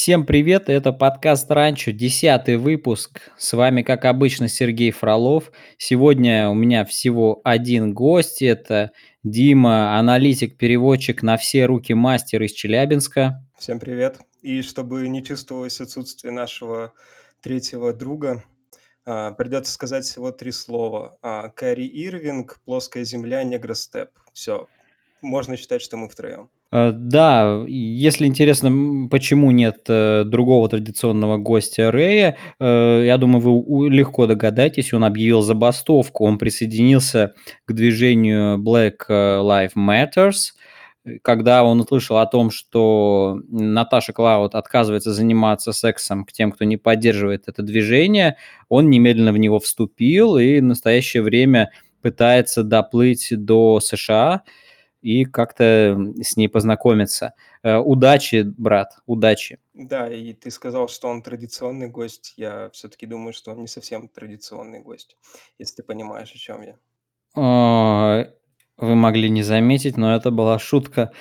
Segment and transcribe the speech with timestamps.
[0.00, 3.32] Всем привет, это подкаст «Ранчо», десятый выпуск.
[3.36, 5.50] С вами, как обычно, Сергей Фролов.
[5.76, 8.92] Сегодня у меня всего один гость, это
[9.24, 13.44] Дима, аналитик-переводчик на все руки мастер из Челябинска.
[13.58, 14.20] Всем привет.
[14.40, 16.92] И чтобы не чувствовалось отсутствие нашего
[17.42, 18.44] третьего друга,
[19.04, 21.18] а, придется сказать всего три слова.
[21.22, 24.10] А, Кэрри Ирвинг, плоская земля, негростеп.
[24.32, 24.68] Все.
[25.22, 26.50] Можно считать, что мы втроем.
[26.72, 33.88] Э, Да, если интересно, почему нет э, другого традиционного гостя Рэя, э, я думаю, вы
[33.90, 37.34] легко догадаетесь, он объявил забастовку, он присоединился
[37.66, 40.52] к движению Black Lives Matters,
[41.22, 46.76] когда он услышал о том, что Наташа Клауд отказывается заниматься сексом к тем, кто не
[46.76, 48.36] поддерживает это движение,
[48.68, 51.70] он немедленно в него вступил и в настоящее время
[52.02, 54.42] пытается доплыть до США,
[55.00, 57.34] и как-то с ней познакомиться.
[57.62, 59.58] Э, удачи, брат, удачи.
[59.74, 62.34] Да, и ты сказал, что он традиционный гость.
[62.36, 65.16] Я все-таки думаю, что он не совсем традиционный гость,
[65.58, 66.78] если ты понимаешь, о чем я.
[67.34, 68.28] А,
[68.76, 71.12] Вы могли не заметить, но это была шутка.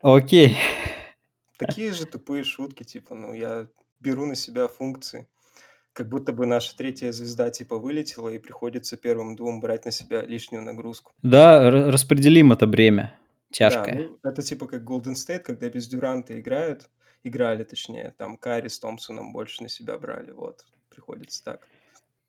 [0.00, 0.56] Окей.
[1.58, 3.68] Такие же тупые шутки, типа, ну, я
[4.00, 5.28] беру на себя функции.
[5.92, 10.22] Как будто бы наша третья звезда, типа, вылетела, и приходится первым двум брать на себя
[10.22, 11.12] лишнюю нагрузку.
[11.22, 13.14] Да, распределим это бремя
[13.50, 14.08] Да, тяжкое.
[14.08, 16.88] ну, это типа как Golden State, когда без Дюранта играют,
[17.24, 21.68] играли точнее, там Карри с Томпсоном больше на себя брали, вот, приходится так.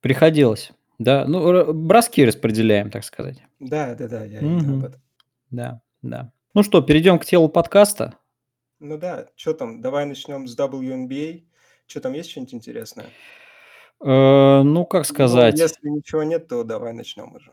[0.02, 0.72] Приходилось.
[1.00, 3.41] Да, ну, броски распределяем, так сказать.
[3.59, 5.02] Да, да, да, я именно об этом.
[5.50, 6.31] Да, да.
[6.53, 8.16] Ну что, перейдем к телу подкаста.
[8.80, 11.45] Ну да, что там, давай начнем с WNBA.
[11.88, 13.06] Что там есть что-нибудь интересное?
[14.04, 15.58] Э, ну, как Ну, сказать...
[15.58, 17.52] если ничего нет, то давай начнем уже.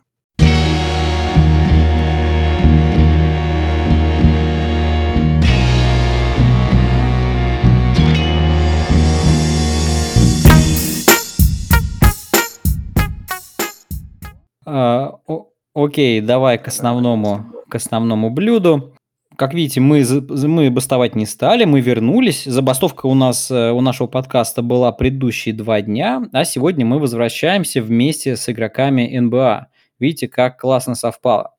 [14.66, 17.64] А, о- окей, давай к Давай, основному, спасибо.
[17.70, 18.94] к основному блюду.
[19.40, 22.44] Как видите, мы, мы бастовать не стали, мы вернулись.
[22.44, 27.80] Забастовка у нас, э, у нашего подкаста была предыдущие два дня, а сегодня мы возвращаемся
[27.80, 29.68] вместе с игроками НБА.
[29.98, 31.54] Видите, как классно совпало.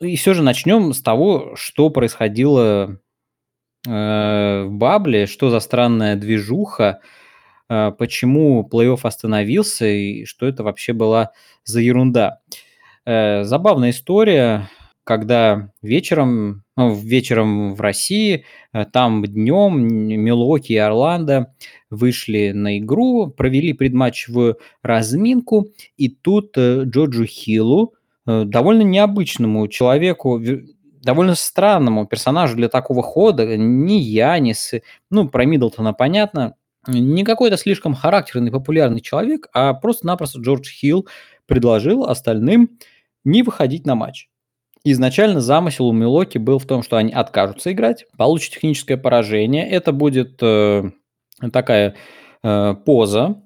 [0.00, 3.00] И все же начнем с того, что происходило
[3.86, 7.00] э, в Бабле, что за странная движуха,
[7.70, 11.30] э, почему плей-офф остановился и что это вообще была
[11.64, 12.40] за ерунда.
[13.06, 14.68] Э, забавная история,
[15.04, 21.54] когда вечером, вечером в России, э, там днем Милуоки и Орландо
[21.90, 27.94] вышли на игру, провели предматчевую разминку, и тут э, Джорджу Хиллу,
[28.26, 30.62] э, довольно необычному человеку, ве-
[31.02, 36.54] довольно странному персонажу для такого хода, не Янис, э, ну, про Миддлтона понятно,
[36.86, 41.06] не какой-то слишком характерный, популярный человек, а просто-напросто Джордж Хилл
[41.46, 42.78] предложил остальным
[43.24, 44.28] не выходить на матч.
[44.90, 49.68] Изначально замысел у Милоки был в том, что они откажутся играть, получат техническое поражение.
[49.68, 50.90] Это будет э,
[51.52, 51.94] такая
[52.42, 53.42] э, поза,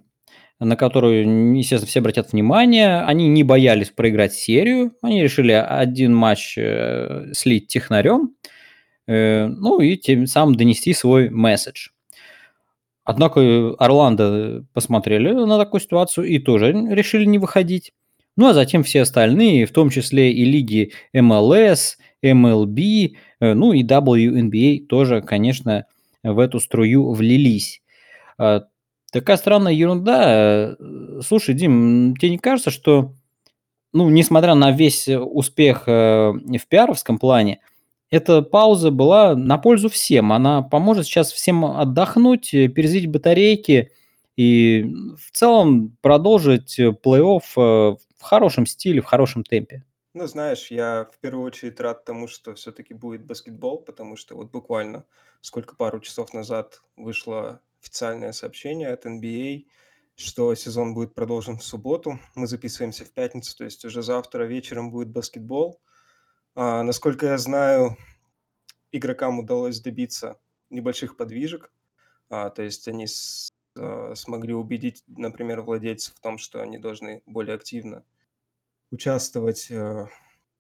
[0.60, 3.00] на которую, естественно, все обратят внимание.
[3.00, 4.92] Они не боялись проиграть серию.
[5.03, 8.36] Они решили один матч э, слить технарем,
[9.09, 11.88] э, ну и тем самым донести свой месседж.
[13.03, 17.92] Однако Орландо посмотрели на такую ситуацию и тоже решили не выходить.
[18.37, 23.84] Ну а затем все остальные, в том числе и лиги MLS, MLB, э, ну и
[23.84, 25.87] WNBA тоже, конечно,
[26.22, 27.82] в эту струю влились.
[28.38, 28.65] А,
[29.12, 30.75] Такая странная ерунда.
[30.78, 33.12] Э, Слушай, Дим, тебе не кажется, что,
[33.92, 37.60] ну, несмотря на весь успех э, в пиаровском плане,
[38.10, 40.32] эта пауза была на пользу всем.
[40.32, 43.91] Она поможет сейчас всем отдохнуть, перезарядить батарейки
[44.37, 49.84] и в целом продолжить плей-офф в хорошем стиле, в хорошем темпе.
[50.15, 54.50] Ну, знаешь, я в первую очередь рад тому, что все-таки будет баскетбол, потому что вот
[54.50, 55.05] буквально
[55.41, 59.66] сколько пару часов назад вышло официальное сообщение от NBA,
[60.15, 62.21] что сезон будет продолжен в субботу.
[62.36, 65.80] Мы записываемся в пятницу, то есть уже завтра вечером будет баскетбол.
[66.54, 67.97] А, насколько я знаю,
[68.92, 70.39] игрокам удалось добиться
[70.71, 71.72] небольших подвижек,
[72.28, 77.22] а, то есть они с- а, смогли убедить, например, владельцев в том, что они должны
[77.27, 78.04] более активно
[78.92, 80.06] участвовать э,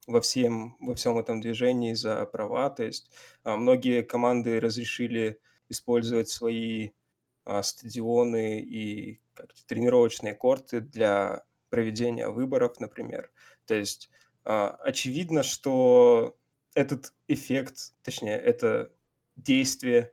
[0.06, 2.70] во всем, во всем этом движении за права.
[2.70, 3.10] То есть
[3.44, 5.38] а, многие команды разрешили
[5.68, 6.90] использовать свои
[7.44, 9.20] а, стадионы и
[9.66, 13.30] тренировочные корты для проведения выборов, например.
[13.66, 14.10] То есть
[14.44, 16.36] а, очевидно, что
[16.74, 18.92] этот эффект, точнее, это
[19.36, 20.12] действие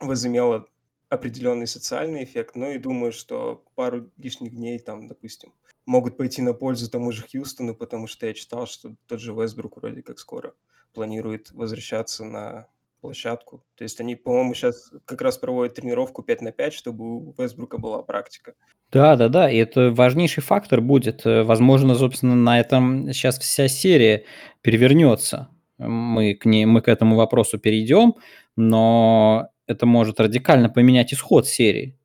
[0.00, 0.68] возымело
[1.08, 5.52] определенный социальный эффект, но и думаю, что пару лишних дней там, допустим,
[5.86, 9.76] могут пойти на пользу тому же Хьюстону, потому что я читал, что тот же Вестбрук
[9.76, 10.54] вроде как скоро
[10.92, 12.66] планирует возвращаться на
[13.00, 13.64] площадку.
[13.74, 17.78] То есть они, по-моему, сейчас как раз проводят тренировку 5 на 5, чтобы у Вестбрука
[17.78, 18.54] была практика.
[18.92, 21.26] Да, да, да, и это важнейший фактор будет.
[21.26, 24.24] Э, возможно, собственно, на этом сейчас вся серия
[24.60, 25.48] перевернется.
[25.78, 28.14] Мы к, ней, мы к этому вопросу перейдем,
[28.54, 31.96] но это может радикально поменять исход серии.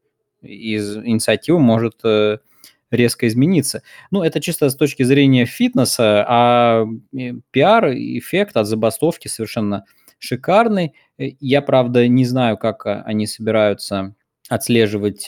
[0.41, 2.39] Из инициативы может э,
[2.91, 3.81] резко измениться.
[4.11, 6.85] Ну, это чисто с точки зрения фитнеса, а
[7.17, 9.85] э, пиар-эффект от забастовки совершенно
[10.19, 10.93] шикарный.
[11.17, 14.15] Э, я, правда, не знаю, как они собираются
[14.49, 15.25] отслеживать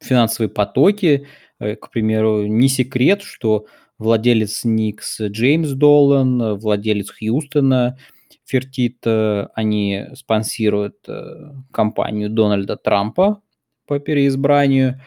[0.00, 1.26] финансовые потоки.
[1.58, 3.66] К примеру, не секрет, что
[3.98, 7.98] владелец Никс Джеймс Долан, владелец Хьюстона–
[8.46, 13.40] Фертит, э, они спонсируют э, кампанию Дональда Трампа
[13.86, 15.00] по переизбранию,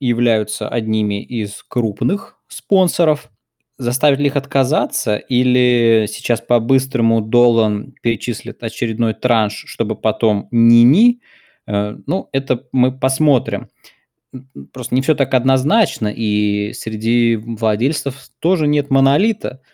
[0.00, 3.30] являются одними из крупных спонсоров.
[3.78, 11.20] Заставит ли их отказаться или сейчас по-быстрому Долан перечислит очередной транш, чтобы потом ни-ни?
[11.66, 13.68] Э, ну, это мы посмотрим.
[14.72, 19.60] Просто не все так однозначно, и среди владельцев тоже нет монолита–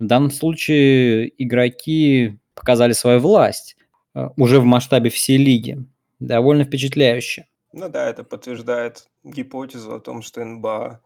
[0.00, 3.76] в данном случае игроки показали свою власть
[4.14, 5.84] э, уже в масштабе всей лиги.
[6.18, 7.46] Довольно впечатляюще.
[7.72, 11.00] Ну да, это подтверждает гипотезу о том, что НБА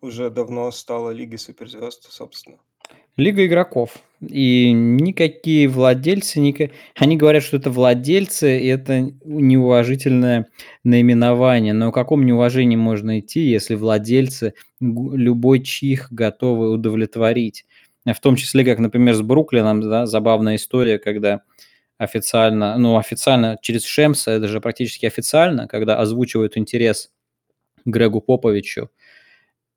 [0.00, 2.58] уже давно стала лигой суперзвезд, собственно.
[3.16, 3.98] Лига игроков.
[4.26, 6.72] И никакие владельцы, ник...
[6.96, 10.48] они говорят, что это владельцы, и это неуважительное
[10.84, 11.72] наименование.
[11.72, 17.64] Но о каком неуважении можно идти, если владельцы любой чих готовы удовлетворить?
[18.06, 21.42] в том числе, как, например, с Бруклином, да, забавная история, когда
[22.00, 27.10] официально, ну, официально через Шемса, это же практически официально, когда озвучивают интерес
[27.84, 28.90] Грегу Поповичу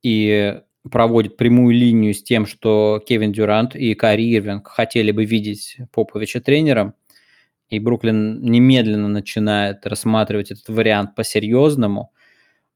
[0.03, 5.77] и проводит прямую линию с тем, что Кевин Дюрант и Кари Ирвинг хотели бы видеть
[5.91, 6.93] Поповича тренером,
[7.69, 12.13] и Бруклин немедленно начинает рассматривать этот вариант по-серьезному,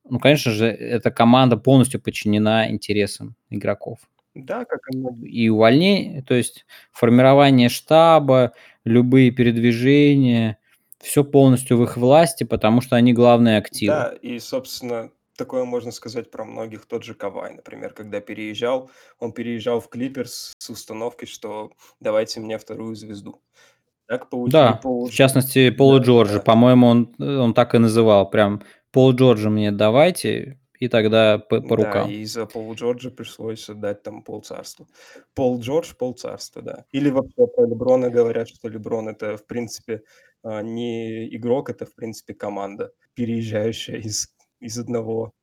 [0.09, 3.99] ну, конечно же, эта команда полностью подчинена интересам игроков.
[4.43, 8.53] Да, как и И увольнение, то есть формирование штаба,
[8.83, 10.57] любые передвижения,
[10.99, 13.93] все полностью в их власти, потому что они главные активы.
[13.93, 16.85] Да, и, собственно, такое можно сказать про многих.
[16.85, 18.89] Тот же Кавай, например, когда переезжал,
[19.19, 23.41] он переезжал в Клиперс с установкой, что давайте мне вторую звезду.
[24.07, 26.39] Так получили Да, Пол в частности, Пола Да, Джорджа, да.
[26.39, 31.75] по-моему, он, он так и называл, прям Пол Джорджа мне давайте, и тогда по, по
[31.75, 32.09] Да, рукам.
[32.11, 34.87] и за Пола Джорджа пришлось отдать там полцарства.
[35.33, 36.85] Пол Джордж, полцарства, да.
[36.91, 40.03] Или вообще про Леброна говорят, что Леброн это, в принципе,
[40.43, 45.33] а, не игрок, это, в принципе, команда, переезжающая из, из одного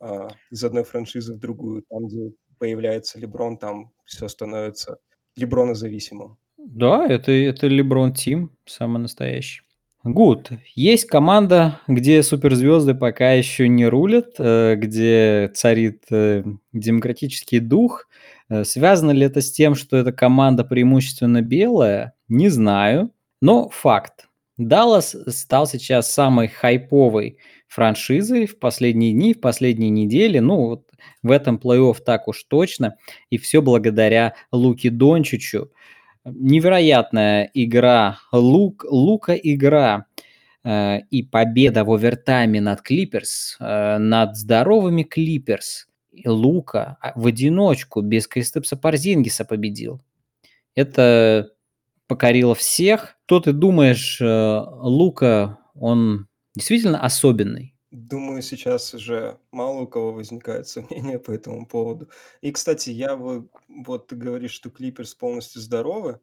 [0.00, 1.84] а, из одной франшизы в другую.
[1.88, 4.98] Там, где появляется Леброн, там все становится
[5.36, 6.38] Леброна зависимым.
[6.58, 9.62] Да, это, это Леброн Тим, самый настоящий.
[10.04, 10.50] Гуд.
[10.74, 18.08] Есть команда, где суперзвезды пока еще не рулят, э, где царит э, демократический дух.
[18.48, 22.14] Э, связано ли это с тем, что эта команда преимущественно белая?
[22.28, 24.28] Не знаю, но факт.
[24.58, 27.38] Даллас стал сейчас самой хайповой
[27.68, 30.40] франшизой в последние дни, в последние недели.
[30.40, 30.88] Ну, вот
[31.22, 32.96] в этом плей-офф так уж точно.
[33.30, 35.70] И все благодаря Луки Дончичу
[36.24, 40.06] невероятная игра, лук, лука игра
[40.64, 45.88] э, и победа в овертайме над Клиперс, э, над здоровыми Клиперс.
[46.26, 50.02] Лука а, в одиночку без Кристепса Парзингиса победил.
[50.74, 51.52] Это
[52.06, 53.16] покорило всех.
[53.24, 57.71] Кто ты думаешь, э, Лука, он действительно особенный?
[57.92, 62.08] Думаю, сейчас уже мало у кого возникает сомнения по этому поводу.
[62.40, 66.18] И, кстати, я бы, вот ты говоришь, что Клиперс полностью здоровы,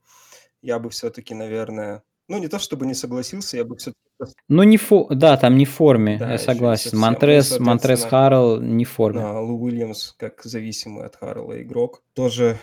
[0.64, 4.00] я бы все-таки, наверное, ну не то чтобы не согласился, я бы все-таки...
[4.48, 5.08] Ну, не фо...
[5.12, 6.90] да, там не в форме, да, я согласен.
[6.94, 9.22] Ну Монтрес, Монтрес Харрелл не в форме.
[9.22, 12.60] А, Лу Уильямс, как зависимый от Харрелла игрок, тоже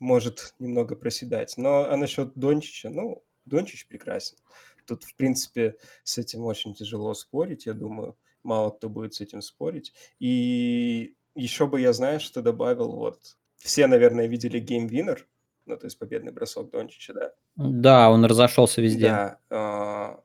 [0.00, 1.54] может немного проседать.
[1.58, 4.38] Но а насчет Дончича, ну, Дончич прекрасен.
[4.86, 9.42] Тут, в принципе, с этим очень тяжело спорить, я думаю мало кто будет с этим
[9.42, 9.92] спорить.
[10.18, 15.18] И еще бы я, знаешь, что добавил, вот, все, наверное, видели Game Winner,
[15.66, 17.32] ну, то есть победный бросок Дончича, да?
[17.56, 19.08] Да, он разошелся везде.
[19.08, 20.16] Да, э,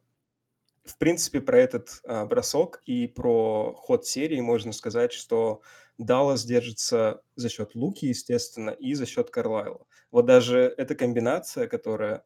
[0.83, 5.61] в принципе, про этот э, бросок и про ход серии можно сказать, что
[5.97, 9.85] Даллас держится за счет Луки, естественно, и за счет Карлайла.
[10.11, 12.23] Вот даже эта комбинация, которая,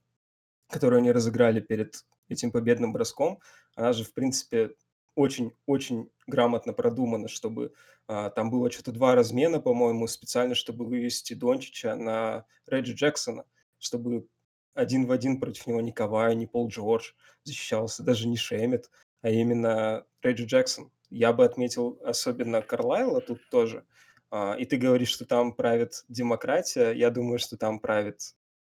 [0.69, 3.39] которую они разыграли перед этим победным броском,
[3.75, 4.71] она же, в принципе,
[5.15, 7.73] очень очень грамотно продумано, чтобы,
[8.07, 13.45] а, там было что то 2 размена, по-моему, специально, чтобы вывести Дончича на Реджи Джексона,
[13.79, 14.27] чтобы
[14.73, 17.11] один в один против него ни Кавай, ни Пол Джордж
[17.43, 18.89] защищался, даже не Шемет,
[19.21, 20.91] а именно Реджи Джексон.
[21.09, 23.85] Я бы отметил особенно Карлайла тут тоже.
[24.31, 26.91] А, и ты говоришь, что там правит демократия.
[26.91, 28.21] Я думаю, что там правит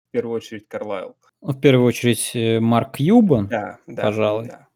[0.09, 1.17] в первую очередь Карлайл.
[1.41, 4.49] В первую очередь, э, Марк Кьюбан, Да, да, пожалуй.
[4.49, 4.69] да.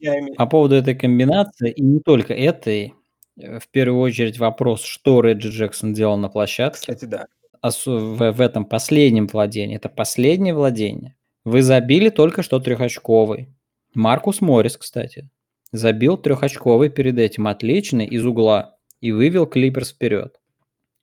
[0.00, 2.94] Я име По поводу этой комбинации, и не только этой,
[3.38, 6.80] э, в первую очередь вопрос, что Реджи Джексон делал на площадке.
[6.80, 7.26] Кстати, да.
[7.60, 9.76] Осо в в этом последнем владении.
[9.76, 11.14] Это последнее владение.
[11.44, 13.48] Вы забили только что трехочковый.
[13.94, 15.28] Маркус Моррис, кстати,
[15.70, 20.40] забил трехочковый перед этим, отличный, из угла, и вывел Клиперс вперед.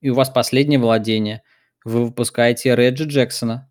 [0.01, 1.43] И у вас последнее владение.
[1.86, 3.69] Вы выпускаете Реджи Джексона,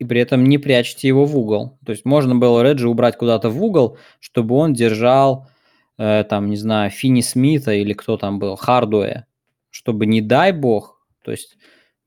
[0.00, 1.78] и при этом не прячете его в угол.
[1.84, 5.46] То есть можно было Реджи убрать куда-то в угол, чтобы он держал,
[5.98, 9.24] э, там, не знаю, Финни Смита или кто там был, Хардуэ,
[9.68, 11.58] чтобы, не дай бог, то есть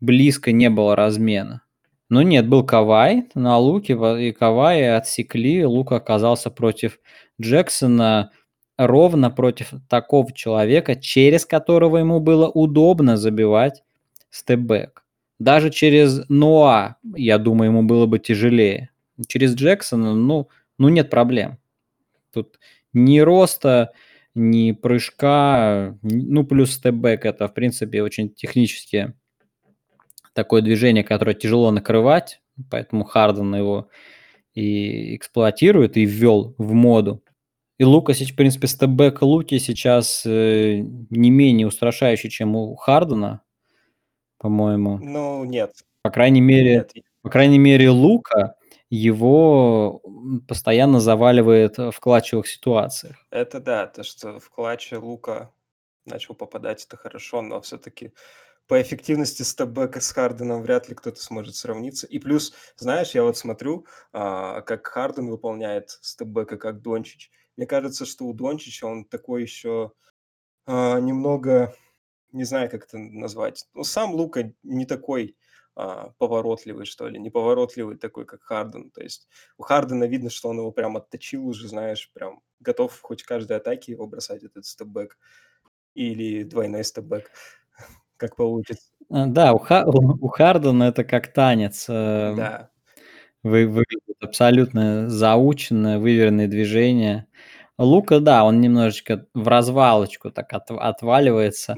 [0.02, 1.62] близко не было размена.
[2.10, 7.00] Но нет, был Кавай на луке, и Кавай отсекли, лук оказался против
[7.40, 8.32] Джексона,
[8.76, 13.84] ровно против такого человека, через которого ему было удобно забивать
[14.32, 15.03] степбэк.
[15.40, 18.90] Даже через Ноа, я думаю, ему было бы тяжелее.
[19.28, 21.58] Через Джексона, ну, ну нет проблем.
[22.32, 22.60] Тут
[22.94, 23.94] ни роста,
[24.36, 29.14] ни прыжка, ну плюс степбэк это, в принципе, очень технически
[30.34, 33.90] такое движение, которое тяжело накрывать, поэтому Харден его
[34.54, 37.24] и эксплуатирует, и ввел в моду.
[37.80, 40.78] И Лука, в принципе, степбэк Луки сейчас э,
[41.10, 43.42] не менее устрашающий, чем у Хардена,
[44.44, 45.00] по-моему.
[45.02, 45.72] Ну, нет.
[46.02, 46.92] По крайней мере, Нет.
[47.22, 48.56] по крайней мере, Лука
[48.90, 50.02] его
[50.50, 53.16] постоянно заваливает в клатчевых ситуациях.
[53.32, 55.50] Это да, то, что в клатче Лука
[56.06, 58.12] начал попадать, это хорошо, но все-таки
[58.68, 62.06] по эффективности степбэка с Харденом вряд ли кто-то сможет сравниться.
[62.06, 67.32] И плюс, знаешь, я вот смотрю, а, как Харден выполняет степбэка, как Дончич.
[67.56, 69.94] Мне кажется, что у Дончича он такой еще
[70.66, 71.74] а, немного,
[72.34, 73.66] не знаю, как это назвать.
[73.74, 75.38] Ну, сам Лука не такой
[75.76, 78.92] а, поворотливый, что ли, неповоротливый такой, как Харден.
[78.92, 83.24] То есть у Хардена видно, что он его прям отточил уже, знаешь, прям готов хоть
[83.24, 85.18] каждой атаке его бросать, этот степбэк.
[85.96, 87.30] Или двойной степбэк,
[88.18, 88.90] как получится.
[89.10, 91.86] А, да, у, Ха- у Хардена это как танец.
[91.88, 92.70] э, Да.
[93.44, 97.28] Вы, выглядит абсолютно заученное, выверенное движение.
[97.78, 101.76] Лука, да, он немножечко в развалочку так от- отваливается,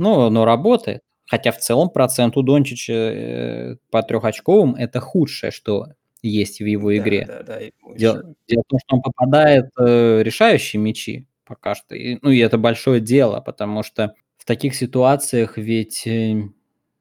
[0.00, 1.02] ну, но работает.
[1.26, 5.86] Хотя в целом процент у Дончича э, по трехочковым это худшее, что
[6.22, 7.24] есть в его Да, игре.
[7.28, 7.58] да, да.
[7.58, 11.94] ему Дело, дело в том, что он попадает э, решающие мячи пока что.
[11.94, 16.42] И, ну, и это большое дело, потому что в таких ситуациях ведь э,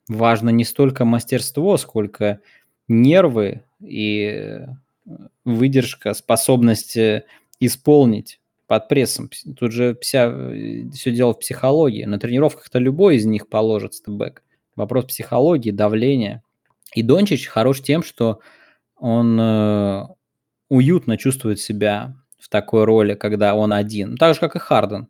[0.08, 2.39] важно не столько мастерство, сколько
[2.88, 4.68] нервы и э,
[5.46, 6.98] выдержка, способность
[7.60, 9.31] исполнить под прессом.
[9.57, 10.31] Тут же вся,
[10.93, 12.05] все дело в психологии.
[12.05, 14.43] На тренировках-то любой из них положит степбэк.
[14.75, 16.43] Вопрос психологии, давления.
[16.93, 18.41] И Дончич хорош тем, что
[18.95, 20.05] он э,
[20.69, 24.17] уютно чувствует себя в такой роли, когда он один.
[24.17, 25.07] Так же, как и Харден.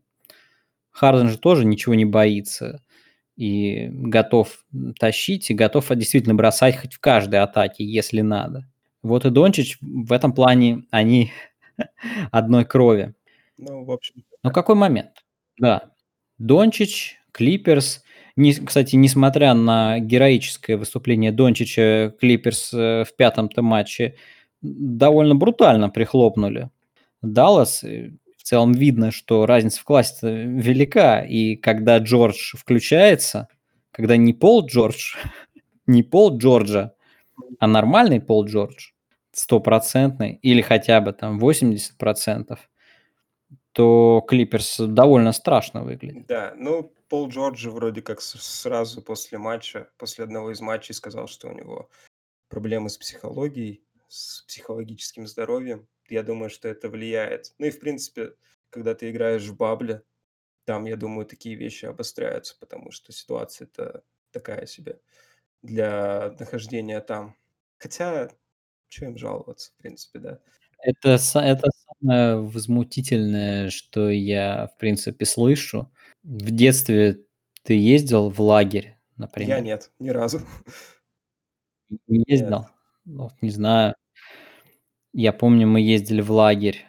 [0.91, 2.81] Харден же тоже ничего не боится
[3.35, 4.65] и готов
[4.97, 8.69] тащить, и готов действительно бросать хоть в каждой атаке, если надо.
[9.03, 11.33] Вот и Дончич в этом плане, они
[12.31, 13.15] одной крови.
[13.59, 15.11] Ну, в общем, Но какой момент?
[15.57, 15.91] Да.
[16.37, 18.03] Дончич, Клиперс.
[18.37, 24.15] Не, кстати, несмотря на героическое выступление Дончича, Клиперс э, в пятом-то матче
[24.61, 26.69] довольно брутально прихлопнули.
[27.21, 31.19] Даллас, в целом видно, что разница в классе велика.
[31.19, 33.49] И когда Джордж включается,
[33.91, 35.15] когда не Пол Джордж,
[35.85, 36.93] не Пол Джорджа,
[37.59, 38.91] а нормальный Пол Джордж,
[39.33, 42.57] стопроцентный, или хотя бы там 80%,
[43.73, 46.25] то Клиперс довольно страшно выглядит.
[46.27, 46.53] да.
[46.57, 51.53] Ну, Пол Джорджи вроде как сразу после матча, после одного из матчей сказал, что у
[51.53, 51.89] него
[52.49, 55.87] проблемы с психологией, с психологическим здоровьем.
[56.07, 57.53] Я думаю, что это влияет.
[57.57, 58.33] Ну и, в принципе,
[58.69, 60.03] когда ты играешь в бабле,
[60.65, 64.99] там, я думаю, такие вещи обостряются, потому что ситуация-то такая себе
[65.63, 67.35] для нахождения там.
[67.77, 68.29] Хотя,
[68.87, 70.39] что им жаловаться, в принципе, да.
[70.81, 71.69] Это, са- это
[72.01, 75.91] самое возмутительное, что я, в принципе, слышу.
[76.23, 77.19] В детстве
[77.63, 79.61] ты ездил в лагерь, Я например?
[79.63, 80.41] нет, ни разу.
[82.07, 82.67] Не ездил?
[83.05, 83.95] Ну, не знаю.
[85.13, 86.85] Я помню, мы ездили в лагерь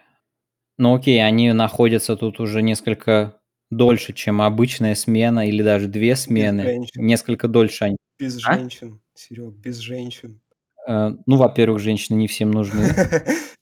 [0.79, 6.23] Ну окей, они находятся тут уже несколько дольше, чем обычная смена или даже 2 Без
[6.25, 6.63] смены.
[6.65, 7.07] женщин.
[7.07, 8.55] Несколько дольше они Без А?
[8.57, 10.41] женщин, Серёг, без женщин.
[10.89, 12.85] Э, ну, во-первых, женщины не всем нужны.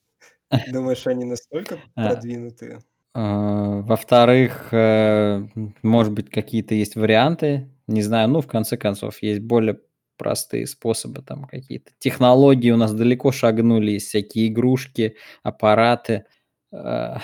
[0.66, 2.80] Думаешь, они настолько А, продвинутые?
[3.14, 5.46] а, во-вторых, э,
[5.82, 8.28] может быть, какие-то есть варианты, не знаю.
[8.28, 9.80] Ну, в конце концов, есть более
[10.18, 16.26] простые способы, там какие-то технологии у нас далеко шагнули, есть всякие игрушки, аппараты.
[16.72, 17.20] А,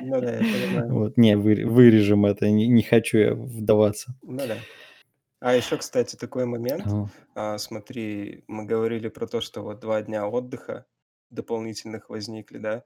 [0.00, 0.94] Ну да, я понимаю.
[0.94, 4.14] вот, не, выре вырежем это, не не хочу я вдаваться.
[4.22, 4.68] Ну да.
[5.40, 6.86] А ещё, кстати, такой момент.
[6.86, 7.08] О.
[7.34, 10.86] А, смотри, мы говорили про то, что вот 2 дня отдыха
[11.30, 12.84] дополнительных возникли, да.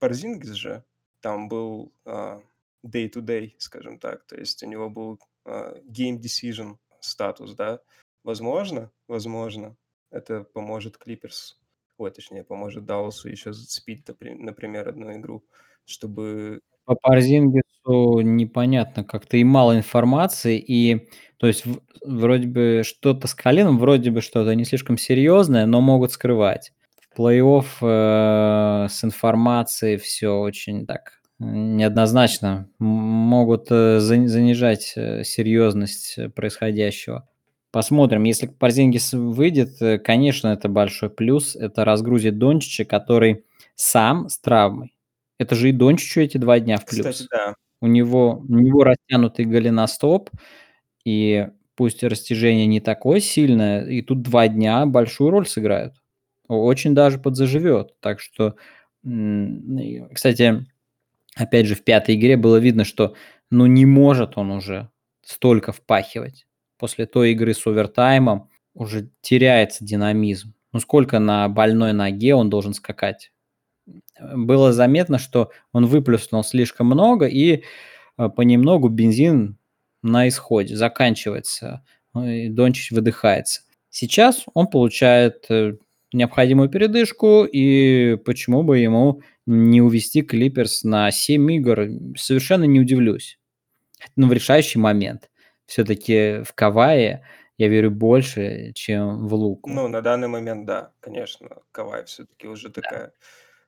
[0.00, 0.84] Порзингис же
[1.20, 2.40] там был, а,
[2.86, 4.26] day to day, скажем так.
[4.26, 7.80] То есть у него был, а, game decision статус, да.
[8.24, 9.76] Возможно возможно,
[10.12, 11.60] это поможет Клиперс,
[11.98, 15.44] ой, точнее, поможет Далласу ещё зацепить, напри например, одну игру,
[15.86, 21.64] чтобы По Порзингису непонятно, как-то и мало информации, и то есть
[22.04, 26.72] вроде бы что-то с коленом, вроде бы что-то не слишком серьезное, но могут скрывать.
[27.18, 32.68] Плей-офф, э, с информацией всё очень так неоднозначно.
[32.78, 37.28] Могут, э, зани занижать, э, серьезность происходящего.
[37.72, 41.56] Посмотрим, если Порзингис выйдет, э, конечно, это большой плюс.
[41.56, 43.44] Это разгрузит Дончича, который
[43.74, 44.94] сам с травмой.
[45.40, 47.28] Это же и Дончичу эти 2 дня в Кстати, плюс.
[47.32, 47.54] да.
[47.80, 50.30] У него у него растянутый голеностоп,
[51.04, 55.97] и пусть растяжение не такое сильное, и тут 2 дня большую роль сыграют.
[56.48, 57.94] Очень даже подзаживет.
[58.00, 58.56] Так что,
[60.14, 60.66] кстати,
[61.36, 63.14] опять же, в 5 игре было видно, что,
[63.50, 64.90] ну, не может он уже
[65.22, 66.46] столько впахивать.
[66.78, 70.54] После той игры с овертаймом уже теряется динамизм.
[70.72, 73.32] Ну, сколько на больной ноге он должен скакать?
[74.20, 77.64] Было заметно, что он выплеснул слишком много, и,
[78.18, 79.58] э, понемногу бензин
[80.02, 81.84] на исходе, заканчивается,
[82.16, 83.62] и Дончич выдыхается.
[83.90, 85.76] Сейчас он получает, э,
[86.12, 91.88] необходимую передышку, и почему бы ему не увести Клиперс на 7 игр?
[92.16, 93.38] Совершенно не удивлюсь.
[94.16, 95.30] Но в решающий момент
[95.66, 97.24] всё-таки в Кавая
[97.58, 99.70] я верю больше, чем в Луку.
[99.70, 102.82] Ну, на данный момент, да, конечно, Кавай всё-таки уже Да.
[102.82, 103.12] такая,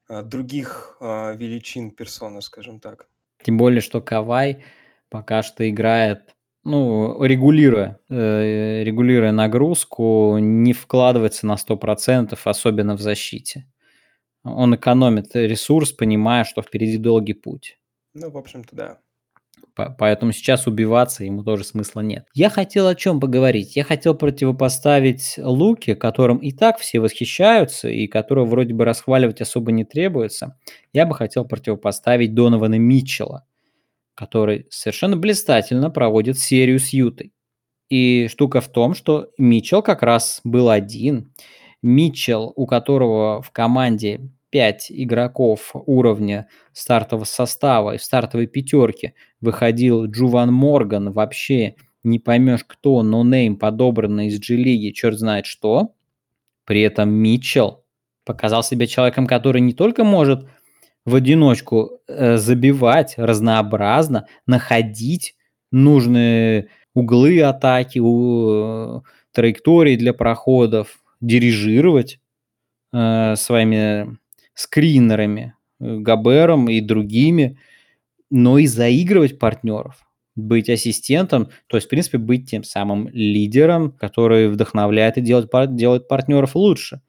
[0.09, 3.09] а, других, а, величин персона, скажем так.
[3.45, 4.65] Тем более, что Кавай
[5.09, 13.01] пока что играет, ну, регулируя, э, регулируя нагрузку, не вкладывается на 100 %, особенно в
[13.01, 13.67] защите.
[14.45, 17.79] Он экономит ресурс, понимая, что впереди долгий путь.
[18.15, 18.99] Ну, в общем-то, да.
[19.75, 22.27] По поэтому сейчас убиваться ему тоже смысла нет.
[22.35, 23.77] Я хотел о чём поговорить?
[23.77, 29.73] Я хотел противопоставить Луке, которым и так все восхищаются, и которого вроде бы расхваливать особо
[29.73, 30.59] не требуется.
[30.93, 33.45] Я бы хотел противопоставить Донована Митчелла,
[34.21, 37.33] который совершенно блистательно проводит серию с Ютой.
[37.89, 41.33] И штука в том, что Митчелл как раз был один.
[41.81, 50.53] Митчелл, у которого в команде 5 игроков уровня стартового состава, из стартовой пятерки выходил Джуван
[50.53, 55.95] Морган, вообще не поймешь кто, ноунейм, подобранный из G-лиги, черт знает что.
[56.67, 57.87] При этом Митчелл
[58.27, 60.47] показал себя человеком, который не только может
[61.11, 65.35] в одиночку, э, забивать разнообразно, находить
[65.73, 72.21] нужные углы атаки, у траектории для проходов, дирижировать,
[72.93, 74.19] э, своими
[74.55, 77.59] скринерами, Гобером и другими,
[78.31, 79.97] но и заигрывать партнеров,
[80.37, 86.09] быть ассистентом, то есть, в принципе, быть тем самым лидером, который вдохновляет и делает делает
[86.09, 87.01] партнеров лучше.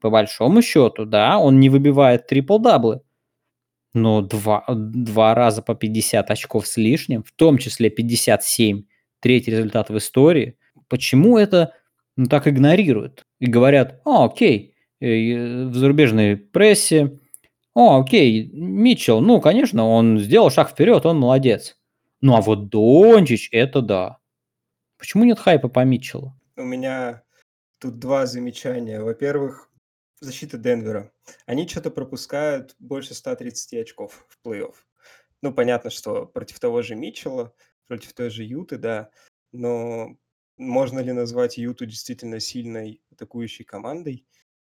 [0.00, 3.00] По большому счету, да, он не выбивает трипл-даблы,
[3.96, 8.84] но два два раза по 50 очков с лишним, в том числе 57,
[9.20, 10.56] 3 результат в истории.
[10.88, 11.72] Почему это,
[12.16, 17.18] ну, так игнорируют и говорят: "А, окей", э, в зарубежной прессе:
[17.74, 21.76] "О, окей, Митчелл, ну, конечно, он сделал шаг вперед, он молодец.
[22.20, 24.18] Ну, а вот Дончич- это да".
[24.98, 26.34] Почему нет хайпа по Митчеллу?
[26.56, 27.22] У меня
[27.80, 29.02] тут 2 замечания.
[29.02, 29.70] Во-первых,
[30.20, 31.12] защита Денвера.
[31.46, 34.74] Они чё-то пропускают больше 130 очков в плей-офф.
[35.42, 37.54] Ну, понятно, что против того же Митчелла,
[37.86, 39.10] против той же Юты, да,
[39.52, 40.16] но
[40.56, 44.26] можно ли назвать Юту действительно сильной атакующей командой?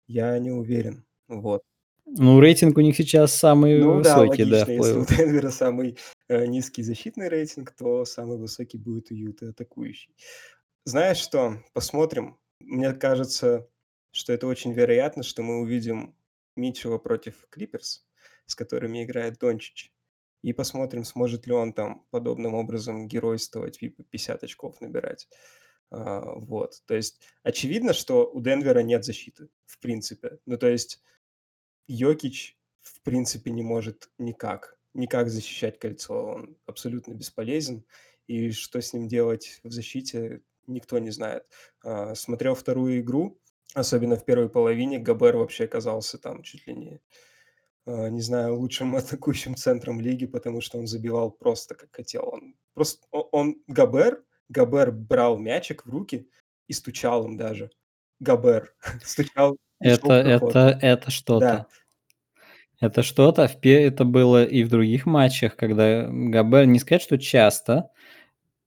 [0.07, 1.05] Я не уверен.
[1.27, 1.63] Вот.
[2.05, 4.71] Ну, рейтинг у них сейчас самый Ну да, высокий, да, логично.
[4.71, 5.05] Если у.
[5.05, 5.97] Денвера самый,
[6.29, 10.15] э, низкий защитный рейтинг, то самый высокий будет у Юты атакующий.
[10.85, 11.61] Знаешь что?
[11.73, 12.37] Посмотрим.
[12.61, 13.67] Мне кажется,
[14.17, 16.15] что это очень вероятно, что мы увидим
[16.55, 18.05] Митчелла против Клиперс.
[18.45, 19.93] с которыми играет Дончич.
[20.41, 25.27] И посмотрим, сможет ли он там подобным образом геройствовать, типа 50 очков набирать.
[25.91, 26.81] А, вот.
[26.85, 30.39] То есть очевидно, что у Денвера нет защиты, в принципе.
[30.45, 31.01] Ну, то есть
[31.87, 36.25] Йокич, в принципе, не может никак, никак защищать кольцо.
[36.25, 37.83] Он абсолютно бесполезен.
[38.27, 41.43] И что с ним делать в защите, никто не знает.
[41.83, 43.41] А, смотрел вторую игру,
[43.73, 46.99] особенно в первой половине, Габер вообще оказался там чуть ли не,
[47.85, 52.29] а, не знаю, лучшим атакующим центром лиги, потому что он забивал просто как хотел.
[52.31, 56.29] Он просто он, он Габер, Габер брал мячик в руки
[56.67, 57.69] и стучал им даже.
[58.19, 59.57] Габер стучал.
[59.79, 61.39] Это, это, это что-то.
[61.39, 61.67] Да.
[62.79, 63.49] Это что-то.
[63.63, 67.89] Это было и в других матчах, когда Габер, не сказать, что часто,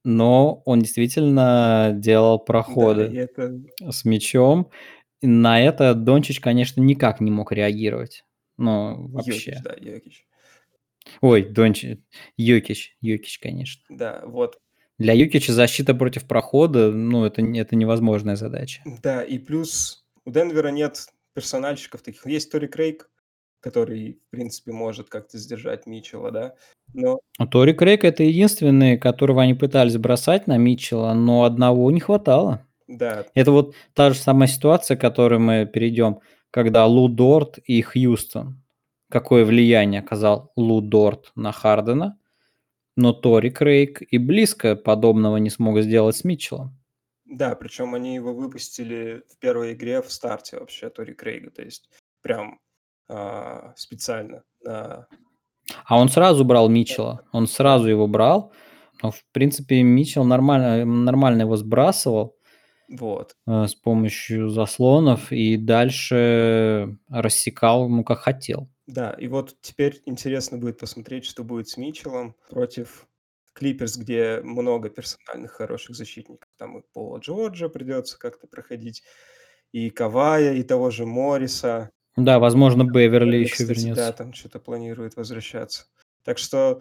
[0.05, 3.61] но он действительно делал Да, и проходы это
[3.91, 4.71] с мячом.
[5.23, 8.25] На это Дончич, конечно, никак не мог реагировать.
[8.57, 9.33] Ну, вообще.
[9.53, 10.27] Йокич, да, Йокич.
[11.21, 11.99] Ой, Дончич,
[12.37, 13.83] Йокич, Йокич, конечно.
[13.89, 14.59] Да, вот.
[14.99, 18.83] Для Юкича защита против прохода, ну, это, не- это невозможная задача.
[19.03, 22.27] Да, и плюс у Денвера нет персональщиков таких.
[22.27, 23.10] Есть Тори Крейг,
[23.61, 26.55] который, в принципе, может как-то сдержать Митчелла, да,
[26.95, 32.01] но А Тори Крейг это единственный, которого они пытались бросать на Митчелла, но одного не
[32.01, 32.67] хватало.
[32.89, 36.21] да, Это вот та же самая ситуация, к которой мы перейдем,
[36.51, 38.63] когда Лу Дорт и Хьюстон.
[39.09, 42.19] Какое влияние оказал Лу Дорт на Хардена,
[42.97, 46.77] но Тори Крейг и близко подобного не смог сделать с Митчеллом.
[47.25, 51.89] да, причем они его выпустили в первой игре в старте вообще, Тори Крейга, то есть
[52.23, 52.59] прям
[53.11, 55.07] а, специально на
[55.85, 58.53] А он сразу брал Митчелла, он сразу его брал,
[59.03, 62.37] но в принципе Митчелл нормально, нормально его сбрасывал
[62.89, 63.37] вот.
[63.47, 68.69] э, с помощью заслонов и дальше рассекал, ну, как хотел.
[68.87, 73.07] Да, и вот теперь интересно будет посмотреть, что будет с Митчеллом против
[73.53, 76.49] Клиперс, где много персональных хороших защитников.
[76.57, 79.03] Там и Пола Джорджа придется как-то проходить,
[79.73, 81.91] и Кавая, и того же Морриса.
[82.25, 82.93] Да, возможно, Беверли
[83.31, 84.13] Беверли, еще кстати, да, вернется.
[84.13, 85.87] там что-то планирует возвращаться.
[86.25, 86.81] Так что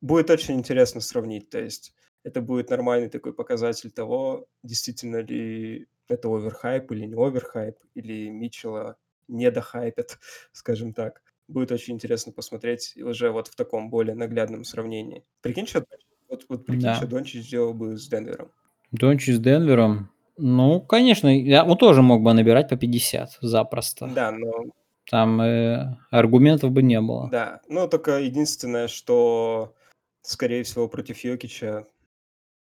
[0.00, 1.50] будет очень интересно сравнить.
[1.50, 7.76] То есть это будет нормальный такой показатель того, действительно ли это оверхайп или не оверхайп,
[7.94, 8.96] или Митчелла
[9.28, 10.18] не дохайпят,
[10.52, 11.22] скажем так.
[11.48, 15.24] Будет очень интересно посмотреть уже вот в таком более наглядном сравнении.
[15.40, 15.84] Прикинь, что
[16.28, 16.94] вот, вот прикинь, Да.
[16.94, 18.52] что Дончич сделал бы с Денвером.
[18.92, 20.10] Дончич с Денвером.
[20.36, 24.06] Ну, конечно, я, он тоже мог бы набирать по 50 запросто.
[24.14, 24.66] Да, но
[25.10, 27.28] Там э, аргументов бы не было.
[27.30, 29.74] Да, ну только единственное, что,
[30.22, 31.88] скорее всего, против Йокича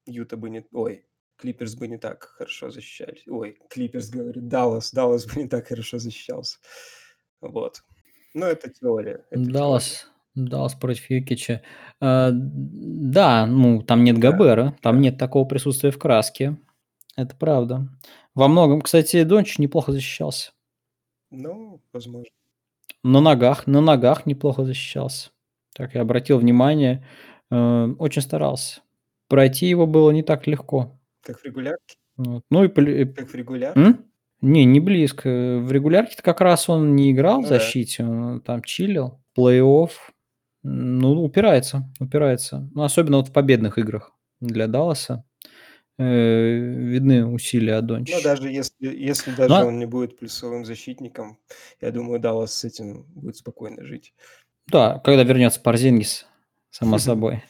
[0.07, 0.65] Юта бы не...
[0.73, 1.05] Ой,
[1.37, 3.23] Клиперс бы не так хорошо защищались.
[3.29, 6.59] Ой, Клиперс говорит, Даллас, Даллас бы не так хорошо защищался.
[7.41, 7.85] Вот.
[8.35, 9.25] Но это теория.
[9.31, 9.53] это теория.
[9.53, 11.63] Даллас, Даллас против Юкича.
[12.01, 15.03] Э, да, ну, там нет Да, Габера, там да.
[15.03, 16.57] нет такого присутствия в краске.
[17.15, 17.87] Это правда.
[18.35, 20.51] Во многом, кстати, Дончич неплохо защищался.
[21.33, 22.31] Ну, возможно.
[23.03, 25.31] На ногах, на ногах неплохо защищался.
[25.75, 27.05] Так, я обратил внимание,
[27.51, 28.83] э, очень старался.
[29.29, 30.99] Пройти его было не так легко.
[31.23, 31.97] Как в регулярке?
[32.17, 32.43] Вот.
[32.51, 33.81] Ну и Как в регулярке?
[33.81, 34.05] М?
[34.43, 35.59] Не, не близко.
[35.63, 37.59] В регулярке как раз он не играл Ну в да.
[37.59, 39.21] защите, он там чилил.
[39.39, 39.91] Плей-офф,
[40.63, 42.69] ну, упирается, упирается.
[42.75, 45.25] Ну, особенно вот в победных играх для Далласа
[45.99, 48.23] э, видны усилия Ну, Дончича.
[48.23, 51.39] даже если, если даже а- он не будет плюсовым защитником,
[51.81, 54.15] я думаю, Даллас с этим будет спокойно жить.
[54.69, 56.27] Да, когда вернется Парзингис,
[56.71, 57.43] само собой.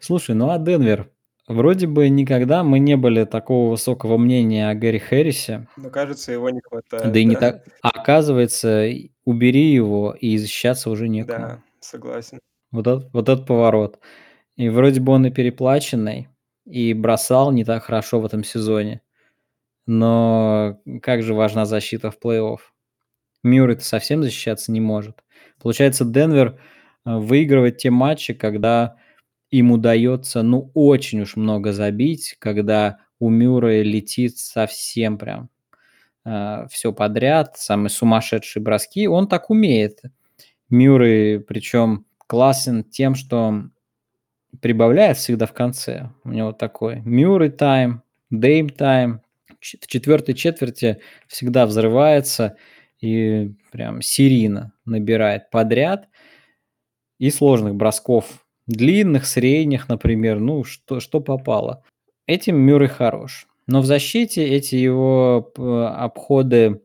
[0.00, 1.10] Слушай, ну а Денвер?
[1.48, 5.66] Вроде бы никогда мы не были такого высокого мнения о Гэри Хэррисе.
[5.78, 7.10] Но, кажется, его не хватает.
[7.10, 7.40] Да и не да.
[7.40, 7.64] так.
[7.80, 8.86] А оказывается,
[9.24, 11.38] убери его, и защищаться уже некому.
[11.38, 12.38] Да, согласен.
[12.70, 13.98] Вот этот, вот этот поворот.
[14.58, 16.28] И вроде бы он и переплаченный,
[16.66, 19.00] и бросал не так хорошо в этом сезоне.
[19.86, 22.58] Но как же важна защита в плей-офф?
[23.44, 25.24] Мюррей-то совсем защищаться не может.
[25.62, 26.58] Получается, Денвер
[27.06, 28.96] э, выигрывает те матчи, когда
[29.50, 35.48] им удается, ну, очень уж много забить, когда у Мюррея летит совсем прям
[36.68, 39.08] все подряд, самые сумасшедшие броски.
[39.08, 40.02] Он так умеет.
[40.68, 43.62] Мюррей, причем классен тем, что
[44.60, 46.10] прибавляет всегда в конце.
[46.24, 49.22] У него такой Мюррей тайм, Дейм тайм.
[49.60, 52.56] В четвертой четверти всегда взрывается
[53.00, 56.08] и прям серийно набирает подряд.
[57.18, 58.46] И сложных бросков.
[58.66, 60.38] Длинных, средних, например.
[60.38, 61.84] Ну, что, что попало.
[62.26, 63.48] Этим Мюррей хорош.
[63.66, 66.80] Но в защите эти его обходы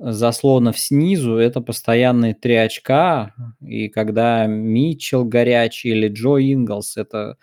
[0.00, 3.34] заслонов снизу, это постоянные 3 очка.
[3.60, 7.36] И когда Митчелл горячий или Джо Инглс, это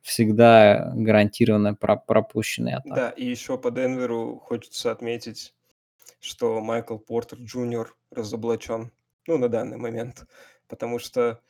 [0.00, 2.94] всегда гарантированная про пропущенная атака.
[2.94, 5.54] Да, и еще по Денверу хочется отметить,
[6.18, 8.90] что Майкл Портер Джуниор разоблачен,
[9.26, 10.26] ну, на данный момент.
[10.66, 11.42] Потому что,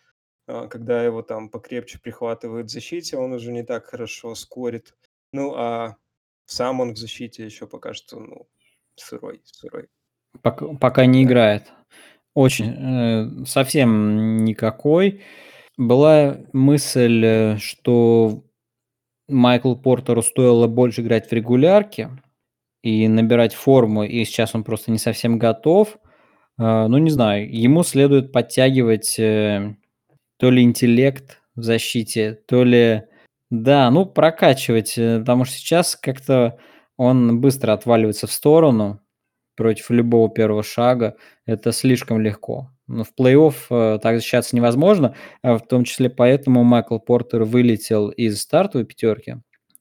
[0.49, 4.97] а, когда его там покрепче прихватывают в защите, он уже не так хорошо скорит.
[5.33, 5.97] Ну, а
[6.47, 8.49] сам он в защите еще пока что, ну,
[8.97, 9.89] сырой, сырой.
[10.43, 11.73] Пока, пока не играет.
[12.35, 15.23] Очень, э, совсем никакой.
[15.77, 18.45] Была мысль, э, что
[19.29, 22.11] Майклу Портеру стоило больше играть в регулярке
[22.83, 25.99] и набирать форму, и сейчас он просто не совсем готов.
[26.59, 29.75] Э, ну, не знаю, ему следует подтягивать э,
[30.39, 33.05] то ли интеллект в защите, то ли...
[33.51, 36.59] Да, ну, прокачивать, потому что сейчас как-то
[36.99, 39.01] он быстро отваливается в сторону,
[39.59, 41.17] против любого первого шага.
[41.45, 42.71] Это слишком легко.
[42.87, 48.09] Но в плей-офф э, так защищаться невозможно, а в том числе поэтому Майкл Портер вылетел
[48.09, 49.39] из стартовой пятерки,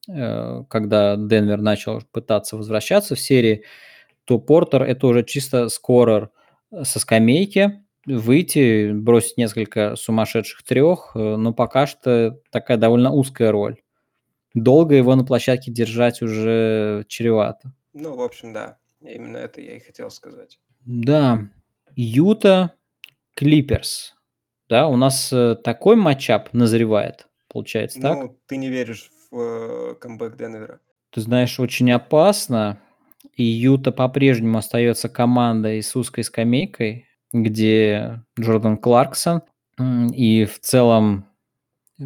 [0.08, 3.62] э, когда Денвер начал пытаться возвращаться в серии,
[4.24, 6.30] то Портер это уже чисто скорер
[6.82, 13.76] со скамейки, выйти, бросить несколько сумасшедших трех, э, но пока что такая довольно узкая роль.
[14.54, 17.72] Долго его на площадке держать уже чревато.
[17.92, 18.77] Ну, в общем, да.
[19.00, 20.58] Именно это я и хотел сказать.
[20.84, 21.48] Да,
[21.94, 22.74] Юта
[23.34, 24.14] Клиперс.
[24.68, 28.18] Да, у нас э, такой матчап назревает, получается, так?
[28.18, 30.80] Ну, ты не веришь в э, камбэк Денвера.
[31.10, 32.80] Ты знаешь, очень опасно.
[33.34, 39.42] И Юта по-прежнему остается командой с узкой скамейкой, где Джордан Кларксон.
[40.12, 41.27] И в целом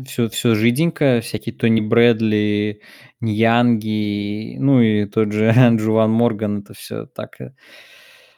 [0.06, 2.80] все, все жиденько, всякие Тони Брэдли,
[3.20, 7.54] Ньянги, ну и тот же Джуван Морган, это все так э,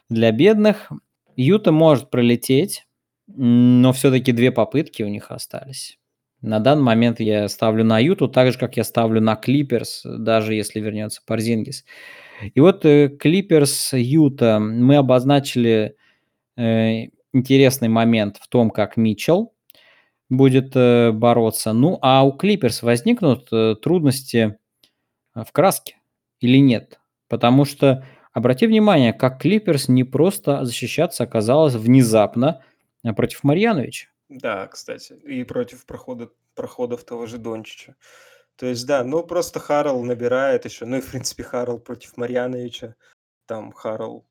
[0.09, 0.91] для бедных.
[1.37, 2.85] Юта может пролететь,
[3.27, 5.97] но все-таки две попытки у них остались.
[6.41, 10.53] На данный момент я ставлю на Юту, так же, как я ставлю на Клиперс, даже
[10.53, 11.85] если вернется Парзингис.
[12.53, 15.95] И вот Клиперс Юта мы обозначили
[16.57, 19.54] э, интересный момент в том, как Митчелл
[20.29, 21.73] будет э, бороться.
[21.73, 24.57] Ну, а у Клиперс возникнут э, трудности
[25.35, 25.97] э, в краске
[26.39, 26.99] или нет?
[27.27, 32.63] Потому что, обрати внимание, как Клиперс не просто защищаться оказалось внезапно
[33.15, 34.09] против Марьяновича.
[34.29, 37.95] Да, кстати, и против прохода, проходов того же Дончича.
[38.55, 42.95] То есть, да, ну просто Харл набирает еще, ну и в принципе Харл против Марьяновича,
[43.45, 44.25] там Харл,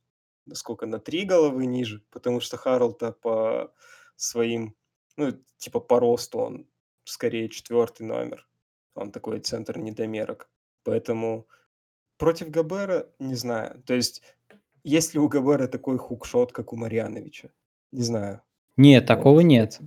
[0.47, 3.73] насколько, на три головы ниже, потому что Харл-то по
[4.17, 4.75] своим
[5.17, 6.67] ну, типа по росту он
[7.05, 8.47] скорее четвертый номер.
[8.95, 10.49] Он такой центр недомерок.
[10.85, 11.47] Поэтому
[12.17, 13.83] против Габера не знаю.
[13.87, 14.23] То есть,
[14.85, 17.49] есть ли у Габера такой хукшот, как у Марьяновича?
[17.93, 18.41] Не знаю.
[18.77, 19.81] Нет, такого вот, нет.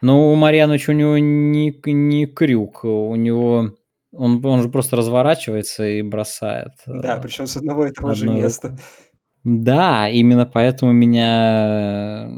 [0.00, 3.72] Но у Марьяновича у него не, не крюк, у него
[4.12, 6.72] он, он же просто разворачивается и бросает.
[6.86, 8.76] Да, э, причем с одного и того же места.
[9.44, 12.28] Да, именно поэтому меня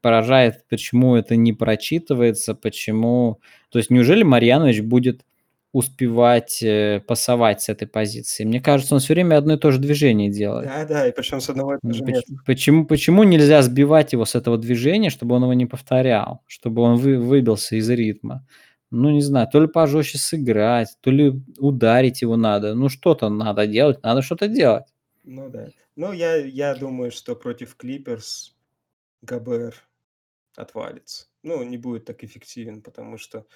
[0.00, 3.40] поражает, почему это не прочитывается, почему...
[3.70, 5.24] То есть неужели Марьянович будет
[5.72, 8.44] успевать э, пасовать с этой позиции?
[8.44, 10.68] Мне кажется, он все время одно и то же движение делает.
[10.68, 12.32] Да, да, и причем с одного и того же места.
[12.46, 16.96] Почему, почему нельзя сбивать его с этого движения, чтобы он его не повторял, чтобы он
[16.96, 18.46] вы, выбился из ритма?
[18.90, 22.74] Ну, не знаю, то ли пожестче сыграть, то ли ударить его надо.
[22.74, 24.84] Ну, что-то надо делать, надо что-то делать.
[25.24, 25.68] Ну да.
[25.96, 28.56] Ну, я, я думаю, что против Клиперс
[29.22, 29.74] ГБР
[30.56, 31.26] отвалится.
[31.42, 33.46] Ну, не будет так эффективен, потому что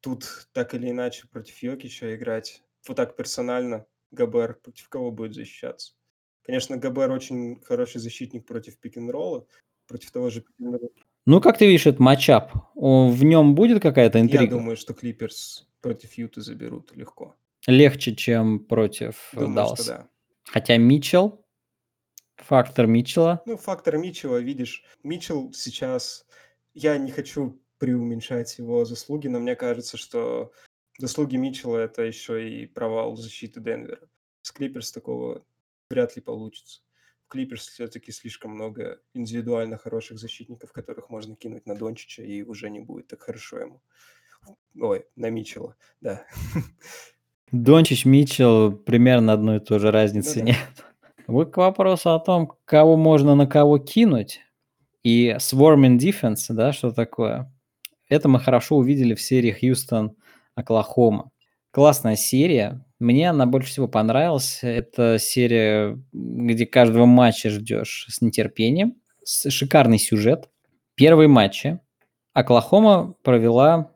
[0.00, 5.94] тут так или иначе против Йокича играть вот так персонально ГБР против кого будет защищаться?
[6.44, 9.46] Конечно, ГБР очень хороший защитник против пик-н-ролла,
[9.86, 10.54] против того же пик
[11.26, 12.52] Ну, как ты видишь этот матчап?
[12.74, 14.44] В нем будет какая-то интрига?
[14.44, 17.36] Я думаю, что Клиперс против Юты заберут легко.
[17.68, 19.86] Легче, чем против Думаю, Далласа.
[19.86, 20.08] да.
[20.44, 21.44] Хотя Митчелл,
[22.36, 23.42] фактор Митчелла.
[23.46, 26.26] Ну, фактор Митчелла, видишь, Митчелл сейчас,
[26.74, 30.52] я не хочу преуменьшать его заслуги, но мне кажется, что
[30.98, 34.08] заслуги Митчелла это еще и провал защиты Денвера.
[34.42, 35.44] С Клиперс такого
[35.90, 36.82] вряд ли получится.
[37.24, 42.70] В Клиперс все-таки слишком много индивидуально хороших защитников, которых можно кинуть на Дончича, и уже
[42.70, 43.82] не будет так хорошо ему.
[44.80, 46.26] Ой, на Митчелла, да.
[47.52, 50.46] Дончич, Митчелл, примерно одной и той же разницы да.
[50.46, 50.56] нет.
[51.26, 54.40] Вот к вопросу о том, кого можно на кого кинуть,
[55.02, 57.52] и swarming defense, да, что такое.
[58.08, 60.16] Это мы хорошо увидели в серии Хьюстон,
[60.54, 61.30] Оклахома.
[61.70, 64.60] Классная серия, Мне она больше всего понравилась.
[64.62, 68.96] Это серия, где каждого матча ждешь с нетерпением.
[69.24, 70.50] Шикарный сюжет.
[70.94, 71.80] Первые матчи
[72.34, 73.90] Оклахома провела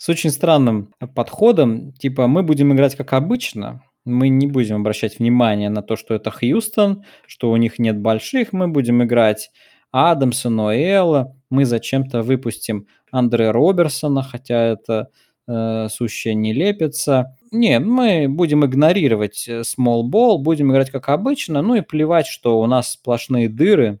[0.00, 1.92] с очень странным подходом.
[1.92, 6.30] Типа, мы будем играть как обычно, мы не будем обращать внимание на то, что это
[6.30, 9.50] Хьюстон, что у них нет больших, мы будем играть
[9.92, 15.08] Адамса, Ноэла, мы зачем-то выпустим Андре Роберсона, хотя это
[15.46, 17.36] э, сущая нелепица.
[17.50, 22.58] Не, мы будем игнорировать э, small ball, будем играть как обычно, ну и плевать, что
[22.58, 24.00] у нас сплошные дыры,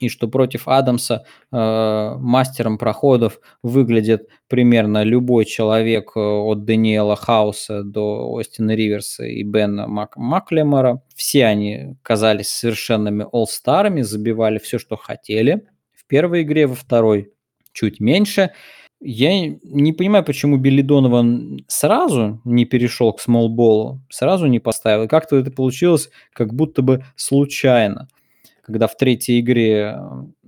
[0.00, 7.82] и что против Адамса э, мастером проходов выглядит примерно любой человек э, от Даниэла Хауса
[7.82, 11.02] до Остина Риверса и Бена Мак Маклемора.
[11.14, 15.66] Все они казались совершенными олл-старами, забивали все, что хотели.
[15.94, 17.32] В первой игре, во второй
[17.72, 18.52] чуть меньше.
[19.00, 25.08] Я не понимаю, почему Билли Донован сразу не перешел к смолболу, сразу не поставил.
[25.08, 28.08] Как-то это получилось как будто бы случайно
[28.64, 29.96] когда в третьей игре э,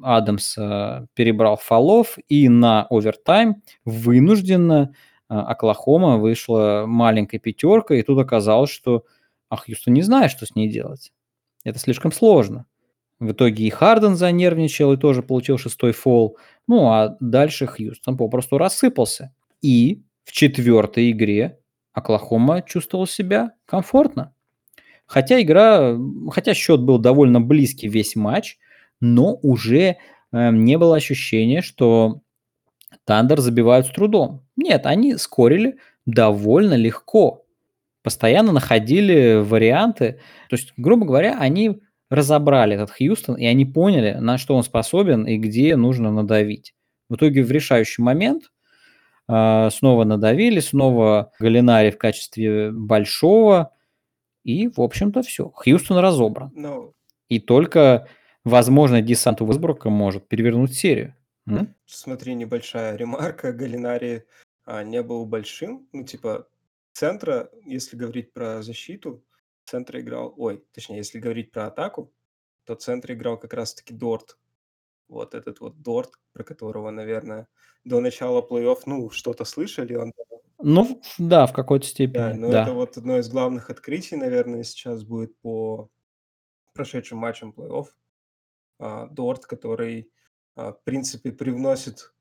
[0.02, 4.94] Адамс э, перебрал фолов, и на овертайм вынужденно
[5.28, 9.04] э, Оклахома вышла маленькой пятеркой, и тут оказалось, что
[9.48, 11.12] а Хьюстон не знает, что с ней делать.
[11.64, 12.66] Это слишком сложно.
[13.20, 16.38] В итоге и Харден занервничал и тоже получил шестой фол.
[16.66, 19.34] Ну а дальше Хьюстон попросту рассыпался.
[19.62, 21.60] И в четвертой игре
[21.92, 24.34] Оклахома чувствовал себя комфортно.
[25.06, 25.96] Хотя игра,
[26.30, 28.58] хотя счет был довольно близкий весь матч,
[29.00, 29.96] но уже
[30.32, 32.22] э, не было ощущения, что
[33.04, 34.44] Тандер забивают с трудом.
[34.56, 37.44] Нет, они скорили довольно легко.
[38.02, 40.20] Постоянно находили варианты.
[40.48, 45.24] То есть, грубо говоря, они разобрали этот Хьюстон, и они поняли, на что он способен
[45.26, 46.74] и где нужно надавить.
[47.08, 48.44] В итоге в решающий момент
[49.28, 53.72] э, снова надавили, снова Галинари в качестве большого
[54.46, 55.50] и, в общем-то, все.
[55.50, 56.52] Хьюстон разобран.
[56.54, 56.94] Ну,
[57.28, 58.08] И только,
[58.44, 61.16] возможно, десант Уэсбрука может перевернуть серию.
[61.48, 61.74] М?
[61.86, 63.52] смотри, небольшая ремарка.
[63.52, 64.24] Галинари
[64.64, 65.88] а, не был большим.
[65.92, 66.46] Ну, типа,
[66.92, 69.24] центра, если говорить про защиту,
[69.64, 70.32] центр играл...
[70.36, 72.12] Ой, точнее, если говорить про атаку,
[72.64, 74.38] то центр играл как раз-таки Дорт.
[75.08, 77.48] Вот этот вот Дорт, про которого, наверное,
[77.84, 80.12] до начала плей-офф, ну, что-то слышали, он
[80.68, 82.72] Ну, в- да, в какой-то Да, степени, но это да.
[82.72, 85.90] вот одно из главных открытий, наверное, сейчас будет по
[86.74, 87.86] прошедшим матчам плей-офф.
[88.80, 90.10] А, Дорт, который,
[90.56, 92.12] а, в принципе, привносит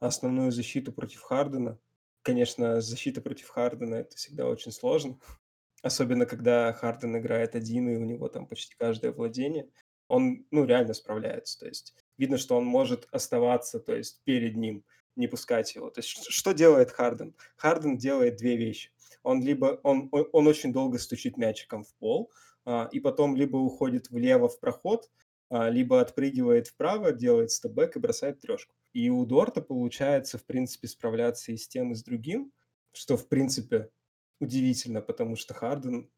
[0.00, 1.78] основную защиту против Хардена.
[2.22, 5.18] Конечно, защита против Хардена это всегда очень сложно,
[5.82, 9.70] особенно когда Харден играет один и у него там почти каждое владение.
[10.08, 11.60] Он, ну, реально справляется.
[11.60, 14.84] То есть видно, что он может оставаться, то есть перед ним,
[15.16, 15.90] не пускать его.
[15.90, 17.34] То есть что делает Харден?
[17.56, 18.90] Харден делает две вещи.
[19.22, 22.30] Он либо он, он, он очень долго стучит мячиком в пол,
[22.64, 25.10] а, и потом либо уходит влево в проход,
[25.50, 28.74] а, либо отпрыгивает вправо, делает степбэк и бросает трешку.
[28.92, 32.52] И у Дорта получается, в принципе, справляться и с тем, и с другим,
[32.92, 33.90] что, в принципе,
[34.40, 36.10] удивительно, потому что Харден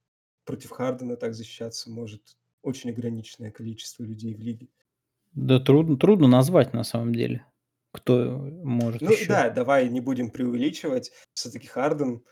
[0.45, 4.69] против Хардена так защищаться может очень ограниченное количество людей в лиге.
[5.33, 7.45] Да трудно, трудно назвать на самом деле,
[7.95, 8.15] кто
[8.65, 9.27] может Ну еще.
[9.29, 11.13] да, давай не будем преувеличивать.
[11.33, 12.25] Все-таки Харден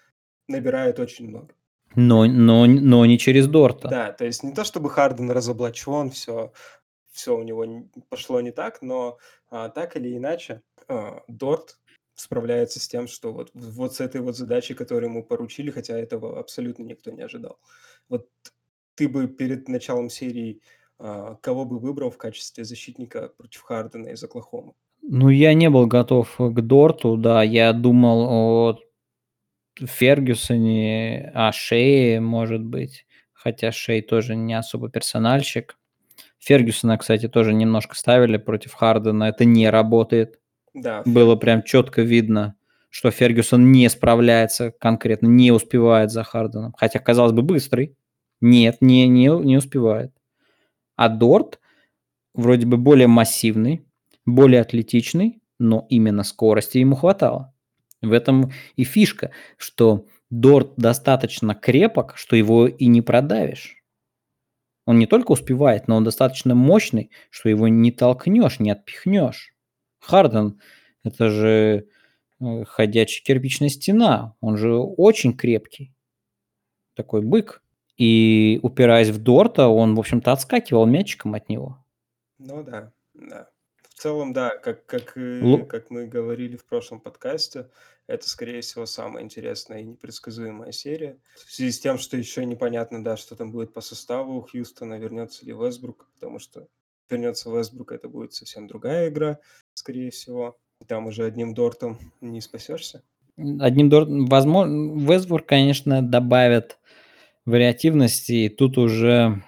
[0.49, 1.55] набирает очень много.
[1.95, 3.89] Но, но, но не через Дорта.
[3.89, 6.53] Да, то есть не то чтобы Харден разоблачен, все,
[7.13, 7.65] все у него
[8.09, 9.19] пошло не так, но
[9.51, 11.79] а, так или иначе а, Дорт
[12.15, 16.41] справляется с тем, что вот, вот с этой вот задачей, которую ему поручили, хотя этого
[16.41, 17.61] абсолютно никто не ожидал.
[18.09, 18.29] Вот
[18.97, 20.61] ты бы перед началом серии
[20.99, 24.73] а, кого бы выбрал в качестве защитника против Хардена из Оклахомы?
[25.03, 28.79] Ну, я не был готов к Дорту, да, я думал о
[29.79, 35.77] Фергюсоне, о Шее, может быть, хотя Шей тоже не особо персональщик.
[36.39, 40.39] Фергюсона, кстати, тоже немножко ставили против Хардена, это не работает.
[40.75, 42.57] Да, Было прям четко видно,
[42.89, 46.75] что Фергюсон не справляется конкретно, не успевает за Харденом.
[46.77, 47.97] Хотя, казалось бы, быстрый.
[48.41, 50.13] Нет, не, не, не успевает.
[50.97, 51.61] А Дорт
[52.35, 53.85] вроде бы более массивный,
[54.27, 57.55] более атлетичный, но именно скорости ему хватало.
[58.01, 63.77] В этом и фишка, что Дорт достаточно крепок, что его и не продавишь.
[64.87, 69.55] Он не только успевает, но он достаточно мощный, что его не толкнешь, не отпихнешь.
[70.01, 70.61] Харден–
[71.05, 71.87] это же
[72.41, 74.35] э, ходячая кирпичная стена.
[74.41, 75.95] Он же очень крепкий.
[76.97, 77.63] Такой бык.
[77.97, 81.85] И упираясь в Дорта, он, в общем-то, отскакивал мячиком от него.
[82.39, 83.52] ну да, да.
[84.03, 87.69] В целом, да, как как, Лу как мы говорили в прошлом подкасте,
[88.09, 91.21] это, скорее всего, самая интересная и непредсказуемая серия.
[91.37, 94.99] В связи с тем, что еще непонятно, да, что там будет по составу у Хьюстона,
[94.99, 96.67] вернется ли Вестбрук, потому что
[97.09, 99.39] вернется Вестбрук, это будет совсем другая игра,
[99.75, 100.59] скорее всего.
[100.89, 103.05] Там уже одним Дортом не спасешься.
[103.37, 106.77] Одним Дортом, возможно, Вестбрук, конечно, добавит
[107.45, 109.45] вариативности, и тут уже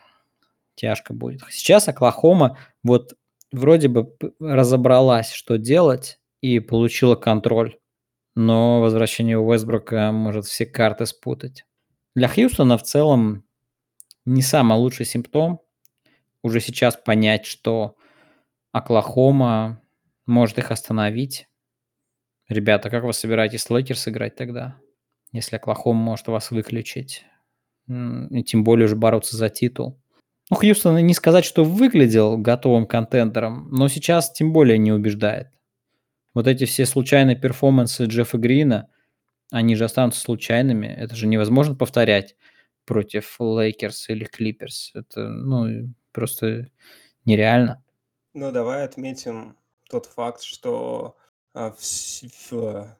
[0.76, 1.40] тяжко будет.
[1.50, 3.16] Сейчас Оклахома вот
[3.54, 7.78] вроде бы разобралась, что делать, и получила контроль.
[8.34, 11.64] Но возвращение Уэсбрука может все карты спутать.
[12.14, 13.44] Для Хьюстона в целом
[14.24, 15.60] не самый лучший симптом.
[16.42, 17.96] Уже сейчас понять, что
[18.72, 19.80] Оклахома
[20.26, 21.48] может их остановить.
[22.48, 24.76] Ребята, как вы собираетесь с играть тогда?
[25.32, 27.24] Если Оклахома может вас выключить.
[27.88, 30.00] И тем более уже бороться за титул.
[30.54, 35.48] Ну, Хьюстон не сказать, что выглядел готовым контендером, но сейчас тем более не убеждает.
[36.32, 38.88] Вот эти все случайные перформансы Джеффа Грина,
[39.50, 40.86] они же останутся случайными.
[40.86, 42.36] Это же невозможно повторять
[42.84, 44.92] против Лейкерс или Клиперс.
[44.94, 46.68] Это, ну, просто
[47.24, 47.82] нереально.
[48.32, 49.56] Ну, давай отметим
[49.90, 51.16] тот факт, что
[51.52, 51.80] а, в,
[52.52, 52.96] в,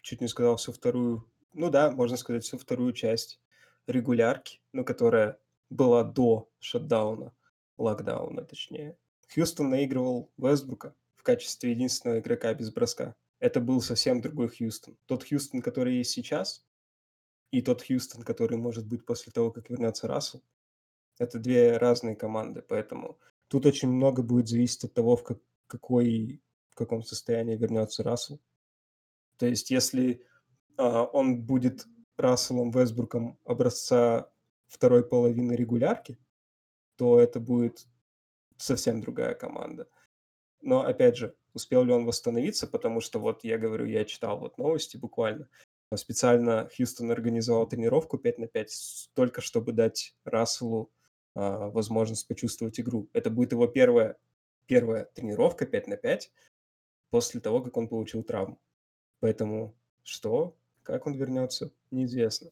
[0.00, 3.40] чуть не сказал всю вторую, ну да, можно сказать, всю вторую часть
[3.86, 5.36] регулярки, ну, которая
[5.74, 7.34] была до шатдауна,
[7.76, 8.96] локдауна точнее.
[9.32, 13.16] Хьюстон наигрывал Вестбрука в качестве единственного игрока без броска.
[13.40, 14.96] Это был совсем другой Хьюстон.
[15.06, 16.64] Тот Хьюстон, который есть сейчас,
[17.50, 20.42] и тот Хьюстон, который может быть после того, как вернется Рассел,
[21.18, 23.18] это две разные команды, поэтому
[23.48, 28.40] тут очень много будет зависеть от того, в как, какой, в каком состоянии вернется Рассел.
[29.38, 30.24] То есть, если
[30.76, 34.30] а, он будет Расселом Вестбруком образца
[34.74, 36.18] второй половины регулярки,
[36.96, 37.86] то это будет
[38.56, 39.88] совсем другая команда.
[40.60, 44.58] Но, опять же, успел ли он восстановиться, потому что вот я говорю, я читал вот
[44.58, 45.48] новости буквально,
[45.94, 50.90] специально Хьюстон организовал тренировку 5 на 5, только чтобы дать Расселу
[51.34, 53.08] а, возможность почувствовать игру.
[53.12, 54.16] Это будет его первая,
[54.66, 56.32] первая тренировка 5 на 5
[57.10, 58.58] после того, как он получил травму.
[59.20, 62.50] Поэтому что, как он вернется, неизвестно.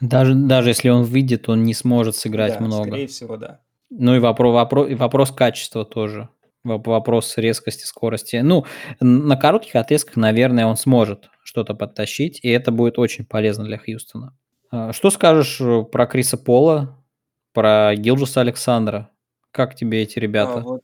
[0.00, 2.88] Даже, даже если он выйдет, он не сможет сыграть Да, много.
[2.88, 3.60] скорее всего, да.
[3.90, 6.28] Ну и вопрос, вопрос, вопрос качества тоже.
[6.64, 8.36] Вопрос резкости, скорости.
[8.36, 8.64] Ну,
[9.00, 14.34] на коротких отрезках, наверное, он сможет что-то подтащить, и это будет очень полезно для Хьюстона.
[14.70, 16.96] А, что скажешь э, про Криса Пола,
[17.52, 19.10] про Гилджуса Александра?
[19.50, 20.60] Как тебе эти А, ребята?
[20.60, 20.80] вот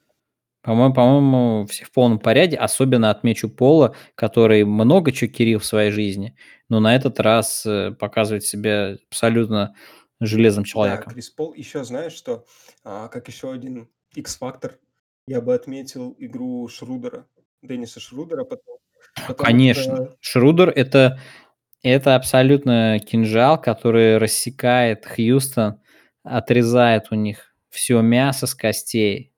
[0.62, 2.56] По-моему, по-моему, все в полном порядке.
[2.56, 6.36] Особенно отмечу Пола, который много чего кирил в своей жизни,
[6.68, 9.74] но на этот раз э, показывает себя абсолютно
[10.20, 11.12] железным Да, человеком.
[11.12, 11.54] Крис Пол.
[11.54, 12.44] Еще знаешь, что
[12.84, 14.78] а, как еще один X-фактор,
[15.26, 17.26] я бы отметил игру Шрудера,
[17.62, 18.80] Денниса Шрудера, потому,
[19.26, 19.96] потому Конечно.
[19.96, 21.18] что Шрудер это,
[21.82, 25.80] это абсолютно кинжал, который рассекает Хьюстон,
[26.22, 29.29] отрезает у них все мясо с костей,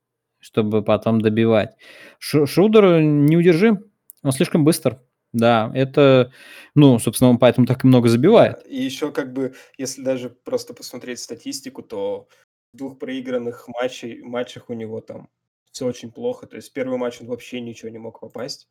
[0.42, 1.76] чтобы потом добивать.
[2.18, 3.90] Шу- Шрудер неудержим,
[4.22, 5.00] он слишком быстр.
[5.32, 6.30] Да, это,
[6.74, 8.66] ну, собственно, он поэтому так и много забивает.
[8.66, 12.28] и еще как бы, если даже просто посмотреть статистику, то
[12.74, 15.30] в двух проигранных матчей, матчах у него там
[15.70, 16.46] все очень плохо.
[16.46, 18.68] То есть первый матч он вообще ничего не мог попасть.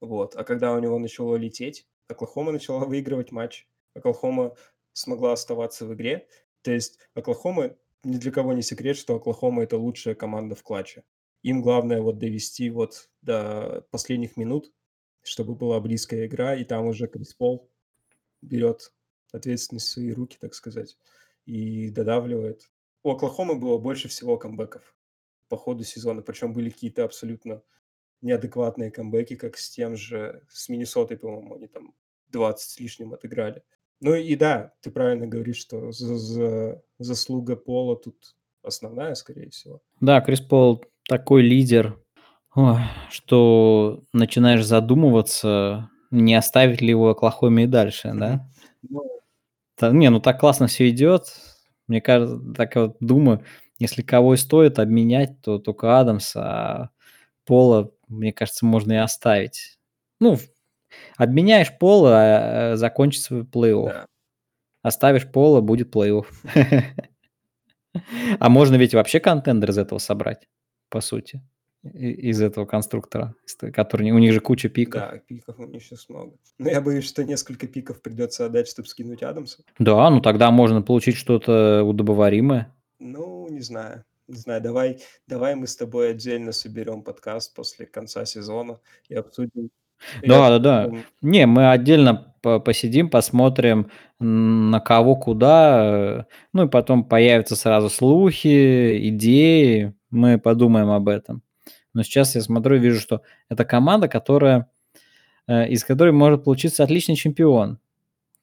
[0.00, 0.36] Вот.
[0.36, 3.66] А когда у него начало лететь, Оклахома начала выигрывать матч.
[3.96, 4.54] Оклахома
[4.92, 6.28] смогла оставаться в игре.
[6.62, 11.02] То есть Оклахома, ни для кого не секрет, что Оклахома это лучшая команда в клатче.
[11.44, 14.72] Им главное вот довести вот до последних минут,
[15.22, 17.70] чтобы была близкая игра, и там уже Крис Пол
[18.40, 18.94] берет
[19.30, 20.96] ответственность в свои руки, так сказать,
[21.44, 22.70] и додавливает.
[23.02, 24.96] У Оклахомы было больше всего камбэков
[25.48, 27.62] по ходу сезона, причем были какие-то абсолютно
[28.22, 31.94] неадекватные камбэки, как с тем же, с Миннесотой, по-моему, они там
[32.28, 33.62] 20 с лишним отыграли.
[34.00, 39.82] Ну и да, ты правильно говоришь, что за, за, заслуга Пола тут основная, скорее всего.
[40.00, 41.98] Да, Крис Пол такой лидер,
[42.54, 42.80] ой,
[43.10, 48.48] что начинаешь задумываться, не оставить ли его Оклахоме и дальше, да?
[48.88, 49.04] Ну,
[49.80, 51.26] Да, не, ну так классно все идет.
[51.88, 53.44] Мне кажется, так вот думаю,
[53.78, 56.90] если кого и стоит обменять, то только Адамса, а
[57.46, 59.78] Пола, мне кажется, можно и оставить.
[60.20, 60.38] Ну,
[61.18, 63.86] обменяешь Пола, а, а, закончится плей-офф.
[63.88, 64.06] да.
[64.82, 66.26] Оставишь Пола, будет плей-офф.
[68.40, 70.48] А можно ведь вообще контендер из этого собрать,
[70.88, 71.42] по сути,
[71.92, 73.34] из этого конструктора,
[73.72, 75.00] который у них же куча пиков.
[75.00, 76.32] Да, пиков у них сейчас много.
[76.58, 79.62] Но я боюсь, что несколько пиков придется отдать, чтобы скинуть Адамса.
[79.78, 82.74] Да, ну тогда можно получить что-то удобоваримое.
[82.98, 84.04] Ну, не знаю.
[84.26, 88.80] Не знаю, давай давай мы с тобой отдельно соберем подкаст после конца сезона
[89.10, 89.68] и обсудим
[90.22, 90.84] и Да-да-да.
[90.84, 97.90] обсудим Не, мы отдельно по посидим, посмотрим, на кого, куда, ну и потом появятся сразу
[97.90, 101.42] слухи, идеи, мы подумаем об этом.
[101.94, 104.68] Но сейчас я смотрю и вижу, что это команда, которая,
[105.48, 107.78] э, из которой может получиться отличный чемпион.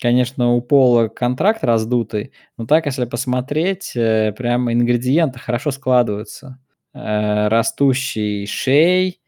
[0.02, 6.60] Конечно, у Пола контракт раздутый, но так, если посмотреть, э, прям ингредиенты хорошо складываются.
[6.94, 9.20] Э, растущий Шей,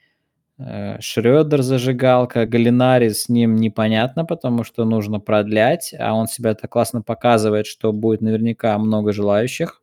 [0.99, 7.01] Шрёдер зажигалка, Галлинари с ним непонятно, потому что нужно продлять, а он себя так классно
[7.01, 9.81] показывает, что будет наверняка много желающих.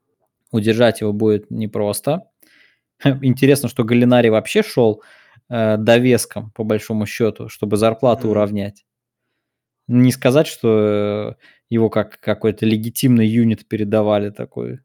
[0.52, 2.29] Удержать его будет непросто.
[3.22, 5.03] Интересно, что Галлинари вообще шел
[5.48, 8.30] э, довеском, по большому счету, чтобы зарплату Мгм.
[8.32, 8.82] уравнять.
[9.88, 14.80] Не сказать, что, э, его как какой-то легитимный юнит передавали такой,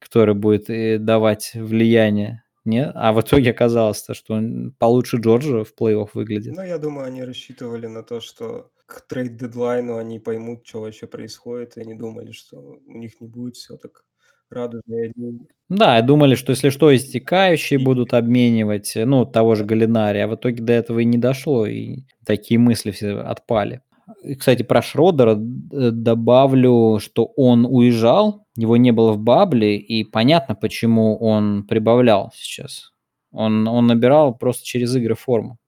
[0.00, 2.42] который будет, э, давать влияние.
[2.64, 2.86] Не?
[2.94, 6.54] А в итоге оказалось то, что он получше Джорджа в плей-офф выглядит.
[6.56, 11.76] Ну, я думаю, они рассчитывали на то, что к трейд-дедлайну они поймут, чё вообще происходит,
[11.76, 14.04] и они думали, что у них не будет всё так
[14.50, 19.64] радужно и одни Да, думали, что если что, истекающие будут обменивать, э, ну, того же
[19.64, 19.68] Да.
[19.68, 23.82] Галлинари, а в итоге до этого и не дошло, и такие мысли все отпали.
[24.24, 30.04] И, кстати, про Шрёдера д добавлю, что он уезжал, его не было в бабле, и
[30.04, 32.92] понятно, почему он прибавлял сейчас.
[33.32, 35.58] Он он набирал просто через игры форму,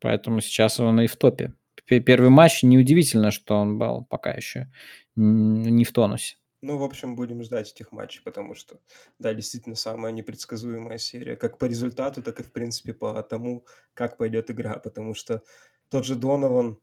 [0.00, 1.54] поэтому сейчас он и в топе.
[1.86, 4.68] Пе первый матч неудивительно, что он был пока еще
[5.16, 6.36] не в тонусе.
[6.66, 8.78] Ну, в общем, будем ждать этих матчей, потому что,
[9.18, 14.16] да, действительно, самая непредсказуемая серия как по результату, так и, в принципе, по тому, как
[14.16, 14.78] пойдет игра.
[14.78, 15.42] Потому что
[15.90, 16.78] тот же Донован,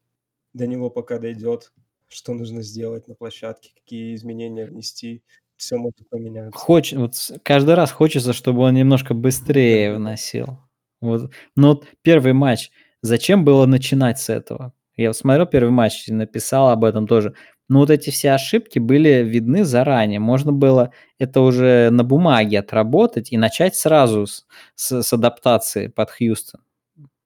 [0.54, 1.72] до него пока дойдет,
[2.08, 5.24] что нужно сделать на площадке, какие изменения внести,
[5.56, 6.58] всё может поменяться.
[6.58, 7.14] Хоч вот
[7.44, 10.58] каждый раз хочется, чтобы он немножко быстрее вносил.
[11.00, 12.70] Вот, ну вот 1 матч,
[13.02, 14.74] зачем было начинать с этого?
[14.96, 17.34] Я смотрел 1 матч и написал об этом тоже.
[17.72, 20.20] Но вот эти все ошибки были видны заранее.
[20.20, 24.44] Можно было это уже на бумаге отработать и начать сразу с
[24.74, 26.60] с с адаптации под Хьюстон.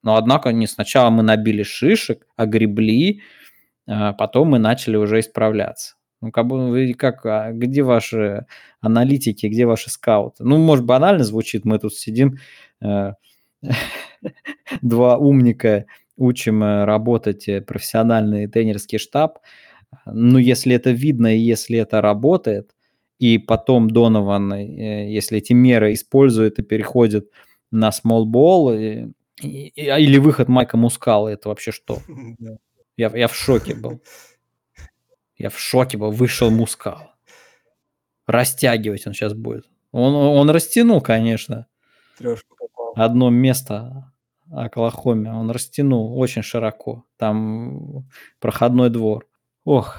[0.03, 3.23] Но однако не, сначала мы набили шишек, огребли,
[3.87, 5.95] а потом мы начали уже исправляться.
[6.21, 8.45] Ну, как бы вы как, а где ваши
[8.79, 10.45] аналитики, где ваши скауты?
[10.45, 12.37] Ну, может, банально звучит, мы тут сидим,
[12.81, 13.11] э,
[14.81, 19.39] 2 умника, учим, э, работать, э, профессиональный тренерский штаб.
[20.05, 22.75] Но если это видно и если это работает,
[23.19, 27.31] и потом Донован, э, если эти меры использует и переходит
[27.71, 27.91] на
[29.43, 31.99] и, а, или выход Майка Мускалы- это вообще что?
[32.97, 34.01] Я в я в шоке был.
[35.37, 37.15] Я в шоке был, вышел Мускала.
[38.25, 39.65] Растягивать он щас будет.
[39.91, 41.67] Он он растянул, конечно.
[42.17, 42.93] Трёшку попал.
[42.95, 44.11] Одно место
[44.51, 47.05] Оклахоме он растянул очень широко.
[47.17, 48.07] Там
[48.39, 49.26] проходной двор.
[49.67, 49.97] Ох,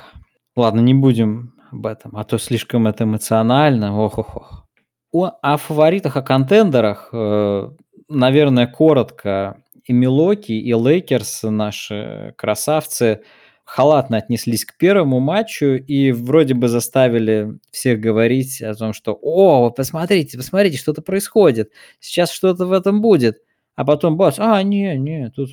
[0.57, 4.01] ладно, не будем об этом, а то слишком это эмоционально.
[4.03, 4.65] Ох ох ох.
[5.13, 7.71] О о фаворитах, о контендерах, э,
[8.09, 9.63] наверное, коротко.
[9.85, 13.21] И Милуоки, и Лейкерс, наши красавцы,
[13.67, 19.69] халатно отнеслись к 1 матчу и вроде бы заставили всех говорить о том, что: "О,
[19.71, 23.37] посмотрите, посмотрите, что-то происходит, сейчас что-то в этом будет".
[23.77, 25.51] А потом бац: "А, не не, тут"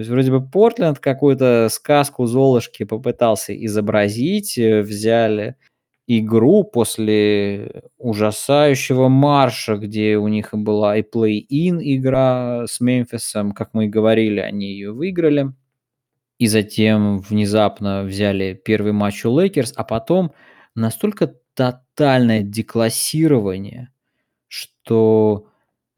[0.00, 5.56] То есть вроде бы Портленд какую-то сказку Золушки попытался изобразить, э, взяли
[6.06, 13.84] игру после ужасающего марша, где у них была и плей-ин игра с Мемфисом, как мы
[13.86, 15.52] и говорили, они её выиграли.
[16.38, 20.32] И затем внезапно взяли 1 матч у Лейкерс, а потом
[20.74, 23.90] настолько тотальное деклассирование,
[24.48, 25.48] что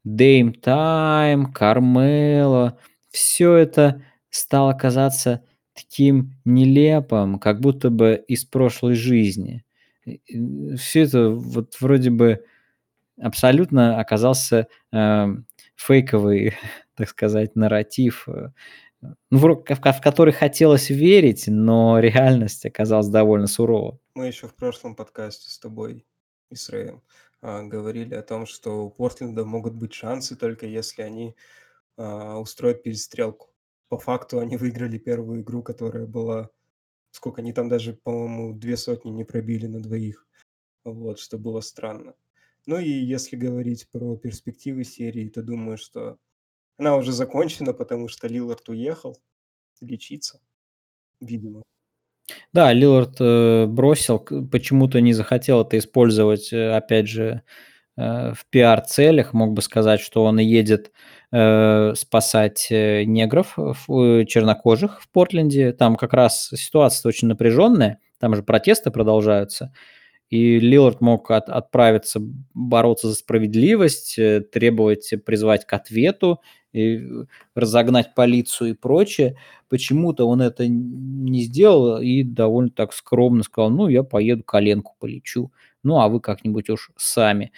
[0.05, 2.77] Дейм Тайм, Кармело-
[3.13, 5.43] всё это стало казаться
[5.75, 9.65] таким нелепым, как будто бы из прошлой жизни.
[10.77, 12.45] Всё это вот вроде бы
[13.21, 15.45] абсолютно оказался, эм,
[15.77, 16.53] фейковый,
[16.95, 18.49] так сказать, нарратив, э,
[19.31, 23.99] ну, вро в в который хотелось верить, но реальность оказалась довольно сурова.
[24.15, 26.05] Мы ещё в прошлом подкасте с тобой
[26.51, 27.01] и с Рэем,
[27.41, 31.35] а, говорили о том, что у Портленда могут быть шансы, только если они,
[31.97, 33.49] а, устроят перестрелку.
[33.89, 36.49] По факту они выиграли 1 игру, которая была
[37.13, 40.27] сколько они там даже, по-моему, 2 сотни не пробили на двоих.
[40.83, 42.15] Вот, что было странно.
[42.65, 46.17] Ну и если говорить про перспективы серии, то думаю, что
[46.77, 49.17] она уже закончена, потому что Лиллард уехал
[49.79, 50.41] лечиться,
[51.21, 51.61] видимо.
[52.51, 57.43] Да, Лиллард, э, бросил, почему-то не захотел это использовать, э, опять же,
[57.97, 60.91] э, в пиар-целях мог бы сказать, что он едет
[61.33, 65.73] э, спасать э, негров, в, чернокожих в Портленде.
[65.73, 69.73] Там как раз ситуация очень напряженная, там же протесты продолжаются.
[70.29, 72.19] И Лилард мог от, отправиться
[72.53, 74.17] бороться за справедливость,
[74.51, 76.39] требовать, призвать к ответу,
[76.73, 77.01] и
[77.55, 79.37] разогнать полицию и прочее.
[79.69, 85.51] Почему-то он это не сделал и довольно так скромно сказал, ну, я поеду коленку полечу,
[85.83, 87.51] ну, а вы как-нибудь уж сами.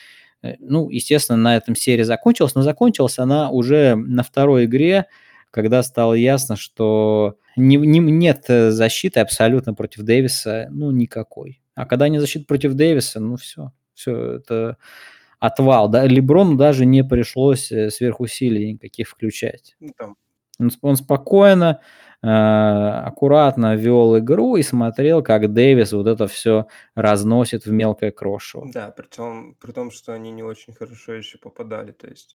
[0.46, 5.08] Э, ну, естественно, на этом серия закончилась, но закончилась она уже на второй игре,
[5.52, 11.62] когда стало ясно, что не, не, нет защиты абсолютно против Дэвиса, ну, никакой.
[11.76, 14.78] А когда не защита против Дэвиса, ну, все, все, это
[15.40, 15.90] отвал.
[15.90, 16.06] Да?
[16.06, 19.76] Леброну даже не пришлось э, сверхусилий никаких включать.
[19.80, 20.16] Ну, там.
[20.58, 21.82] Он, он спокойно,
[22.28, 28.70] аккуратно вел игру и смотрел, как Дэвис вот это все разносит в мелкое крошево.
[28.74, 31.92] Да, при том, при том, что они не очень хорошо еще попадали.
[31.92, 32.38] То есть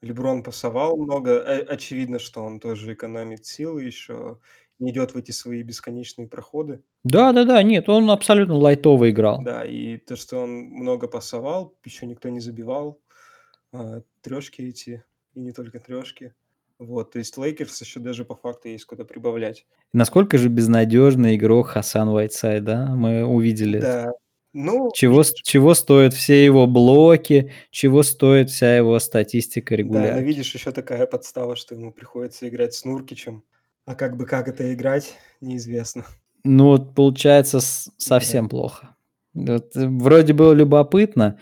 [0.00, 1.42] Леброн пасовал много.
[1.68, 4.38] Очевидно, что он тоже экономит силы еще,
[4.78, 6.82] не идет в эти свои бесконечные проходы.
[7.04, 9.42] Да-да-да, нет, он абсолютно лайтово играл.
[9.42, 13.00] Да, и то, что он много пасовал, еще никто не забивал.
[13.72, 15.04] А, трешки эти,
[15.34, 16.34] и не только трешки.
[16.82, 19.66] Вот, то есть Лейкерс еще даже по факту есть куда прибавлять.
[19.92, 22.86] Насколько же безнадежный игрок Хасан Уайтсайд, да?
[22.86, 24.12] Мы увидели Да,
[24.52, 24.90] ну...
[24.94, 30.08] Чего, чего стоят все его блоки, чего стоит вся его статистика регулярно.
[30.08, 33.44] Да, но видишь, еще такая подстава, что ему приходится играть с Нуркичем.
[33.84, 36.04] А как бы как это играть, неизвестно.
[36.44, 38.48] Ну вот получается совсем да.
[38.50, 38.96] плохо.
[39.34, 41.38] Вот, э, вроде было любопытно,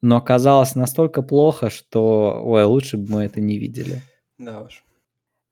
[0.00, 4.00] но оказалось настолько плохо, что, ой, лучше бы мы это не видели.
[4.38, 4.84] Да уж.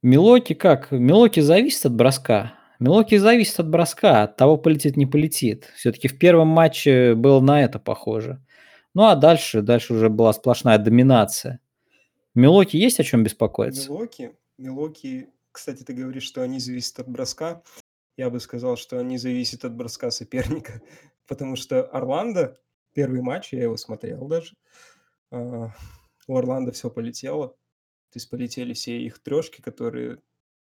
[0.02, 0.90] Милоки как?
[0.90, 2.54] Милоки зависит от броска.
[2.78, 5.70] Милоки зависит от броска, от того, полетит, не полетит.
[5.76, 8.44] Все-таки в первом матче было на это похоже.
[8.94, 11.60] Ну а дальше, дальше уже была сплошная доминация.
[12.34, 13.90] Милоки есть о чем беспокоиться?
[13.90, 14.32] Милоки?
[14.58, 17.62] Милоки кстати, ты говоришь, что они зависят от броска.
[18.16, 20.80] Я бы сказал, что они зависят от броска соперника,
[21.26, 22.58] потому что Орландо,
[22.94, 24.56] первый матч, я его смотрел даже,
[25.30, 25.70] а,
[26.26, 27.54] у Орландо все полетело.
[28.12, 30.18] То есть полетели все их трешки, которые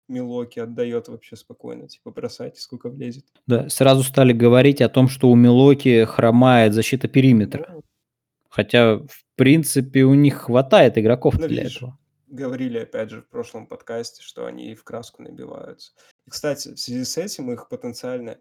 [0.08, 3.26] Милоки отдает вообще спокойно, типа бросайте, сколько влезет.
[3.46, 7.82] Да, сразу стали говорить о том, что у Милоки хромает защита периметра.
[8.50, 13.30] Хотя, в принципе, у них хватает игроков ну, для видишь, этого говорили, опять же, в
[13.30, 15.94] прошлом подкасте, что они в краску набиваются.
[16.26, 18.40] И, кстати, в связи с этим их потенциально,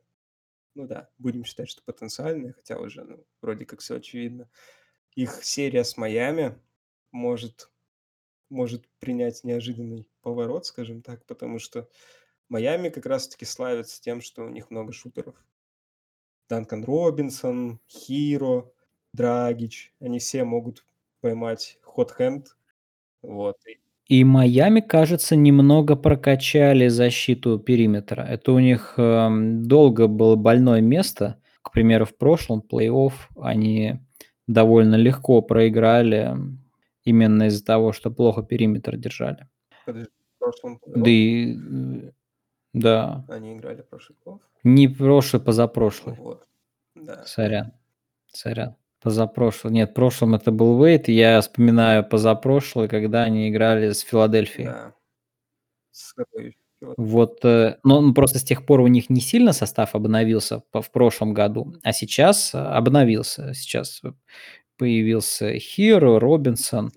[0.75, 4.49] ну да, будем считать, что потенциальные, хотя уже ну, вроде как все очевидно,
[5.15, 6.59] их серия с Майами
[7.13, 7.71] может,
[8.49, 11.89] может принять неожиданный поворот, скажем так, потому что
[12.49, 15.35] Майами как раз-таки славится тем, что у них много шутеров.
[16.49, 18.71] Данкан Робинсон, Хиро,
[19.13, 20.85] Драгич, они все могут
[21.21, 22.57] поймать хот-хенд
[23.23, 23.57] вот.
[24.07, 28.23] И Майами, кажется, немного прокачали защиту периметра.
[28.23, 29.29] Это у них э,
[29.65, 31.41] долго было больное место.
[31.63, 33.99] К примеру, в прошлом плей-офф они
[34.47, 36.37] довольно легко проиграли
[37.07, 39.49] именно из-за того, что плохо периметр держали.
[39.87, 41.55] Подожди, в прошлом Да и...
[41.55, 42.11] Э,
[42.75, 43.25] да.
[43.29, 46.15] Они играли в прошлый плей Не прошлый, позапрошлый.
[46.17, 46.47] Вот.
[46.95, 47.25] Да.
[47.25, 47.73] Сорян.
[48.27, 48.77] Сорян.
[49.01, 49.73] Позапрошлый.
[49.73, 51.09] Нет, в прошлом это был Вейт.
[51.09, 54.69] Я вспоминаю позапрошлый, когда они играли с Филадельфией.
[54.69, 54.95] Да.
[56.81, 60.91] Вот, э, но ну, просто с тех пор у них не сильно состав обновился в
[60.91, 63.55] прошлом году, а сейчас обновился.
[63.55, 64.03] Сейчас
[64.77, 66.93] появился Хиро, Робинсон,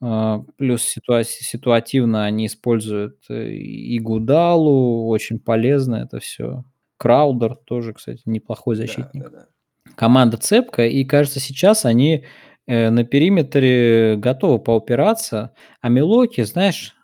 [0.00, 0.44] yeah.
[0.56, 6.64] плюс ситуа- ситуативно они используют э, и Гудалу, очень полезно это все.
[6.96, 9.24] Краудер тоже, кстати, неплохой защитник.
[9.24, 9.46] Да, да, да
[9.94, 12.24] команда цепкая, и кажется, сейчас они
[12.66, 16.94] э, на периметре готовы поупираться, а Милоки, знаешь,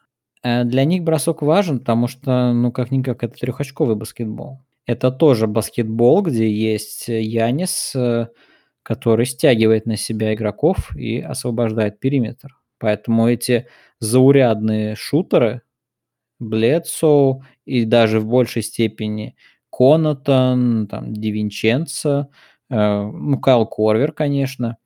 [0.42, 4.60] э, для них бросок важен, потому что, ну, как-никак, это трехочковый баскетбол.
[4.86, 7.94] Это тоже баскетбол, где есть Янис,
[8.82, 12.56] который стягивает на себя игроков и освобождает периметр.
[12.78, 13.66] Поэтому эти
[13.98, 15.62] заурядные шутеры,
[16.38, 19.36] Бледсоу и даже в большей степени
[19.70, 22.30] Конатон, там, Дивинченцо,
[22.70, 24.78] Э, ну, Кайл Корвер, конечно.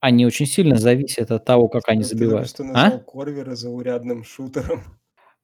[0.00, 2.52] Они очень сильно зависят от того, как они забивают.
[2.52, 2.98] Ты а?
[2.98, 4.82] Корвера заурядным шутером.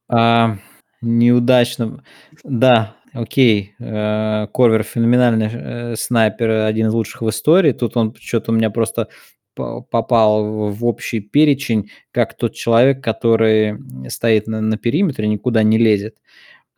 [0.09, 0.59] А,
[1.01, 2.03] неудачным.
[2.45, 3.75] Да, окей.
[3.79, 7.73] Э, Корвер феноменальный э, снайпер, один из лучших в истории.
[7.73, 9.09] Тут он что-то у меня просто
[9.55, 16.17] попал в общий перечень, как тот человек, который стоит на, на периметре, никуда не лезет.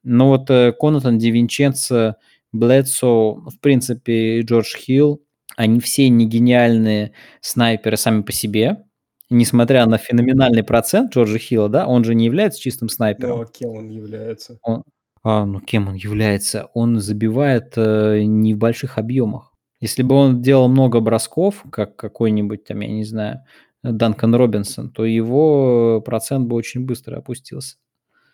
[0.03, 2.16] Но вот Конатон Ди Винченцо,
[2.53, 5.22] Блэдсо, в принципе, Джордж Хилл,
[5.57, 8.85] Они все не гениальные снайперы сами по себе.
[9.30, 13.39] Несмотря на феноменальный процент Джорджа Хилла, да, он же не является чистым снайпером.
[13.39, 14.59] Но кем он является?
[14.62, 14.85] Он
[15.24, 16.70] а, ну кем он является?
[16.74, 19.52] Он забивает, э, не в больших объемах.
[19.80, 23.44] Если бы он делал много бросков, как какой-нибудь там, я не знаю,
[23.82, 27.76] Данкан Робинсон, то его процент бы очень быстро опустился.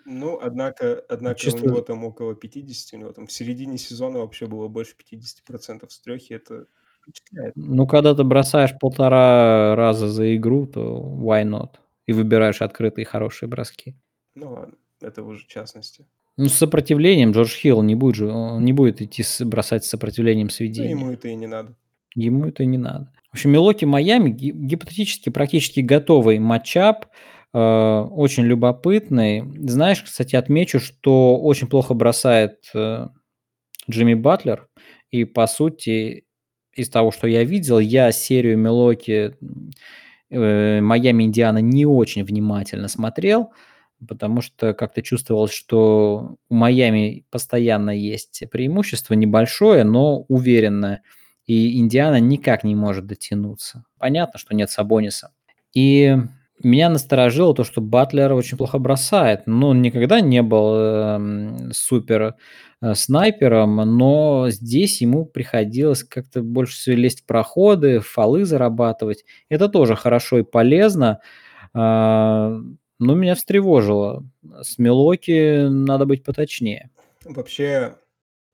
[0.04, 4.18] Ну, однако однако у Чисто него там около 50, у него там в середине сезона
[4.20, 5.42] вообще было больше 50
[5.90, 6.66] с трёхи, это
[7.02, 7.54] впечатляет.
[7.56, 11.76] Ну, когда ты бросаешь полтора раза за игру, то why not?
[12.06, 13.94] И выбираешь открытые хорошие броски.
[14.34, 16.06] Ну ладно, это уже частности.
[16.40, 19.88] Ну, с сопротивлением Джордж Хилл не будет же, он не будет идти с бросать с
[19.90, 20.90] сопротивлением Ну, сведения.
[20.90, 21.74] ему это и не надо.
[22.14, 23.12] Ему это не надо.
[23.30, 27.06] В общем, Милоки Майами ги гипотетически практически готовый матчап,
[27.52, 29.44] э, очень любопытный.
[29.68, 33.08] Знаешь, кстати, отмечу, что очень плохо бросает, э,
[33.90, 34.66] Джимми Батлер.
[35.10, 36.24] И по сути,
[36.74, 39.36] из того, что я видел, я серию Милоки,
[40.30, 43.50] э, Майами, Индиана не очень внимательно смотрел,
[44.08, 51.02] потому что как-то чувствовалось, что у Майами постоянно есть преимущество небольшое, но уверенное,
[51.46, 53.84] и Индиана никак не может дотянуться.
[53.98, 55.32] Понятно, что нет Сабониса.
[55.74, 56.16] И
[56.62, 59.42] меня насторожило то, что Батлер очень плохо бросает.
[59.46, 62.34] Ну, он никогда не был, эм, супер,
[62.82, 69.24] э, снайпером, но здесь ему приходилось как-то больше всего лезть в проходы, фолы зарабатывать.
[69.48, 71.20] Это тоже хорошо и полезно,
[71.74, 72.58] а,
[73.00, 74.24] но меня встревожило.
[74.62, 76.90] С Милоки надо быть поточнее.
[77.24, 77.96] Вообще,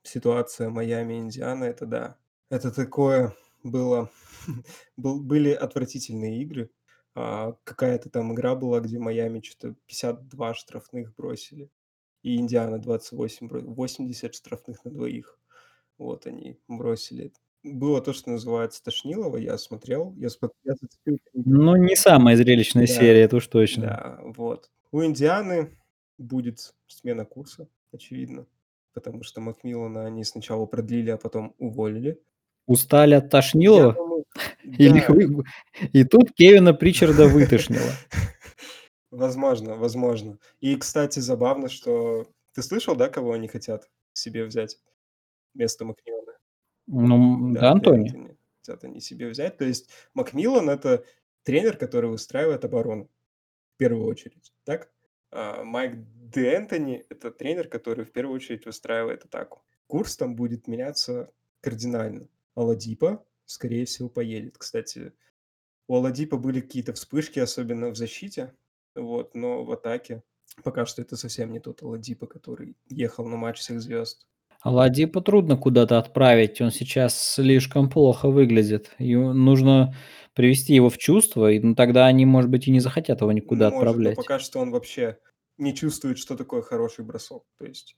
[0.02, 2.16] ситуация Майами-Индиана- это да.
[2.50, 3.34] Это такое
[3.64, 4.10] было
[4.96, 6.70] был были отвратительные игры.
[7.14, 11.70] А, какая-то там игра была, где Майами чё-то 52 штрафных бросили,
[12.22, 15.38] и Индиана 28 бро 80 штрафных на двоих.
[15.98, 17.32] Вот они бросили.
[17.74, 19.38] Было то, что называется тошнилово.
[19.38, 23.82] Я смотрел, я смо я зацепил Ну, не самая зрелищная Да, серия, это уж точно.
[23.82, 24.70] да, вот.
[24.92, 25.76] У Индианы
[26.16, 28.46] будет смена курса, очевидно,
[28.94, 32.20] потому что Макмиллана они сначала продлили, а потом уволили.
[32.66, 33.92] Устали от Я Тошнилова?
[33.94, 34.24] думаю,
[34.64, 35.12] Или да.
[35.12, 35.44] вы
[35.92, 37.90] и тут Кевина Причарда вытошнило?
[39.10, 40.38] Возможно, возможно.
[40.60, 44.78] И, кстати, забавно, что ты слышал, да, кого они хотят себе взять
[45.54, 46.15] вместо Макмиллана?
[46.86, 48.04] Ну, Да, Д'Антони.
[48.06, 49.56] Д'Антони хотят они себе взять.
[49.58, 51.04] То есть Макмиллан- это
[51.42, 53.10] тренер, который выстраивает оборону
[53.74, 54.90] в первую очередь, так?
[55.30, 55.96] А Майк
[56.32, 59.62] Д'Антони- это тренер, который в первую очередь выстраивает атаку.
[59.86, 62.28] Курс там будет меняться кардинально.
[62.54, 64.58] Оладипо, скорее всего, поедет.
[64.58, 65.12] Кстати,
[65.88, 68.54] у Оладипо были какие-то вспышки, особенно в защите,
[68.94, 70.22] вот, но в атаке
[70.64, 74.26] пока что это совсем не тот Оладипо, который ехал на матч всех звезд.
[74.62, 78.90] Оладипо трудно куда-то отправить, он сейчас слишком плохо выглядит.
[78.98, 79.94] И нужно
[80.34, 83.68] привести его в чувство, и, ну, тогда они, может быть, и не захотят его никуда
[83.68, 84.16] Может, но отправлять.
[84.16, 85.18] пока что он вообще
[85.58, 87.44] не чувствует, что такое хороший бросок.
[87.58, 87.96] То есть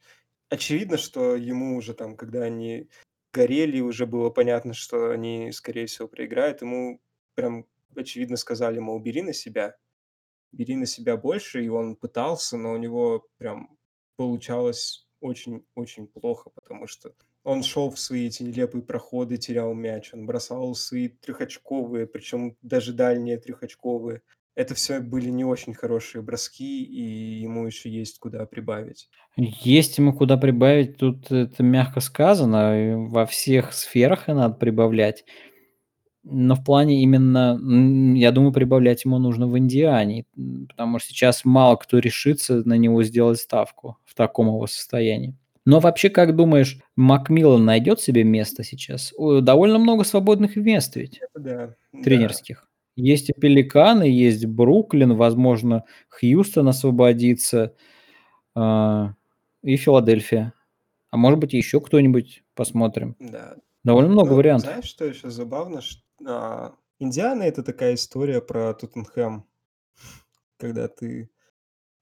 [0.51, 2.89] очевидно, что ему уже там, когда они
[3.33, 6.63] горели, уже было понятно, что они, скорее всего, проиграют.
[6.63, 7.01] Ему
[7.35, 9.77] прям очевидно сказали, мол: "Бери на себя,
[10.53, 11.65] бери на себя больше".
[11.65, 13.79] И он пытался, но у него прям
[14.17, 17.12] получалось очень-очень плохо, потому что
[17.45, 22.93] он шел в свои эти нелепые проходы, терял мяч, он бросал свои трехочковые, причем даже
[22.93, 24.23] дальние трехочковые.
[24.55, 29.09] Это всё были не очень хорошие броски, и ему еще есть куда прибавить.
[29.37, 33.07] Есть ему куда прибавить, тут это мягко сказано.
[33.09, 35.25] Во всех сферах и надо прибавлять.
[36.31, 37.59] Но в плане именно,
[38.16, 40.26] я думаю, прибавлять ему нужно в Индиане,
[40.68, 45.35] потому что сейчас мало кто решится на него сделать ставку в таком его состоянии.
[45.64, 49.12] Но вообще, как думаешь, Макмиллан найдет себе место сейчас?
[49.18, 52.03] Довольно много свободных мест ведь да, да.
[52.03, 52.68] тренерских.
[52.97, 57.74] Есть и Пеликаны, есть Бруклин, возможно, Хьюстон освободится,
[58.55, 59.14] а,
[59.62, 60.53] и Филадельфия.
[61.11, 63.14] А может быть, еще кто-нибудь, посмотрим.
[63.20, 63.55] Да.
[63.85, 64.70] Довольно много Ну, вариантов.
[64.70, 65.81] знаешь, что еще забавно?
[65.81, 69.47] Ш а, Индиана- это такая история про Тоттенхэм,
[70.57, 71.31] когда ты,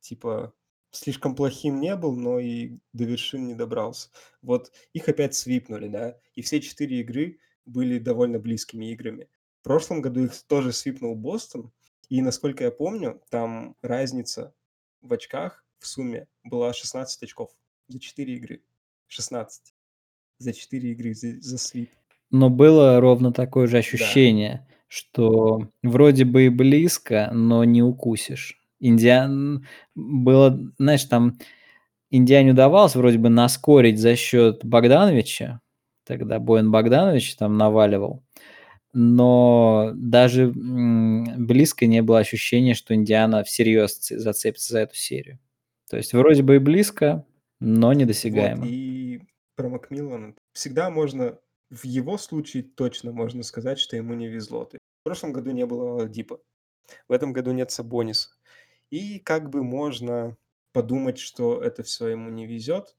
[0.01, 0.55] типа,
[0.91, 4.11] слишком плохим не был, но и до вершин не добрался.
[4.43, 9.29] Вот их опять свипнули, да, и все 4 игры были довольно близкими играми.
[9.61, 11.73] В прошлом году их тоже свипнул Бостон,
[12.09, 14.55] и, насколько я помню, там разница
[15.03, 17.51] в очках в сумме была 16 очков
[17.89, 18.63] за 4 игры.
[19.09, 19.75] 16
[20.39, 21.91] за 4 игры за за свип.
[22.31, 23.79] Но было ровно такое же Да.
[23.79, 28.59] ощущение, что вроде бы и близко, но не укусишь.
[28.81, 31.39] Индиан было, знаешь, там
[32.11, 35.61] Индиане удавалось вроде бы наскорить за счет Богдановича,
[36.07, 38.23] тогда Боян Богданович там наваливал,
[38.93, 45.39] но даже близко не было ощущения, что Индиана всерьез зацепится за эту серию.
[45.91, 47.25] То есть вроде бы и близко,
[47.61, 48.63] но недосягаемо.
[48.63, 49.21] Вот, и
[49.57, 51.39] про Макмиллана всегда можно,
[51.71, 54.65] в его случае точно можно сказать, что ему не везло.
[54.65, 56.41] То есть в прошлом году не было Дипа,
[57.09, 58.31] в этом году нет Сабониса.
[58.91, 60.37] И как бы можно
[60.73, 62.97] подумать, что это все ему не везет,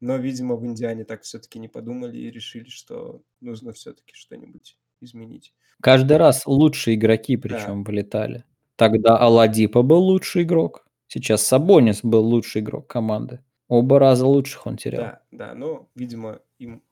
[0.00, 5.54] но, видимо, в Индиане так все-таки не подумали и решили, что нужно все-таки что-нибудь изменить.
[5.80, 7.90] Каждый раз лучшие игроки причем да.
[7.90, 8.44] вылетали.
[8.76, 10.86] Тогда Аладипа был лучший игрок.
[11.06, 13.44] Сейчас Сабонис был лучший игрок команды.
[13.68, 15.02] Оба раза лучших он терял.
[15.02, 16.82] Да, да, но, видимо, им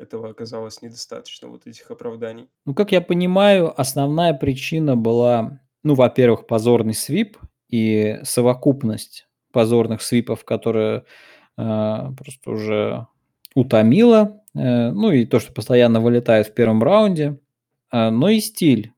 [0.00, 2.48] этого оказалось недостаточно, вот этих оправданий.
[2.64, 7.38] Ну, как я понимаю, основная причина была, ну, во-первых, позорный свип
[7.68, 11.04] и совокупность позорных свипов, которые
[11.56, 13.06] э, просто уже
[13.54, 14.42] утомила.
[14.54, 17.38] Э, ну, и то, что постоянно вылетает в первом раунде.
[17.90, 18.92] А, но и стиль.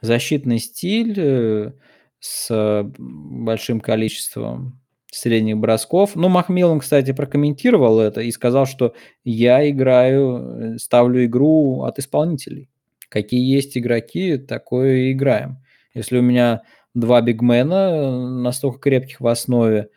[0.00, 1.72] Защитный стиль э,
[2.20, 4.79] с большим количеством
[5.10, 6.16] средних бросков.
[6.16, 8.94] Ну, Махмилан, кстати, прокомментировал это и сказал, что
[9.24, 12.68] я играю, э, ставлю игру от исполнителей.
[13.08, 15.58] Какие есть игроки, такое и играем.
[15.94, 16.62] Если у меня
[16.94, 19.90] два бигмена настолько крепких в основе,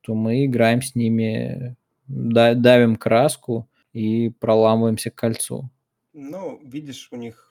[0.00, 5.70] то мы играем с ними, давим краску и проламываемся к кольцу.
[6.12, 7.48] Ну, видишь, у них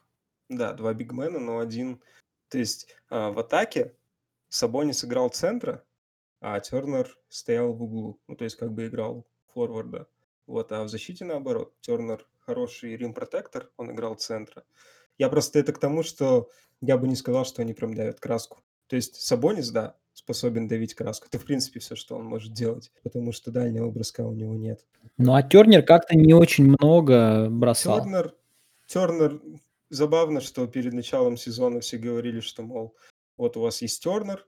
[0.48, 2.00] да, два бигмена, но один...
[2.48, 3.94] То есть а, в атаке
[4.48, 5.84] Сабонис играл центра,
[6.40, 8.20] а Тернер стоял в углу.
[8.28, 10.08] Ну, то есть как бы играл форварда.
[10.46, 11.74] Вот, а в защите наоборот.
[11.80, 14.64] Тернер хороший рим-протектор, он играл центра.
[15.18, 16.48] Я просто это к тому, что
[16.80, 18.60] я бы не сказал, что они прям давят краску.
[18.86, 21.26] То есть Сабонис, да, способен давить краску.
[21.26, 24.84] Это, в принципе, все, что он может делать, потому что дальнего броска у него нет.
[25.16, 28.00] Ну, а Тернер как-то не очень много бросал.
[28.00, 28.34] Тернер,
[28.86, 29.42] Тернер
[29.90, 32.94] забавно, что перед началом сезона все говорили, что, мол,
[33.36, 34.46] вот у вас есть Тернер,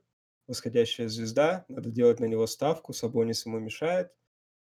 [0.51, 4.11] восходящая звезда, надо делать на него ставку, Сабонис ему мешает,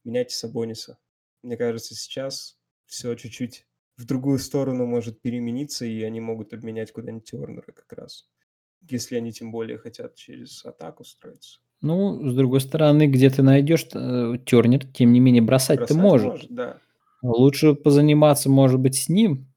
[0.05, 0.97] меняйте Сабониса.
[1.43, 3.67] Мне кажется, сейчас все чуть-чуть
[3.97, 8.29] в другую сторону может перемениться, и они могут обменять куда-нибудь Тернера как раз.
[8.89, 11.59] Если они тем более хотят через атаку строиться.
[11.81, 16.01] Ну, с другой стороны, где ты найдешь э, Тернер, тем не менее бросать, бросать ты
[16.01, 16.31] можешь.
[16.31, 16.79] может, да.
[17.21, 19.52] Лучше позаниматься, может быть, с ним,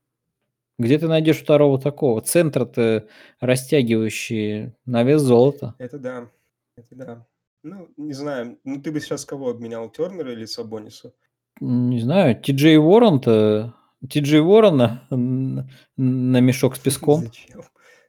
[0.79, 2.21] где ты найдешь второго такого?
[2.21, 3.07] Центр-то
[3.41, 5.75] растягивающий на вес золота.
[5.79, 6.31] Это да,
[6.77, 7.27] это да.
[7.63, 11.13] Ну, не знаю, ну ты бы сейчас кого обменял, Тернера или Сабониса?
[11.61, 13.75] Не знаю, Ти-Джей Уоррен-то...
[14.09, 17.23] Ти-Джей Уоррена на мешок с песком.
[17.23, 17.63] Зачем?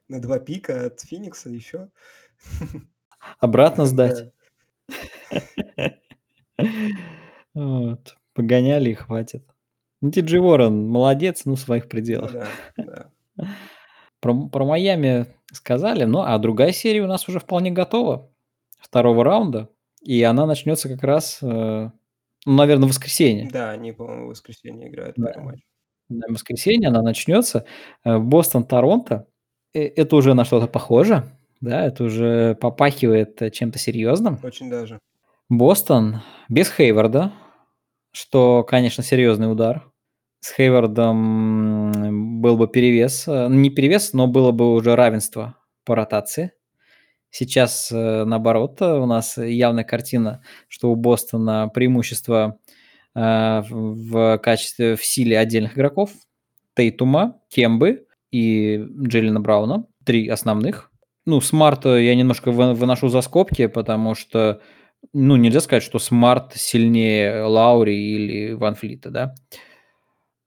[0.09, 1.89] На два пика от Феникса еще?
[3.39, 4.31] Обратно сдать.
[7.53, 8.15] Вот.
[8.35, 9.43] Погоняли и хватит.
[10.01, 12.33] Ну, Ти Ворон молодец, ну, в своих ну пределах.
[12.33, 12.39] Ну,
[12.85, 13.47] да, да.
[14.19, 18.29] Про, про Майами сказали, ну, а другая серия у нас уже вполне готова.
[18.79, 19.69] Второго раунда.
[20.01, 21.45] И она начнется как раз, э,
[22.45, 23.49] ну, наверное, в воскресенье.
[23.51, 25.33] Да, они, по-моему, в воскресенье играют да.
[25.39, 25.59] матч.
[26.09, 27.65] Да, в воскресенье она начнется.
[28.03, 29.27] Э, Бостон-Торонто.
[29.73, 31.23] Э, это уже на что-то похоже.
[31.59, 34.39] Да, это уже попахивает чем-то серьезным.
[34.43, 34.99] Очень даже.
[35.49, 37.31] Бостон без Хейварда,
[38.17, 39.91] что, конечно, серьезный удар.
[40.39, 43.27] С Хейвардом был бы перевес.
[43.27, 45.55] Э, не перевес, но было бы уже равенство
[45.85, 46.53] по ротации.
[47.29, 52.57] Сейчас, э, наоборот, у нас явная картина, что у Бостона преимущество
[53.13, 56.11] э, в качестве, в силе отдельных игроков.
[56.75, 59.85] Тейтума, Кембы и Джеллина Брауна.
[60.05, 60.91] Три основных.
[61.25, 64.61] Ну, Смарта я немножко выношу за скобки, потому что
[65.13, 69.35] ну, нельзя сказать, что Смарт сильнее Лаури или Ван Флита, да.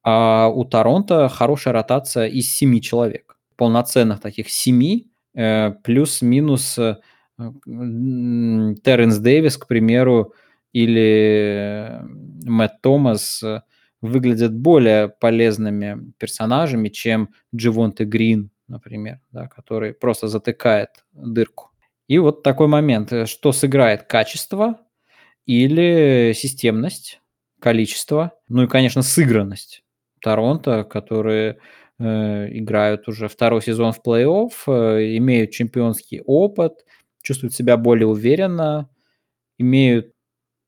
[0.03, 3.37] А у Торонто хорошая ротация из семи человек.
[3.57, 6.97] Полноценных таких семи, э, плюс-минус э,
[7.39, 10.35] Терренс Дэвис, к примеру,
[10.73, 12.01] или
[12.45, 13.63] Мэтт Томас э,
[14.01, 21.70] выглядят более полезными персонажами, чем Дживонте Грин, например, да, который просто затыкает дырку.
[22.11, 24.81] И вот такой момент, э, что сыграет качество
[25.47, 27.21] или системность,
[27.61, 29.85] количество, ну и, конечно, сыгранность.
[30.21, 31.61] Торонто, которые
[32.01, 36.85] э, играют уже второй сезон в плей-офф, э, имеют чемпионский опыт,
[37.23, 38.91] чувствуют себя более уверенно,
[39.57, 40.13] имеют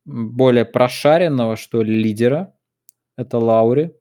[0.05, 2.55] более прошаренного, что ли, лидера.
[3.17, 3.97] Это Лаури,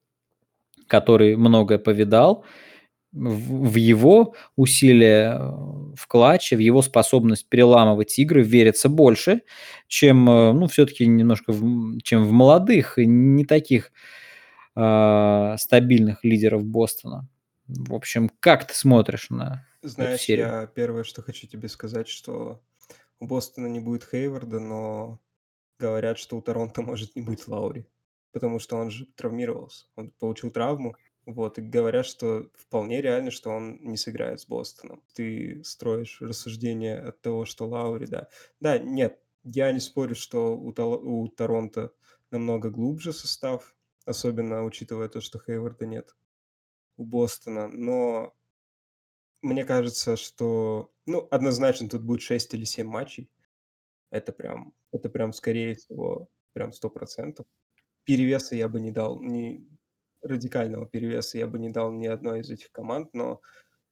[0.86, 2.46] который многое повидал
[3.12, 9.42] в, его усилия э, в клатче, в его способность переламывать игры верится больше,
[9.88, 13.92] чем, э, ну, все-таки немножко, в, чем в молодых, не таких
[14.76, 17.28] э, стабильных лидеров Бостона.
[17.68, 20.46] В общем, как ты смотришь на эту Знаешь, серию?
[20.46, 22.62] я первое, что хочу тебе сказать, что
[23.20, 25.20] у Бостона не будет Хейварда, но
[25.80, 27.86] говорят, что у Торонто может не быть Лаури,
[28.32, 30.96] потому что он же травмировался, он получил травму,
[31.26, 35.04] вот, и говорят, что вполне реально, что он не сыграет с Бостоном.
[35.14, 38.28] Ты строишь рассуждение от того, что Лаури, да.
[38.60, 41.94] Да, нет, я не спорю, что у, Тол- у Торонто
[42.32, 46.16] намного глубже состав, особенно учитывая то, что Хейварда нет
[46.98, 48.34] у Бостона, но
[49.42, 53.30] мне кажется, что, ну, однозначно тут будет 6 или 7 матчей.
[54.12, 57.48] Это прям, это прям, скорее всего, прям 100%.
[58.06, 59.68] Перевеса я бы не дал, ни
[60.22, 63.42] радикального перевеса я бы не дал ни одной из этих команд, но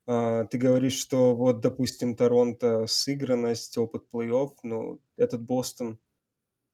[0.08, 6.00] а, ты говоришь, что вот, допустим, Торонто сыгранность, опыт плей-офф, ну, этот Бостон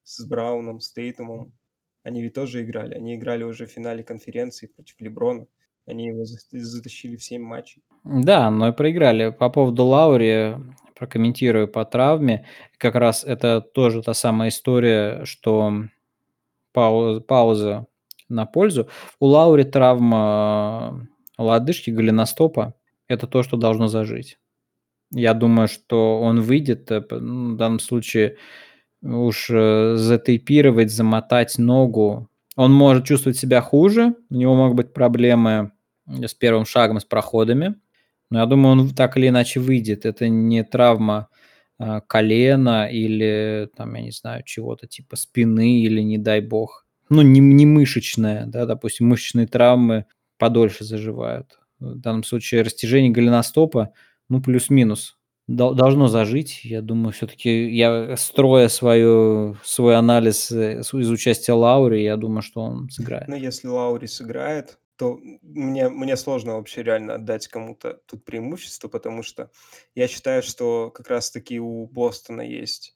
[0.04, 1.52] с Брауном, с Тейтумом,
[2.02, 2.94] они ведь тоже играли.
[2.94, 5.46] Они играли уже в финале конференции против Леброна.
[5.86, 7.82] Они его за- затащили в 7 матчей.
[8.04, 9.30] Да, но и проиграли.
[9.30, 10.56] По поводу Лаури
[10.94, 12.46] прокомментирую по травме.
[12.78, 15.72] Как раз это тоже та самая история, что
[16.72, 17.86] пау- пауза
[18.28, 18.88] на пользу.
[19.20, 21.08] У Лаури травма
[21.38, 22.74] э, лодыжки, голеностопа.
[23.08, 24.38] Это то, что должно зажить.
[25.12, 28.36] Я думаю, что он выйдет, э, ну, в данном случае
[29.02, 32.28] уж э, затейпировать, замотать ногу.
[32.56, 35.72] Он может чувствовать себя хуже, у него могут быть проблемы
[36.06, 37.76] с первым шагом, с проходами.
[38.30, 40.06] Но я думаю, он так или иначе выйдет.
[40.06, 41.28] Это не травма
[42.08, 47.40] колена или, там, я не знаю, чего-то типа спины или, не дай бог, ну, не,
[47.40, 50.06] не мышечная, да, допустим, мышечные травмы
[50.38, 51.58] подольше заживают.
[51.78, 53.92] В данном случае растяжение голеностопа,
[54.28, 56.64] ну, плюс-минус, дол- должно зажить.
[56.64, 62.62] Я думаю, все-таки я, строя свою, свой анализ э, из участия Лаури, я думаю, что
[62.62, 63.28] он сыграет.
[63.28, 69.22] Ну, если Лаури сыграет, то мне, мне сложно вообще реально отдать кому-то тут преимущество, потому
[69.22, 69.50] что
[69.94, 72.95] я считаю, что как раз-таки у Бостона есть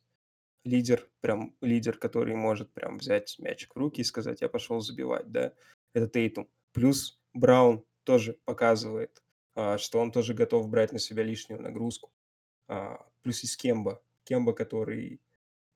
[0.65, 5.31] лидер, прям лидер, который может прям взять мячик в руки и сказать, я пошел забивать,
[5.31, 5.55] да,
[5.95, 6.49] это Тейтум.
[6.73, 9.23] Плюс Браун тоже показывает,
[9.55, 12.13] а, что он тоже готов брать на себя лишнюю нагрузку.
[12.69, 14.03] А, плюс есть Кемба.
[14.25, 15.21] Кемба, который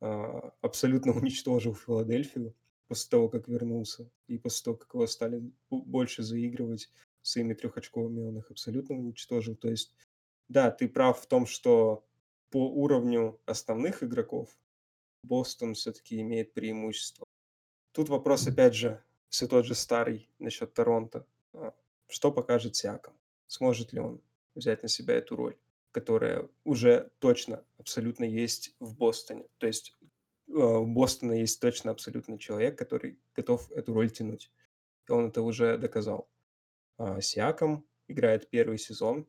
[0.00, 2.54] а, абсолютно уничтожил Филадельфию
[2.88, 6.90] после того, как вернулся, и после того, как его стали бо- больше заигрывать
[7.22, 9.56] своими трехочковыми, он их абсолютно уничтожил.
[9.56, 9.94] То есть,
[10.48, 12.04] да, ты прав в том, что
[12.50, 14.56] по уровню основных игроков
[15.24, 17.26] Бостон все-таки имеет преимущество.
[17.92, 21.26] Тут вопрос, опять же, все тот же старый насчет Торонто.
[21.52, 21.74] А,
[22.08, 23.14] Что покажет Сиаком?
[23.46, 24.20] Сможет ли он
[24.54, 25.56] взять на себя эту роль,
[25.92, 29.46] которая уже точно абсолютно есть в Бостоне?
[29.58, 29.96] То есть
[30.48, 34.50] э, у Бостона есть точно абсолютно человек, который готов эту роль тянуть.
[35.08, 36.28] И он это уже доказал.
[36.96, 39.26] А, Сиаком играет первый сезон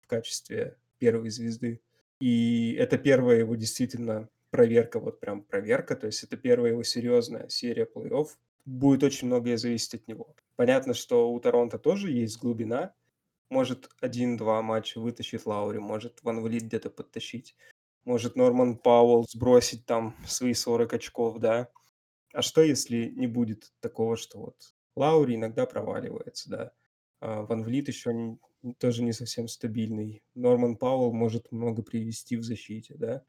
[0.00, 1.80] в качестве первой звезды.
[2.20, 7.48] И это первая его действительно проверка, вот прям проверка, то есть это первая его серьезная
[7.48, 8.28] серия плей-офф.
[8.64, 10.36] Будет очень многое зависеть от него.
[10.54, 12.94] Понятно, что у Торонто тоже есть глубина.
[13.50, 17.56] Может, один-два матча вытащит Лаури, может Ван Влит где-то подтащить.
[18.04, 21.68] Может Норман Пауэлл сбросить там свои 40 очков, да.
[22.32, 26.72] А что, если не будет такого, что вот Лаури иногда проваливается, да.
[27.18, 28.38] А Ван Влит еще не-
[28.78, 30.22] тоже не совсем стабильный.
[30.36, 33.24] Норман Пауэлл может много привести в защите, да.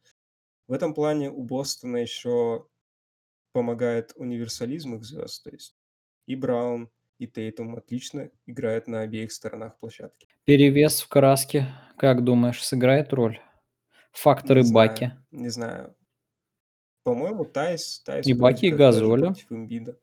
[0.68, 2.68] В этом плане у Бостона еще
[3.52, 5.76] помогает универсализм их звезд, то есть
[6.26, 6.90] и Браун,
[7.20, 10.28] и Тейтум отлично играют на обеих сторонах площадки.
[10.44, 13.40] Перевес в краске, как думаешь, сыграет роль?
[14.12, 15.06] Фактор Не Ибаки.
[15.06, 15.96] знаю, не знаю.
[17.04, 19.28] По-моему, Тайс, Тайс Ибаки, и Газоля.
[19.28, 19.96] против.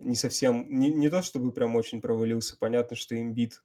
[0.00, 2.56] Не совсем, не, не то чтобы прям очень провалился.
[2.58, 3.62] Понятно, что Имбид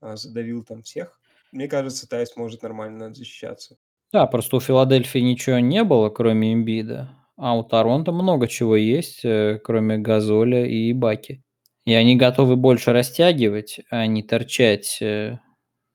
[0.00, 1.20] а, задавил там всех.
[1.52, 3.76] Мне кажется, Тайс может нормально защищаться.
[4.14, 9.24] Да, просто у Филадельфии ничего не было, кроме Эмбида, а у Торонто много чего есть,
[9.24, 11.42] э, кроме Газоля и Баки.
[11.84, 15.40] И они готовы больше растягивать, а не торчать э,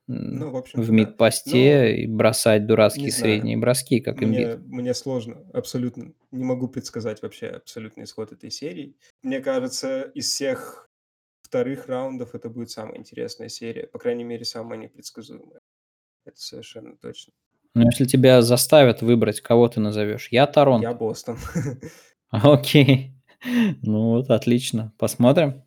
[0.06, 0.92] м, Ну, в общем-то, в да.
[0.92, 3.32] мид-посте и бросать дурацкие не знаю.
[3.32, 4.66] средние броски, как Мне, Эмбид.
[4.66, 6.12] мне сложно, абсолютно.
[6.30, 8.96] Не могу предсказать вообще абсолютный исход этой серии.
[9.22, 10.90] Мне кажется, из всех
[11.42, 13.86] вторых раундов это будет самая интересная серия.
[13.86, 15.60] По крайней мере, самая непредсказуемая.
[16.26, 17.32] Это совершенно точно.
[17.74, 20.28] Но если тебя заставят выбрать, кого ты назовешь?
[20.30, 20.88] Я Торонто.
[20.88, 21.38] Я Бостон.
[22.30, 23.14] Окей.
[23.82, 24.92] Ну вот, отлично.
[24.98, 25.62] Посмотрим.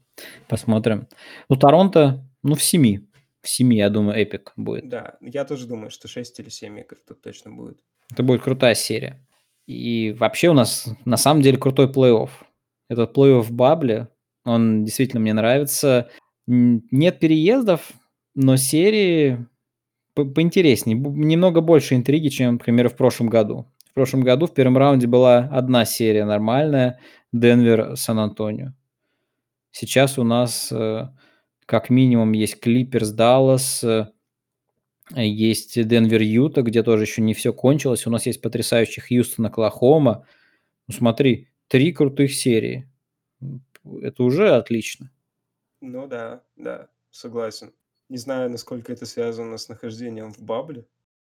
[0.48, 1.08] Посмотрим.
[1.50, 3.10] Ну, Торонто, ну, в семи.
[3.42, 4.88] В семи, я думаю, эпик будет.
[4.88, 7.78] Да, я тоже думаю, что 6 или 7 игр тут точно будет.
[8.12, 9.26] Это будет крутая серия.
[9.66, 12.30] И вообще у нас на самом деле крутой плей-офф.
[12.90, 14.10] Этот плей-офф в Бабле,
[14.46, 16.10] он действительно мне нравится.
[16.48, 17.92] Нет переездов,
[18.36, 19.48] но серии
[20.14, 23.68] по поинтереснее, немного больше интриги, чем, к примеру, в прошлом году.
[23.92, 27.00] В прошлом году в первом раунде была одна серия нормальная:
[27.32, 28.74] Денвер, Сан-Антонио.
[29.72, 31.10] Сейчас у нас, э,
[31.66, 34.08] как минимум есть Клиперс, Даллас, э,
[35.16, 38.08] есть Денвер, Юта, где тоже еще не все кончилось.
[38.08, 40.26] У нас есть потрясающий Хьюстон, Оклахома.
[40.88, 42.90] Ну смотри, 3 крутых серии.
[44.02, 45.12] Это уже отлично.
[45.82, 47.74] Ну да, да, согласен.
[48.14, 50.86] Не знаю, насколько это связано с нахождением в бабле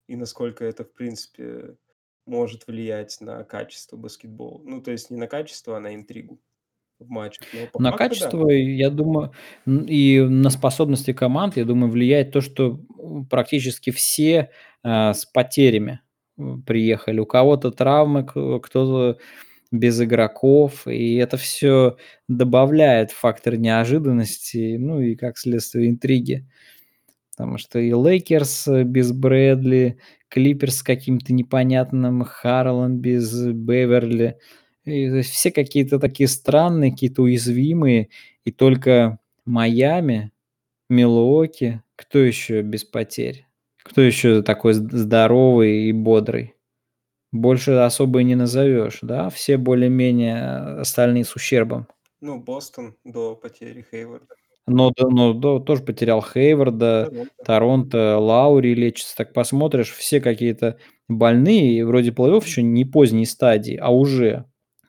[0.08, 1.78] и насколько это, в принципе,
[2.28, 4.62] может влиять на качество баскетбола.
[4.64, 6.40] Ну, то есть не на качество, а на интригу
[7.00, 7.48] в матчах.
[7.52, 7.92] На факту да.
[7.92, 9.32] качество, я думаю,
[9.66, 12.80] и на способности команд, я думаю, влияет то, что,
[13.32, 14.52] практически все,
[14.84, 16.02] а, с потерями,
[16.68, 17.20] приехали.
[17.20, 19.18] У кого-то травмы, кто-то
[19.72, 26.48] без игроков, и это все добавляет фактор неожиданности, ну и, как следствие, интриги.
[27.36, 34.38] Потому что и Лейкерс э, без Брэдли, Клиперс с каким-то непонятным Харреллом без Беверли.
[34.86, 38.10] И все какие-то такие странные, какие-то уязвимые,
[38.46, 40.32] и только Майами,
[40.90, 43.46] Милуоки, кто еще без потерь?
[43.84, 46.54] Кто еще такой здоровый и бодрый?
[47.32, 49.30] Больше особо и не назовешь, да?
[49.30, 51.88] Все более-менее, э, остальные с ущербом.
[52.22, 54.36] Ну, Бостон до потери Хейварда.
[54.68, 57.44] Но да, но да, тоже потерял Хейварда, Торонто.
[57.46, 59.16] Торонто, Лаури лечится.
[59.16, 64.46] Так посмотришь, все какие-то больные, и вроде плей-офф еще не поздней стадии, а уже,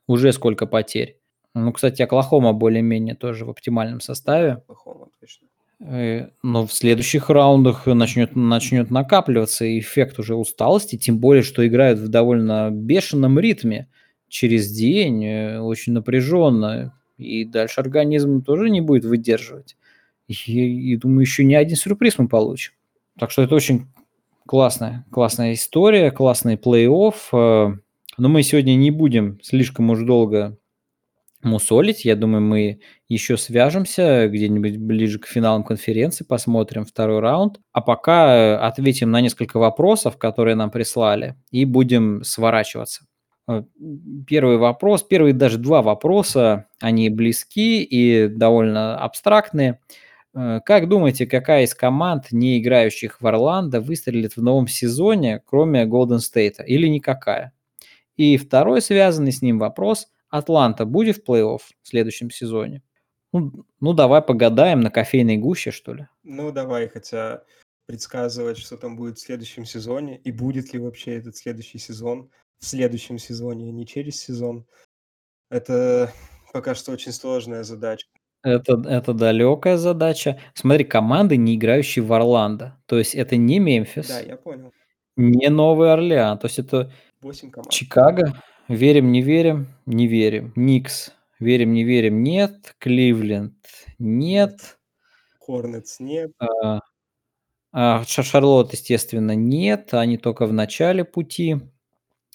[0.06, 1.18] уже сколько потерь.
[1.54, 4.62] Ну, кстати, Оклахома более-менее тоже в оптимальном составе.
[4.66, 5.46] Оклахома, точно.
[5.80, 11.98] Э, но в следующих раундах начнет начнет накапливаться эффект уже усталости, тем более, что играют
[11.98, 13.88] в довольно бешеном ритме
[14.28, 19.76] через день, э, очень напряженно, и дальше организм тоже не будет выдерживать.
[20.28, 22.72] И и думаю, еще не один сюрприз мы получим.
[23.18, 23.86] Так что это очень
[24.46, 27.14] классная классная история, классный плей-офф.
[27.32, 27.76] Э,
[28.18, 30.58] но мы сегодня не будем слишком уж долго
[31.42, 32.04] мусолить.
[32.04, 37.60] Я думаю, мы еще свяжемся где-нибудь ближе к финалам конференции, посмотрим второй раунд.
[37.72, 43.06] А пока э, ответим на несколько вопросов, которые нам прислали, и будем сворачиваться.
[43.48, 43.62] Э,
[44.26, 49.80] первый вопрос, первые даже два вопроса, они близки и довольно абстрактные.
[50.34, 55.84] Э, как думаете, какая из команд, не играющих в Орландо, выстрелит в новом сезоне, кроме
[55.84, 57.52] Golden State, или никакая?
[58.16, 62.82] И второй связанный с ним вопрос: Атланта будет в плей-офф в следующем сезоне?
[63.32, 66.08] Ну ну, давай погадаем на кофейной гуще, что ли.
[66.24, 67.44] Ну, давай, хотя
[67.84, 72.64] предсказывать, что там будет в следующем сезоне, и будет ли вообще этот следующий сезон в
[72.64, 74.66] следующем сезоне, а не через сезон,
[75.50, 76.12] это
[76.52, 78.06] пока что очень сложная задача.
[78.42, 80.40] Это это далекая задача.
[80.54, 82.80] Смотри, команды, не играющие в Орландо.
[82.86, 84.72] То есть это не Да, Мемфис, я понял.
[85.16, 86.38] не Новый Орлеан.
[86.38, 86.92] То есть это
[87.22, 87.72] 8 команд.
[87.72, 88.42] Чикаго.
[88.68, 89.66] Верим, не верим?
[89.86, 90.52] Не верим.
[90.54, 91.12] Никс.
[91.40, 92.22] Верим, не верим?
[92.22, 92.74] Нет.
[92.78, 93.54] Кливленд.
[93.98, 94.78] Нет.
[95.40, 96.32] Хорнетс нет.
[96.38, 96.80] А,
[97.72, 99.92] а, Ша Шарлотт, естественно, нет.
[99.94, 101.56] Они только в начале пути.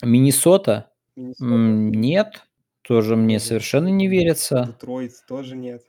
[0.01, 0.91] Миннесота?
[1.15, 1.45] Миннесота.
[1.45, 2.43] Нет.
[2.81, 4.65] Тоже мне совершенно не верится.
[4.67, 5.83] Детройт тоже нет.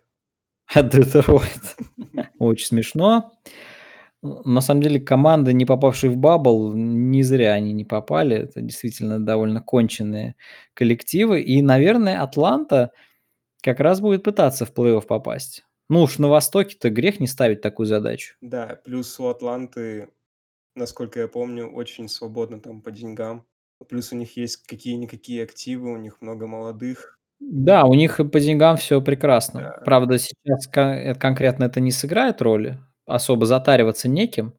[0.73, 1.77] А Детройт.
[2.39, 3.33] Очень смешно.
[4.23, 8.37] На самом деле команды, не попавшие в бабл, не зря они не попали.
[8.37, 10.37] Это действительно довольно конченые
[10.75, 11.41] коллективы.
[11.41, 12.93] И, наверное, Атланта
[13.63, 15.65] как раз будет пытаться в плей-офф попасть.
[15.89, 18.37] Ну уж на Востоке-то грех не ставить такую задачу.
[18.41, 20.09] Да, плюс у Атланты,
[20.75, 23.45] насколько я помню, очень свободно там по деньгам.
[23.89, 27.19] Плюс у них есть какие-никакие активы, у них много молодых.
[27.41, 29.61] Да, у них по деньгам все прекрасно.
[29.61, 29.83] Да.
[29.85, 32.79] Правда, сейчас конкретно это не сыграет роли.
[33.05, 34.55] Особо затариваться некем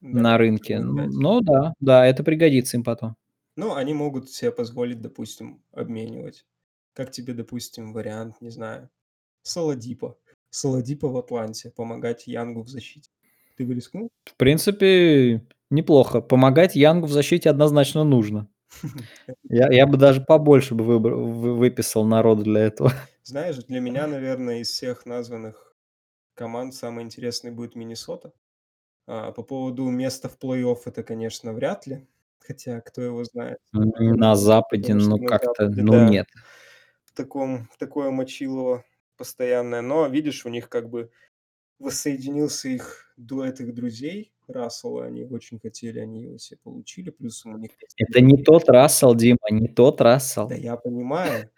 [0.00, 0.80] Да, на рынке.
[0.80, 3.14] но да, да, это пригодится им потом.
[3.56, 6.44] Ну, они могут себе позволить, допустим, обменивать.
[6.92, 8.90] Как тебе, допустим, вариант, не знаю,
[9.42, 10.16] Солодипо.
[10.50, 13.10] Солодипо в Атланте, помогать Янгу в защите.
[13.56, 14.08] Ты бы рискнул?
[14.24, 16.20] В принципе, неплохо.
[16.20, 18.48] Помогать Янгу в защите однозначно нужно.
[19.44, 22.92] Я я бы даже побольше бы выбр вы выписал народу для этого.
[23.22, 25.74] Знаешь, для меня, наверное, из всех названных
[26.34, 28.32] команд самый интересный будет Миннесота.
[29.06, 32.06] А, по поводу места в плей-офф это, конечно, вряд ли.
[32.38, 33.58] Хотя, кто его знает.
[33.72, 36.26] На Западе, Потому ну, на как-то, ну, да, нет.
[37.04, 38.84] в таком такое мочилово
[39.16, 39.80] постоянное.
[39.80, 41.10] Но, видишь, у них как бы
[41.78, 45.04] воссоединился их дуэт их друзей Рассела.
[45.06, 47.10] Они очень хотели, они его себе получили.
[47.10, 50.50] Плюс у них Это не тот Рассел, Дима, не тот Да Рассел.
[50.50, 51.50] я понимаю.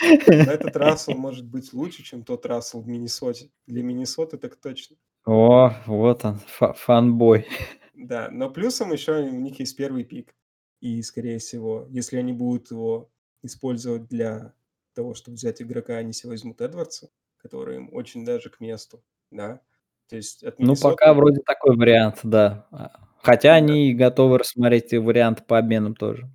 [0.00, 3.50] Этот Рассел может быть лучше, чем тот Рассел в Миннесоте.
[3.66, 4.96] Для Миннесоты так точно.
[5.24, 7.46] О, вот он, фа фанбой.
[7.98, 10.34] Да, но плюсом еще у них есть первый пик.
[10.82, 13.10] И, скорее всего, если они будут его
[13.42, 14.52] использовать для
[14.92, 17.08] того, чтобы взять игрока, они себе возьмут Эдвардса,
[17.38, 19.62] который им очень даже к месту, да.
[20.10, 22.66] То есть от Ну, пока вроде такой вариант, да.
[22.70, 22.90] А,
[23.22, 23.54] хотя Да.
[23.56, 26.28] они готовы рассмотреть и варианты по обменам тоже.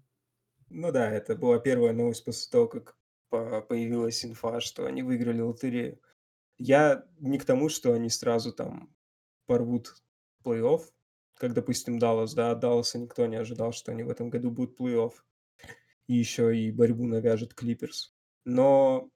[0.70, 2.96] Ну да, это была первая новость после того, как
[3.30, 6.00] по появилась инфа, что они выиграли лотерею.
[6.58, 8.94] Я не к тому, что они сразу там
[9.48, 9.96] порвут
[10.46, 10.82] плей-офф,
[11.38, 12.52] как, допустим, Даллас, да.
[12.52, 15.14] От Далласа никто не ожидал, что они в этом году будут плей-офф.
[16.08, 18.14] И еще и борьбу навяжут Клиперс.
[18.46, 19.10] Но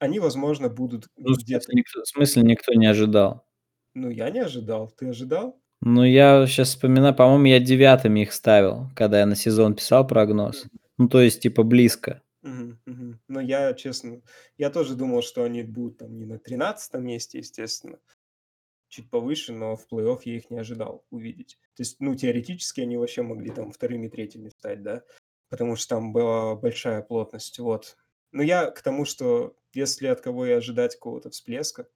[0.00, 3.47] они, возможно, будут Ну, где-то в смысле никто не ожидал?
[3.94, 4.90] Ну, я не ожидал.
[4.96, 5.60] Ты ожидал?
[5.80, 10.66] Ну, я щас вспоминаю, по-моему, я 9 их ставил, когда я на сезон писал прогноз.
[10.98, 12.22] Ну, то есть, типа, близко.
[12.42, 13.20] Мгм, мгм.
[13.28, 14.20] Но я, честно,
[14.56, 17.98] я тоже думал, что они будут там не на 13 месте, естественно,
[18.88, 21.58] чуть повыше, но в плей-офф я их не ожидал увидеть.
[21.76, 25.02] То есть, ну, теоретически они вообще могли там 2, 3 стать, да,
[25.50, 27.96] потому что там была большая плотность, вот.
[28.32, 31.86] Но я к тому, что если от кого и ожидать какого-то всплеска,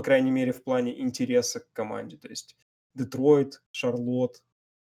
[0.00, 2.56] по крайней мере, в плане интереса к команде, то есть
[2.94, 4.42] Детройт, Шарлотт,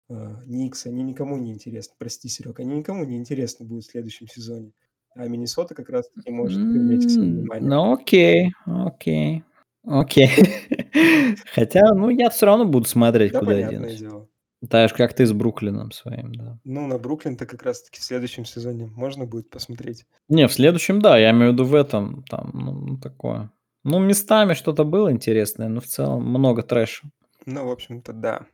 [0.09, 1.93] а, Никс, они никому не интересны.
[1.99, 4.71] Прости, Серег, они никому не интересны будут в следующем сезоне.
[5.15, 7.69] А Миннесота как раз таки может привлечь к себе внимание.
[7.69, 9.43] ну окей, окей,
[9.85, 10.29] окей.
[11.53, 13.99] Хотя, ну, я всё равно буду смотреть, Да, куда денусь.
[13.99, 14.27] дело.
[14.67, 16.57] Так же, как ты с Бруклином своим, да.
[16.63, 20.07] Ну, на Бруклин-то как раз таки в следующем сезоне можно будет посмотреть.
[20.27, 23.51] Не, в следующем, да, я имею в виду в этом, там, ну, такое.
[23.83, 27.07] Ну, местами что-то было интересное, но в целом много трэша.
[27.45, 28.45] Ну, в общем-то, да.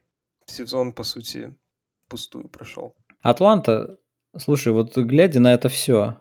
[0.48, 1.56] Сезон, по сути,
[2.08, 2.96] впустую прошел.
[3.22, 3.98] Атланта,
[4.36, 6.18] слушай, вот глядя на это всё,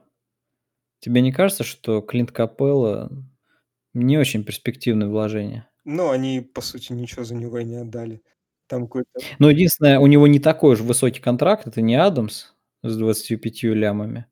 [1.00, 3.10] тебе не кажется, что Клинт Капелла
[3.94, 5.66] не очень перспективное вложение?
[5.84, 8.22] Но они, по сути, ничего за него и не отдали.
[8.66, 9.08] Там какой-то
[9.38, 12.52] Ну, единственное, у него не такой уж высокий контракт, это не Адамс
[12.82, 14.26] с 25 лямами.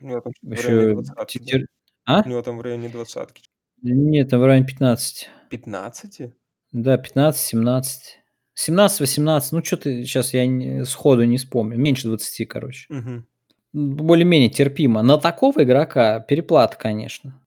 [0.00, 1.44] У него там что-то в районе Еще двадцатки, да?
[1.44, 1.66] Титер
[2.04, 2.22] а?
[2.24, 3.42] У него там в районе двадцатки.
[3.82, 5.28] Нет, там в районе 15.
[5.50, 6.32] 15?
[6.72, 8.18] Да, 15-17.
[8.54, 11.78] 17-18, ну, чё-то щас я не сходу не вспомню.
[11.78, 12.86] Меньше 20, короче.
[12.90, 13.26] М,
[13.74, 15.02] более-менее терпимо.
[15.02, 17.40] На такого игрока переплата, конечно.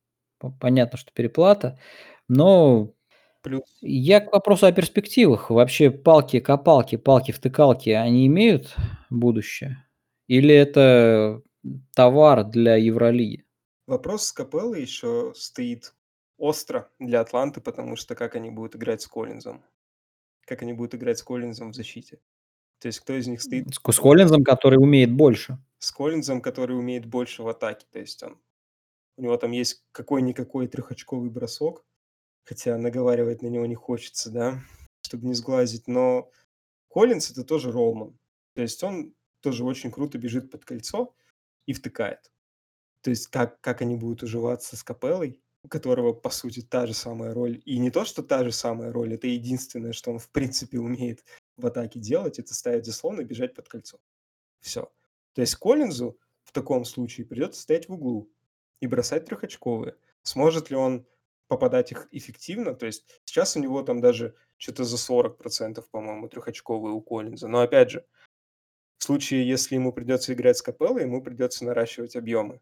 [0.60, 1.80] Понятно, что переплата,
[2.28, 2.94] но
[3.44, 5.50] Плюс я к вопросу о перспективах.
[5.50, 8.76] Вообще палки-копалки, палки-втыкалки, они имеют
[9.10, 9.84] будущее?
[10.28, 11.42] Или это
[11.96, 13.44] товар для Евролиги?
[13.88, 15.94] Вопрос с Капеллой еще стоит
[16.42, 19.64] остро для Атланты, потому что как они будут играть с Коллинзом?
[20.46, 22.20] Как они будут играть с Коллинзом в защите?
[22.80, 25.60] То есть кто из них стоит С Ко с Коллинзом, который умеет больше.
[25.78, 27.86] С Коллинзом, который умеет больше в атаке.
[27.92, 28.42] То есть он
[29.18, 31.86] у него там есть какой-никакой трехочковый бросок,
[32.44, 34.60] хотя наговаривать на него не хочется, да,
[35.02, 35.88] чтобы не сглазить.
[35.88, 36.32] Но
[36.90, 38.18] Коллинз- это тоже роллман.
[38.56, 41.14] То есть он тоже очень круто бежит под кольцо
[41.68, 42.32] и втыкает.
[43.02, 46.94] То есть как как они будут уживаться с Капеллой, у которого, по сути, та же
[46.94, 47.62] самая роль.
[47.66, 51.24] И не то, что та же самая роль, это единственное, что он в принципе умеет
[51.58, 54.00] в атаке делать- это ставить заслон и бежать под кольцо.
[54.62, 54.92] Всё.
[55.34, 58.30] То есть Коллинзу в таком случае придется стоять в углу
[58.82, 59.96] и бросать трехочковые.
[60.24, 61.06] Сможет ли он
[61.48, 62.76] попадать их эффективно?
[62.76, 67.48] То есть сейчас у него там даже чё-то за 40 %, по-моему, трехочковые у Коллинза.
[67.50, 68.06] Но опять же,
[69.00, 72.62] в случае, если ему придется играть с Капеллой, ему придется наращивать объемы.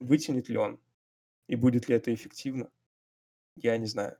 [0.00, 0.80] Вытянет ли он?
[1.48, 2.70] И будет ли это эффективно?
[3.56, 4.16] Я не знаю.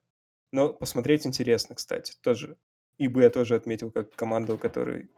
[0.52, 2.56] Но посмотреть интересно, кстати, тоже.
[2.98, 5.10] Ибо я тоже отметил как команду, у которой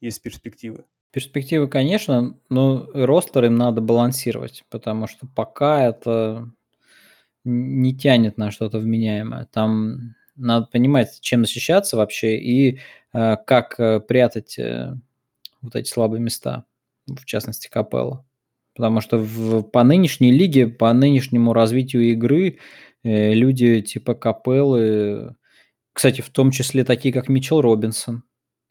[0.00, 0.84] есть перспективы.
[1.12, 6.50] Перспективы, конечно, но ростер им надо балансировать, потому что пока это
[7.44, 9.46] не тянет на что-то вменяемое.
[9.46, 12.80] Там надо понимать, чем защищаться вообще и,
[13.12, 14.94] э, как, э, прятать, э,
[15.60, 16.64] вот эти слабые места,
[17.06, 18.24] в частности, Капелла.
[18.74, 22.58] Потому что в по нынешней лиге, по нынешнему развитию игры,
[23.04, 25.36] э, люди типа Капеллы,
[25.92, 28.24] кстати, в том числе такие, как Митчелл Робинсон.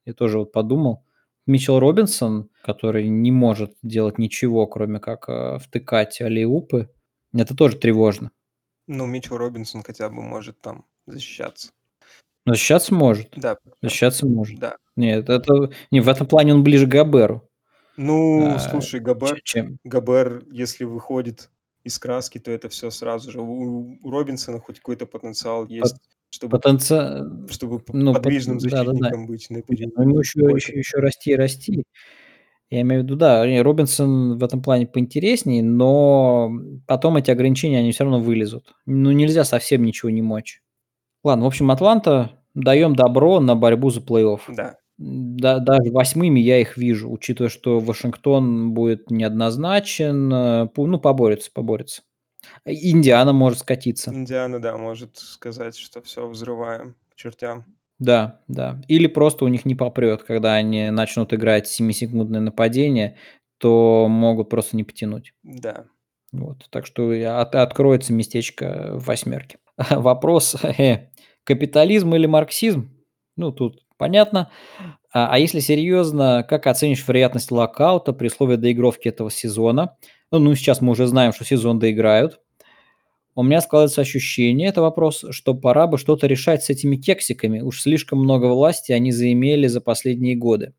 [0.06, 1.06] Я тоже вот подумал.
[1.46, 6.90] Митчелл Робинсон, который не может делать ничего, кроме как, э, втыкать аллей-опы,
[7.34, 8.32] это тоже тревожно.
[8.88, 11.72] Ну, Митчелл Робинсон хотя бы может там защищаться.
[12.46, 13.30] Защищаться может.
[13.36, 13.58] Да.
[13.82, 14.60] Защищаться может.
[14.60, 14.78] Да.
[14.96, 17.48] Нет, это не, в этом плане он ближе к Гоберу.
[17.98, 21.50] Ну, А, слушай, че Гобер чем Гобер, если выходит
[21.84, 23.42] из краски, то это всё сразу же.
[23.42, 25.96] У у Робинсона хоть какой-то потенциал Пот есть,
[26.30, 28.92] чтобы потенци чтобы ну, пот подвижным да-да-да.
[28.94, 31.84] защитником быть на Не, периметре ну ему еще еще еще расти и расти.
[32.70, 36.52] Я имею в виду, да, Робинсон в этом плане поинтереснее, но
[36.88, 38.74] потом эти ограничения, они всё равно вылезут.
[38.86, 40.62] Ну, нельзя совсем ничего не мочь.
[41.24, 44.42] Ладно, в общем, Атланта даем добро на борьбу за плей-офф.
[44.48, 44.81] Да.
[45.04, 52.04] Да, даже восьмыми я их вижу, учитывая, что Вашингтон будет неоднозначен, э, ну, поборется, поборется.
[52.66, 54.14] Индиана может скатиться.
[54.14, 57.66] Индиана, да, может сказать, что все взрываем к чертям.
[57.98, 58.80] Да, да.
[58.88, 63.18] Или просто у них не попрет, когда они начнут играть 7-секундное нападение,
[63.58, 65.34] то могут просто не потянуть.
[65.42, 65.86] Да.
[66.32, 69.58] Вот, так что от, откроется местечко в восьмерке.
[69.90, 71.10] Вопрос, э,
[71.44, 72.92] капитализм или марксизм?
[73.36, 74.50] Ну, тут понятно.
[75.14, 79.96] А, а если серьезно, как оценишь вероятность локаута при условии доигровки этого сезона?
[80.32, 82.40] Ну, ну, сейчас мы уже знаем, что сезон доиграют.
[83.36, 87.62] У меня складывается ощущение, это вопрос, что пора бы что-то решать с этими кексиками.
[87.62, 90.74] Уж слишком много власти они заимели за последние годы.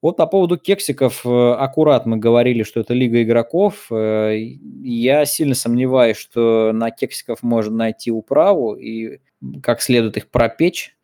[0.00, 3.88] Вот по поводу кексиков, э, аккурат мы говорили, что это лига игроков.
[3.90, 4.36] Э,
[4.84, 9.18] я сильно сомневаюсь, что на кексиков можно найти управу и
[9.60, 10.96] как следует их пропечь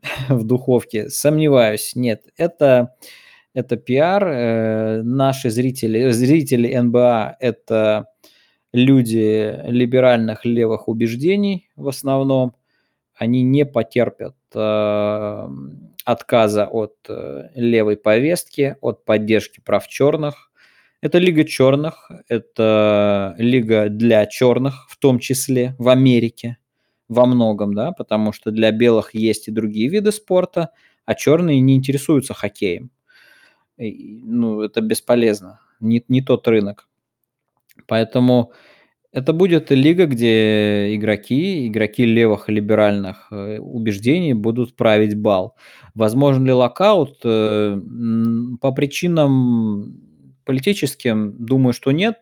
[0.28, 1.08] в духовке.
[1.08, 1.92] Сомневаюсь.
[1.94, 2.94] Нет, это,
[3.54, 4.26] это пиар.
[4.26, 8.06] Э, наши зрители, зрители НБА– это
[8.72, 12.54] люди либеральных левых убеждений в основном.
[13.14, 14.34] Они не потерпят
[16.04, 20.50] отказа от э, левой повестки, от поддержки прав черных.
[21.00, 26.58] Это лига черных, это лига для черных, в том числе в Америке,
[27.12, 30.70] во многом, да, потому что для белых есть и другие виды спорта,
[31.04, 32.90] а черные не интересуются хоккеем.
[33.78, 36.88] И, ну, это бесполезно, не, не тот рынок.
[37.86, 38.52] Поэтому
[39.12, 45.56] это будет лига, где игроки, игроки левых либеральных э, убеждений будут править бал.
[45.94, 47.20] Возможен ли локаут?
[47.24, 47.78] Э,
[48.60, 50.00] по причинам
[50.44, 52.20] политическим, думаю, что нет.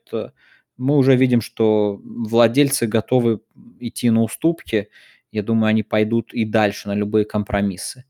[0.81, 3.41] Мы уже видим, что владельцы готовы
[3.81, 4.89] идти на уступки.
[5.31, 8.07] Я думаю, они пойдут и дальше на любые компромиссы.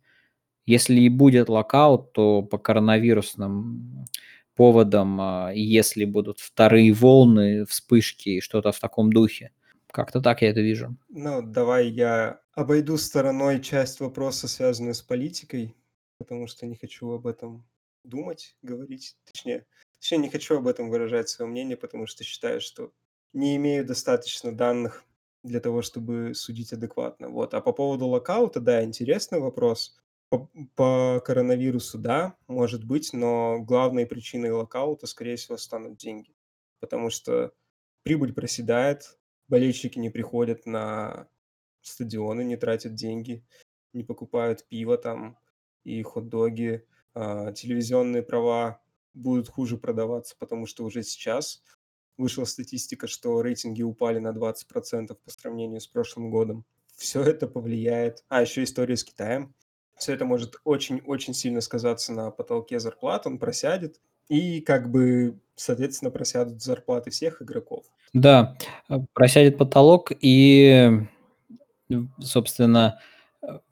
[0.67, 4.07] Если и будет локаут, то по коронавирусным
[4.55, 9.51] поводом, а, если будут вторые волны, вспышки и что-то в таком духе.
[9.91, 10.97] Как-то так я это вижу.
[11.09, 15.75] Ну, давай я обойду стороной часть вопроса, связанную с политикой,
[16.19, 17.67] потому что не хочу об этом
[18.05, 19.67] думать, говорить, точнее,
[20.01, 22.93] точнее не хочу об этом выражать свое мнение, потому что считаю, что
[23.33, 25.05] не имею достаточно данных
[25.43, 27.29] для того, чтобы судить адекватно.
[27.29, 27.55] Вот.
[27.55, 29.99] А по поводу локаута, да, интересный вопрос.
[30.31, 36.35] По, по коронавирусу, да, может быть, но главной причиной локаута, скорее всего, станут деньги.
[36.81, 37.53] Потому что
[38.03, 39.19] прибыль проседает,
[39.49, 41.29] болельщики не приходят на
[41.83, 43.45] стадионы, не тратят деньги,
[43.93, 45.37] не покупают пиво там
[45.83, 48.81] и хот-доги, а, телевизионные права
[49.15, 51.63] будут хуже продаваться, потому что уже сейчас
[52.17, 56.65] вышла статистика, что рейтинги упали на 20% по сравнению с прошлым годом.
[56.97, 58.25] Все это повлияет.
[58.29, 59.55] А, еще история с Китаем
[60.01, 66.11] все это может очень-очень сильно сказаться на потолке зарплат, он просядет, и как бы, соответственно,
[66.11, 67.85] просядут зарплаты всех игроков.
[68.13, 68.57] Да,
[68.89, 71.07] э, просядет потолок, и,
[72.21, 72.99] собственно,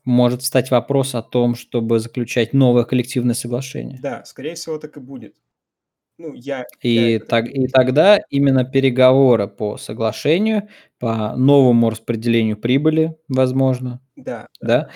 [0.09, 3.99] может встать вопрос о том, чтобы заключать новое коллективное соглашение.
[4.03, 5.37] Да, скорее всего, так и будет.
[6.17, 10.69] Ну, я, и, я так, и тогда именно переговоры по соглашению,
[10.99, 14.89] по новому распределению прибыли, возможно, да, да,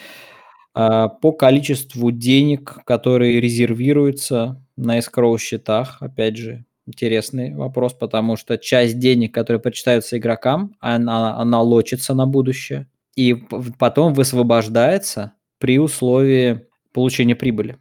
[0.75, 5.99] а, по количеству денег, которые резервируются на escrow счетах.
[6.01, 12.27] Опять же, интересный вопрос, потому что часть денег, которые почитаются игрокам, она, она лочится на
[12.27, 13.35] будущее и
[13.79, 17.79] потом высвобождается при условии получения прибыли.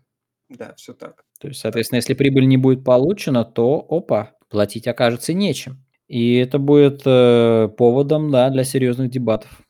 [0.50, 1.26] Да, все так.
[1.40, 5.84] То есть, соответственно, если прибыль не будет получена, то опа, платить окажется нечем.
[6.08, 9.62] И это будет э, поводом да, для серьезных дебатов.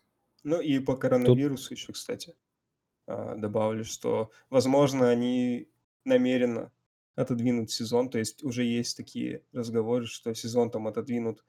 [0.44, 1.78] Ну и по коронавирусу Тут...
[1.78, 2.34] еще, кстати.
[3.08, 5.70] А, добавлю, что, возможно, они
[6.04, 6.72] намеренно
[7.16, 11.44] отодвинут сезон, то есть уже есть такие разговоры, что сезон там отодвинут.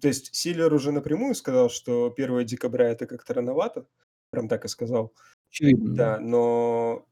[0.00, 3.86] То есть Силлер уже напрямую сказал, что 1 декабря это как-то рановато,
[4.30, 5.14] прям так и сказал.
[5.50, 5.94] Очевидно.
[5.94, 7.06] Да, но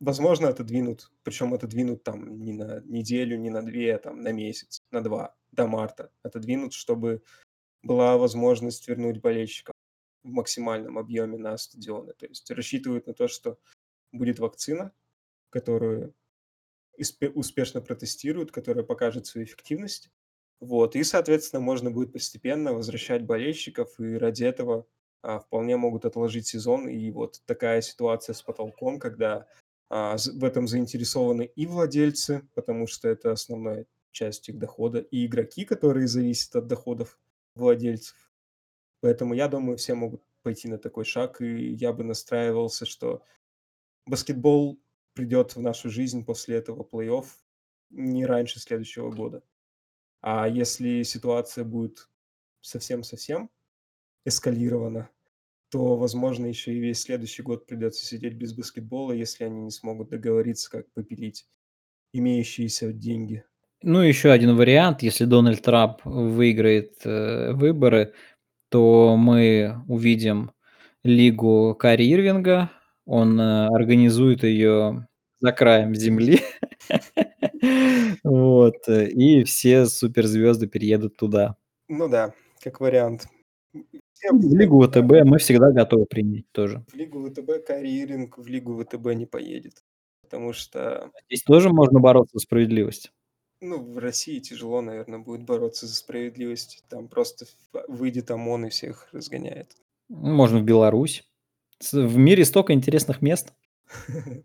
[0.00, 4.82] возможно отодвинут, причем отодвинут там не на неделю, не на две, а там на месяц,
[4.90, 7.22] на два, до марта отодвинут, чтобы
[7.82, 9.74] была возможность вернуть болельщикам
[10.24, 12.14] в максимальном объеме на стадионы.
[12.14, 13.58] То есть рассчитывают на то, что
[14.10, 14.92] будет вакцина,
[15.50, 16.14] которую
[17.34, 20.10] успешно протестируют, которая покажет свою эффективность.
[20.64, 20.96] Вот.
[20.96, 24.86] И, соответственно, можно будет постепенно возвращать болельщиков, и ради этого
[25.20, 26.88] а, вполне могут отложить сезон.
[26.88, 29.46] И вот такая ситуация с потолком, когда
[29.90, 35.66] а, в этом заинтересованы и владельцы, потому что это основная часть их дохода, и игроки,
[35.66, 37.18] которые зависят от доходов
[37.54, 38.32] владельцев.
[39.02, 43.22] Поэтому я думаю, все могут пойти на такой шаг, и я бы настраивался, что
[44.06, 44.80] баскетбол
[45.12, 47.26] придет в нашу жизнь после этого плей-офф
[47.90, 49.42] не раньше следующего года.
[50.26, 52.08] А если ситуация будет
[52.62, 53.50] совсем-совсем
[54.24, 55.10] эскалирована,
[55.70, 60.08] то, возможно, еще и весь следующий год придется сидеть без баскетбола, если они не смогут
[60.08, 61.46] договориться, как попилить
[62.14, 63.44] имеющиеся деньги.
[63.82, 68.14] Ну, еще один вариант, если Дональд Трамп выиграет э, выборы,
[68.70, 70.52] то мы увидим
[71.02, 72.70] лигу Кари Ирвинга,
[73.04, 75.06] он э, организует ее
[75.40, 76.40] за краем земли,
[78.24, 81.56] вот, э, и все суперзвезды переедут туда.
[81.88, 83.26] Ну да, как вариант.
[83.74, 83.84] Ну,
[84.40, 86.84] в лигу ВТБ мы всегда готовы принять тоже.
[86.88, 89.84] В лигу ВТБ Кари Ирвинг в лигу ВТБ не поедет,
[90.22, 91.10] потому что...
[91.28, 93.12] Здесь тоже можно бороться за справедливость.
[93.60, 96.84] Ну, в России тяжело, наверное, будет бороться за справедливость.
[96.88, 97.46] Там просто
[97.88, 99.76] выйдет ОМОН и всех разгоняет.
[100.08, 101.24] Можно в Беларусь.
[101.92, 103.52] В мире столько интересных мест.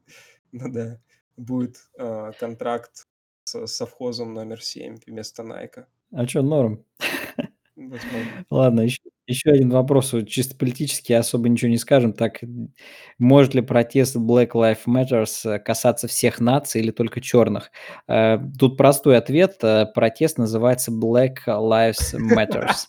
[0.51, 0.99] Ну да,
[1.37, 3.07] будет а, контракт
[3.53, 5.87] с совхозом номер 7 вместо Найка.
[6.11, 6.83] А что, норм?
[8.49, 12.13] Ладно, еще, еще один вопрос, вот чисто политический, особо ничего не скажем.
[12.13, 12.41] Так,
[13.17, 17.71] может ли протест Black Lives Matter э, касаться всех наций или только черных?
[18.07, 19.57] Э, тут простой ответ.
[19.63, 22.87] Э, протест называется Black Lives Matters.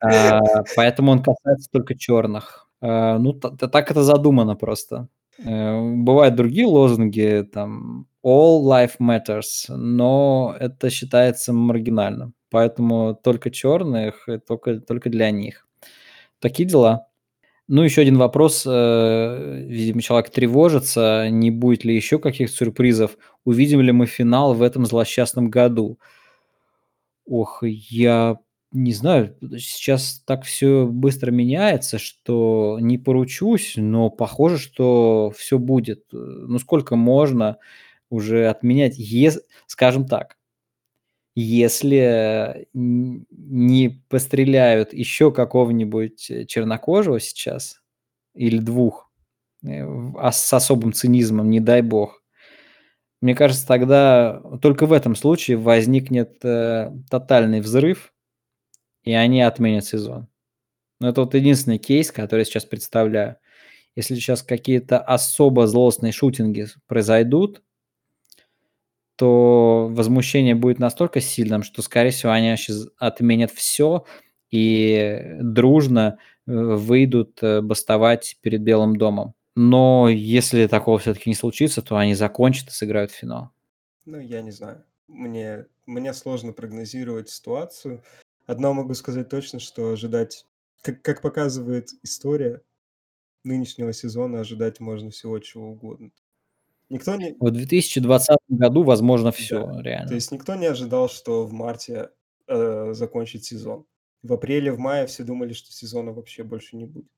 [0.76, 2.68] Поэтому он касается только черных.
[2.80, 5.08] Ну, так это задумано просто.
[5.38, 12.34] Бывают другие лозунги, там, All Life Matters, но это считается маргинальным.
[12.50, 15.66] Поэтому только черных, только, только для них.
[16.40, 17.08] Такие дела.
[17.68, 18.64] Ну, еще один вопрос.
[18.66, 23.18] Э, видимо, человек тревожится, не будет ли еще каких-то сюрпризов.
[23.44, 25.98] Увидим ли мы финал в этом злосчастном году?
[27.26, 28.38] Ох, я
[28.72, 36.04] не знаю, сейчас так все быстро меняется, что не поручусь, но похоже, что все будет.
[36.12, 37.58] Ну, сколько можно
[38.10, 40.36] уже отменять, ес скажем так,
[41.34, 47.80] если не постреляют еще какого-нибудь э, чернокожего сейчас
[48.34, 49.08] или двух
[49.64, 49.84] э,
[50.16, 52.22] а с особым цинизмом, не дай бог,
[53.20, 58.12] мне кажется, тогда только в этом случае возникнет э, тотальный взрыв,
[59.04, 60.28] и они отменят сезон.
[61.00, 63.36] Но это вот единственный кейс, который я сейчас представляю.
[63.96, 67.62] Если сейчас какие-то особо злостные шутинги произойдут,
[69.18, 74.04] то возмущение будет настолько сильным, что, скорее всего, они сейчас отменят все
[74.52, 79.34] и дружно э, выйдут э, бастовать перед Белым домом.
[79.56, 83.50] Но если такого все-таки не случится, то они закончат и сыграют финал.
[84.04, 84.84] Ну, я не знаю.
[85.08, 88.04] Мне, мне сложно прогнозировать ситуацию.
[88.46, 90.46] Одно могу сказать точно, что ожидать,
[90.82, 92.62] как, как показывает история
[93.42, 96.12] нынешнего сезона, ожидать можно всего чего угодно.
[96.90, 97.34] Никто не...
[97.38, 99.82] В 2020 году, возможно, все Да.
[99.82, 100.08] реально.
[100.08, 102.10] То есть никто не ожидал, что в марте
[102.46, 103.84] э, закончит сезон.
[104.22, 107.10] В апреле, в мае все думали, что сезона вообще больше не будет.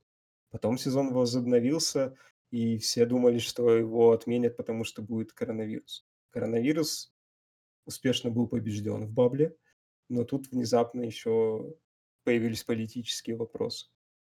[0.50, 2.16] Потом сезон возобновился,
[2.50, 6.04] и все думали, что его отменят, потому что будет коронавирус.
[6.30, 7.12] Коронавирус
[7.86, 9.56] успешно был побежден в Бабле,
[10.08, 11.74] но тут внезапно еще
[12.24, 13.86] появились политические вопросы.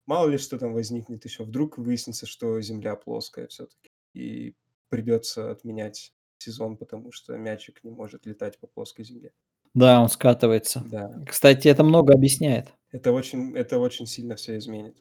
[0.06, 1.44] Мало ли что там возникнет еще.
[1.44, 3.90] Вдруг выяснится, что Земля плоская все-таки.
[4.14, 4.54] И
[4.93, 9.32] придется отменять сезон, потому что мячик не может летать по плоской земле.
[9.73, 10.85] Да, он скатывается.
[10.85, 11.24] Да.
[11.27, 12.69] Кстати, это много объясняет.
[12.90, 14.98] Это очень, это очень сильно все изменит.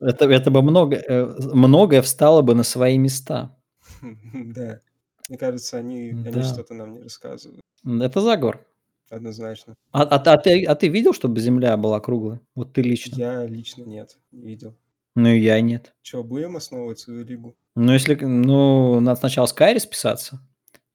[0.00, 3.54] Это, это бы много, э, многое встало бы на свои места.
[4.32, 4.80] Да.
[5.28, 6.42] Мне кажется, они, они Да.
[6.42, 7.60] что-то нам не рассказывают.
[7.84, 8.66] Это заговор.
[9.10, 9.76] Однозначно.
[9.92, 12.40] А, а, а ты, а ты видел, чтобы Земля была круглой?
[12.54, 13.16] Вот ты лично.
[13.16, 14.74] Я лично нет, не видел.
[15.14, 15.94] Ну и я нет.
[16.02, 17.54] Че, будем основывать свою лигу?
[17.76, 20.40] Ну, если, ну, надо сначала с Кайри списаться.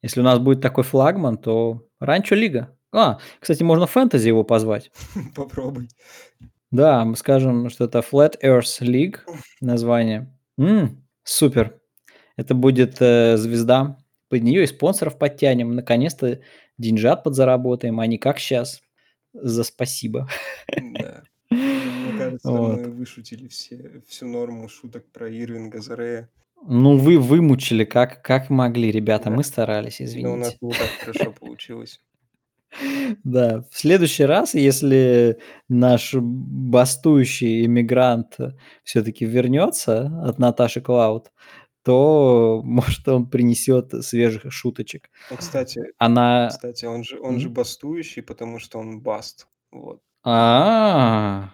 [0.01, 2.77] Если у нас будет такой флагман, то Ранчо Лига.
[2.91, 4.91] А, кстати, можно фэнтези его позвать.
[5.35, 5.89] Попробуй.
[6.71, 9.19] Да, мы скажем, что это Flat Earth League
[9.61, 10.31] название.
[10.57, 11.79] М, супер.
[12.37, 13.97] Это будет э, звезда.
[14.29, 15.75] Под нее и спонсоров подтянем.
[15.75, 16.39] Наконец-то
[16.77, 18.81] деньжат подзаработаем, а не как сейчас.
[19.33, 20.27] За спасибо.
[20.75, 21.23] Да.
[21.49, 22.77] Мне кажется, Вот.
[22.79, 26.29] мы вышутили все, всю норму шуток про Ирвинга, Зарея.
[26.67, 29.25] Ну, вы вымучили как, как могли, ребята.
[29.25, 29.35] Да.
[29.35, 30.79] Мы старались, Но у нас извините.
[30.79, 32.01] так хорошо получилось.
[33.23, 35.39] Да, в следующий раз, если
[35.69, 38.37] наш бастующий иммигрант
[38.83, 41.31] все-таки вернется от Наташи Клауд,
[41.83, 45.09] то, может, он принесет свежих шуточек.
[45.31, 46.49] Ну, кстати, Она...
[46.49, 47.53] кстати, он же, он же М?
[47.53, 49.47] бастующий, потому что он баст.
[49.71, 50.01] Вот.
[50.23, 51.53] А,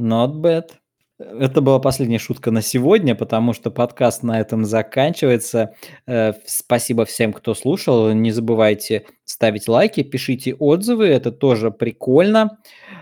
[0.00, 0.70] not bad.
[1.18, 5.74] Это была последняя шутка на сегодня, потому что подкаст на этом заканчивается.
[6.06, 8.12] Э, спасибо всем, кто слушал.
[8.12, 12.58] Не забывайте ставить лайки, пишите отзывы, это тоже прикольно.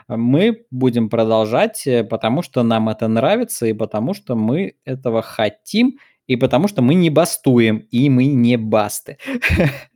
[0.09, 5.98] Мы будем продолжать, э, потому что нам это нравится, и потому что мы этого хотим,
[6.26, 9.18] и потому что мы не бастуем, и мы не басты.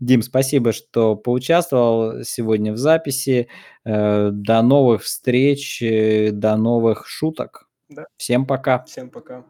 [0.00, 3.48] Дим, спасибо, что поучаствовал сегодня в записи.
[3.84, 7.68] Э, до новых встреч, э, до новых шуток.
[7.88, 8.06] Да.
[8.16, 8.84] Всем пока.
[8.84, 9.44] Всем пока.